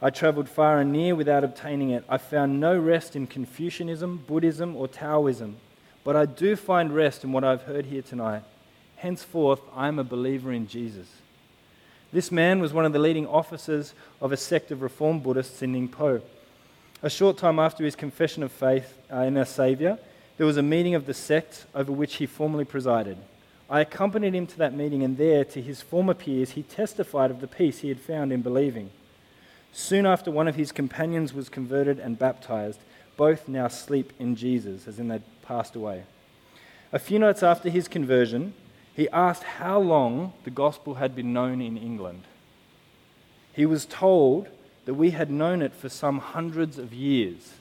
I 0.00 0.10
traveled 0.10 0.48
far 0.48 0.78
and 0.78 0.92
near 0.92 1.16
without 1.16 1.42
obtaining 1.42 1.90
it. 1.90 2.04
I 2.08 2.18
found 2.18 2.60
no 2.60 2.78
rest 2.78 3.16
in 3.16 3.26
Confucianism, 3.26 4.24
Buddhism, 4.28 4.76
or 4.76 4.86
Taoism, 4.86 5.56
but 6.04 6.14
I 6.14 6.24
do 6.24 6.54
find 6.54 6.94
rest 6.94 7.24
in 7.24 7.32
what 7.32 7.42
I've 7.42 7.62
heard 7.62 7.86
here 7.86 8.02
tonight. 8.02 8.44
Henceforth, 8.96 9.60
I 9.74 9.88
am 9.88 9.98
a 9.98 10.04
believer 10.04 10.52
in 10.52 10.68
Jesus. 10.68 11.08
This 12.12 12.30
man 12.30 12.60
was 12.60 12.72
one 12.72 12.84
of 12.84 12.92
the 12.92 12.98
leading 12.98 13.26
officers 13.26 13.92
of 14.20 14.32
a 14.32 14.36
sect 14.36 14.70
of 14.70 14.82
Reformed 14.82 15.24
Buddhists 15.24 15.62
in 15.62 15.74
Ningpo. 15.74 16.22
A 17.02 17.10
short 17.10 17.36
time 17.36 17.58
after 17.58 17.84
his 17.84 17.96
confession 17.96 18.42
of 18.42 18.52
faith 18.52 18.96
uh, 19.12 19.18
in 19.18 19.36
our 19.36 19.44
Saviour, 19.44 19.98
there 20.36 20.46
was 20.46 20.56
a 20.56 20.62
meeting 20.62 20.94
of 20.94 21.06
the 21.06 21.14
sect 21.14 21.66
over 21.74 21.92
which 21.92 22.16
he 22.16 22.26
formerly 22.26 22.64
presided. 22.64 23.18
I 23.68 23.80
accompanied 23.80 24.34
him 24.34 24.46
to 24.46 24.58
that 24.58 24.74
meeting, 24.74 25.02
and 25.02 25.18
there, 25.18 25.44
to 25.44 25.60
his 25.60 25.82
former 25.82 26.14
peers, 26.14 26.52
he 26.52 26.62
testified 26.62 27.30
of 27.30 27.40
the 27.40 27.48
peace 27.48 27.80
he 27.80 27.88
had 27.88 28.00
found 28.00 28.32
in 28.32 28.42
believing. 28.42 28.90
Soon 29.72 30.06
after, 30.06 30.30
one 30.30 30.48
of 30.48 30.56
his 30.56 30.72
companions 30.72 31.32
was 31.32 31.48
converted 31.48 31.98
and 31.98 32.18
baptized. 32.18 32.80
Both 33.16 33.48
now 33.48 33.68
sleep 33.68 34.12
in 34.18 34.36
Jesus, 34.36 34.86
as 34.86 34.98
in 34.98 35.08
they 35.08 35.20
passed 35.42 35.76
away. 35.76 36.04
A 36.92 36.98
few 36.98 37.18
nights 37.18 37.42
after 37.42 37.68
his 37.68 37.88
conversion, 37.88 38.54
he 38.94 39.08
asked 39.10 39.42
how 39.42 39.78
long 39.78 40.32
the 40.44 40.50
gospel 40.50 40.94
had 40.94 41.14
been 41.14 41.32
known 41.32 41.60
in 41.60 41.76
England. 41.76 42.22
He 43.52 43.66
was 43.66 43.86
told 43.86 44.48
that 44.84 44.94
we 44.94 45.10
had 45.10 45.30
known 45.30 45.62
it 45.62 45.74
for 45.74 45.88
some 45.88 46.18
hundreds 46.18 46.78
of 46.78 46.94
years. 46.94 47.54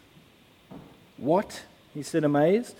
What? 1.18 1.64
He 1.94 2.04
said, 2.04 2.24
amazed. 2.24 2.76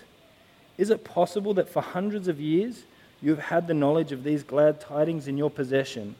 Is 0.78 0.90
it 0.90 1.04
possible 1.04 1.52
that 1.54 1.68
for 1.68 1.82
hundreds 1.82 2.28
of 2.28 2.40
years 2.40 2.84
you 3.20 3.30
have 3.30 3.46
had 3.46 3.66
the 3.66 3.74
knowledge 3.74 4.12
of 4.12 4.24
these 4.24 4.42
glad 4.42 4.80
tidings 4.80 5.26
in 5.28 5.36
your 5.36 5.50
possession, 5.50 6.14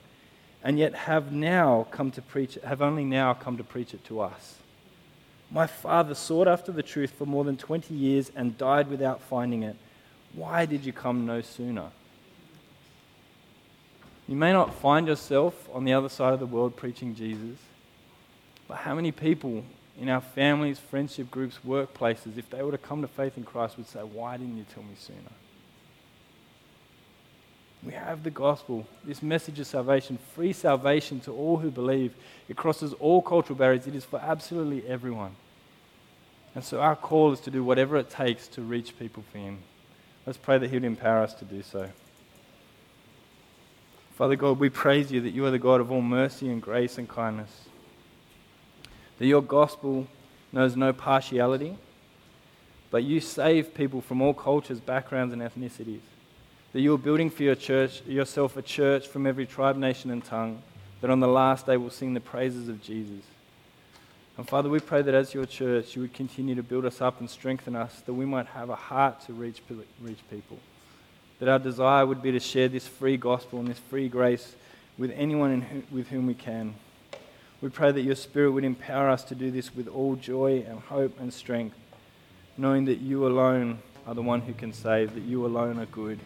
and 0.63 0.79
yet 0.79 0.95
have 0.95 1.33
now 1.33 1.87
come 1.91 2.11
to 2.13 2.23
preach 2.23 2.59
have 2.65 2.83
only 2.83 3.05
now 3.05 3.35
come 3.35 3.57
to 3.57 3.65
preach 3.65 3.95
it 3.95 4.05
to 4.07 4.21
us? 4.21 4.57
My 5.51 5.67
father 5.67 6.15
sought 6.15 6.47
after 6.47 6.73
the 6.73 6.83
truth 6.83 7.13
for 7.13 7.25
more 7.25 7.45
than 7.45 7.57
20 7.57 7.95
years 7.95 8.31
and 8.37 8.59
died 8.59 8.89
without 8.89 9.23
finding 9.23 9.63
it. 9.63 9.77
Why 10.35 10.67
did 10.67 10.85
you 10.85 10.93
come 10.93 11.25
no 11.25 11.41
sooner? 11.41 11.91
You 14.27 14.37
may 14.37 14.53
not 14.53 14.75
find 14.75 15.07
yourself 15.07 15.55
on 15.73 15.85
the 15.85 15.95
other 15.95 16.11
side 16.11 16.35
of 16.35 16.41
the 16.41 16.47
world 16.47 16.77
preaching 16.77 17.15
Jesus, 17.15 17.59
but 18.67 18.77
how 18.77 18.95
many 18.95 19.11
people 19.11 19.65
in 19.99 20.11
our 20.11 20.21
families, 20.21 20.79
friendship 20.79 21.31
groups, 21.31 21.59
workplaces, 21.67 22.37
if 22.37 22.49
they 22.51 22.63
were 22.63 22.71
to 22.71 22.79
come 22.79 23.01
to 23.01 23.09
faith 23.09 23.39
in 23.39 23.45
Christ, 23.45 23.79
would 23.79 23.89
say, 23.89 24.01
Why 24.01 24.37
didn't 24.37 24.59
you 24.59 24.67
tell 24.73 24.83
me 24.83 24.95
sooner? 24.99 25.33
We 27.89 27.95
have 27.95 28.23
the 28.23 28.31
gospel, 28.31 28.87
this 29.03 29.23
message 29.23 29.59
of 29.61 29.67
salvation, 29.67 30.19
free 30.35 30.53
salvation 30.53 31.21
to 31.21 31.33
all 31.33 31.57
who 31.57 31.71
believe. 31.71 32.13
It 32.47 32.55
crosses 32.55 32.93
all 32.93 33.23
cultural 33.23 33.59
barriers, 33.59 33.87
it 33.87 33.95
is 33.95 34.05
for 34.05 34.21
absolutely 34.21 34.87
everyone. 34.87 35.35
And 36.55 36.63
so 36.63 36.83
our 36.83 36.95
call 36.95 37.33
is 37.33 37.41
to 37.41 37.51
do 37.51 37.65
whatever 37.65 37.97
it 37.97 38.11
takes 38.11 38.47
to 38.49 38.61
reach 38.61 38.99
people 38.99 39.25
for 39.33 39.39
Him. 39.39 39.61
Let's 40.27 40.37
pray 40.37 40.59
that 40.59 40.69
He 40.69 40.77
would 40.77 40.85
empower 40.85 41.23
us 41.23 41.33
to 41.37 41.47
do 41.47 41.63
so. 41.63 41.89
Father 44.17 44.37
God, 44.37 44.59
we 44.59 44.69
praise 44.69 45.11
you 45.11 45.23
that 45.23 45.31
you 45.31 45.47
are 45.47 45.51
the 45.51 45.59
God 45.59 45.81
of 45.81 45.91
all 45.91 46.03
mercy 46.03 46.51
and 46.51 46.61
grace 46.61 46.99
and 46.99 47.09
kindness 47.09 47.69
that 49.19 49.27
your 49.27 49.43
gospel 49.43 50.07
knows 50.53 50.77
no 50.77 50.93
partiality, 50.93 51.79
but 52.91 53.03
you 53.03 53.19
save 53.19 53.73
people 53.73 54.03
from 54.03 54.21
all 54.21 54.35
cultures, 54.35 54.79
backgrounds, 54.79 55.33
and 55.33 55.41
ethnicities. 55.41 56.01
That 56.79 56.83
you 56.83 56.95
are 56.95 56.99
building 56.99 57.29
for 57.29 57.43
your 57.43 57.57
church, 57.57 58.03
yourself 58.07 58.57
a 58.57 58.63
church 58.63 59.09
from 59.09 59.27
every 59.27 59.47
tribe, 59.47 59.77
nation, 59.77 60.13
and 60.13 60.25
tongue, 60.25 60.63
that 61.01 61.11
on 61.11 61.19
the 61.19 61.27
last 61.27 61.67
day 61.67 61.77
will 61.77 61.91
sing 61.91 62.15
the 62.15 62.21
praises 62.21 62.69
of 62.69 62.81
Jesus. 62.81 63.25
And 64.37 64.49
Father, 64.49 64.69
we 64.69 64.79
pray 64.79 65.03
that 65.03 65.13
as 65.13 65.35
your 65.35 65.45
church, 65.45 65.97
you 65.97 66.03
would 66.03 66.15
continue 66.15 66.55
to 66.55 66.63
build 66.63 66.85
us 66.85 67.01
up 67.01 67.19
and 67.19 67.29
strengthen 67.29 67.75
us, 67.75 68.01
that 68.03 68.13
we 68.13 68.25
might 68.25 68.47
have 68.47 68.71
a 68.71 68.77
heart 68.77 69.21
to 69.23 69.33
reach, 69.33 69.61
reach 70.01 70.21
people. 70.31 70.57
That 71.41 71.49
our 71.49 71.59
desire 71.59 72.07
would 72.07 72.23
be 72.23 72.31
to 72.31 72.39
share 72.39 72.69
this 72.69 72.87
free 72.87 73.17
gospel 73.17 73.59
and 73.59 73.67
this 73.67 73.81
free 73.81 74.09
grace 74.09 74.55
with 74.97 75.11
anyone 75.17 75.63
who, 75.63 75.83
with 75.91 76.07
whom 76.07 76.29
we 76.29 76.35
can. 76.35 76.77
We 77.61 77.71
pray 77.71 77.91
that 77.91 78.03
your 78.03 78.15
Spirit 78.15 78.53
would 78.53 78.63
empower 78.63 79.09
us 79.09 79.25
to 79.25 79.35
do 79.35 79.51
this 79.51 79.75
with 79.75 79.89
all 79.89 80.15
joy 80.15 80.65
and 80.65 80.79
hope 80.79 81.19
and 81.19 81.35
strength, 81.35 81.75
knowing 82.57 82.85
that 82.85 83.01
you 83.01 83.27
alone 83.27 83.81
are 84.07 84.15
the 84.15 84.23
one 84.23 84.43
who 84.43 84.53
can 84.53 84.73
save, 84.73 85.15
that 85.15 85.25
you 85.25 85.45
alone 85.45 85.81
are 85.81 85.87
good. 85.87 86.21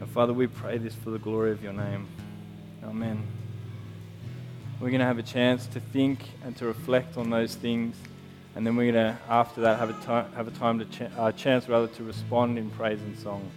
And 0.00 0.10
Father, 0.10 0.32
we 0.32 0.46
pray 0.46 0.76
this 0.76 0.94
for 0.94 1.10
the 1.10 1.18
glory 1.18 1.52
of 1.52 1.62
your 1.62 1.72
name. 1.72 2.06
Amen. 2.84 3.22
We're 4.78 4.90
going 4.90 5.00
to 5.00 5.06
have 5.06 5.18
a 5.18 5.22
chance 5.22 5.66
to 5.68 5.80
think 5.80 6.20
and 6.44 6.54
to 6.58 6.66
reflect 6.66 7.16
on 7.16 7.30
those 7.30 7.54
things, 7.54 7.96
and 8.54 8.66
then 8.66 8.76
we're 8.76 8.92
going 8.92 9.14
to, 9.14 9.18
after 9.26 9.62
that, 9.62 9.78
have 9.78 9.88
a, 9.88 10.04
time, 10.04 10.30
have 10.34 10.48
a 10.48 10.50
time 10.50 10.78
to 10.80 10.84
ch- 10.84 11.10
uh, 11.16 11.32
chance 11.32 11.66
rather 11.66 11.88
to 11.88 12.04
respond 12.04 12.58
in 12.58 12.68
praise 12.70 13.00
and 13.00 13.18
song. 13.18 13.50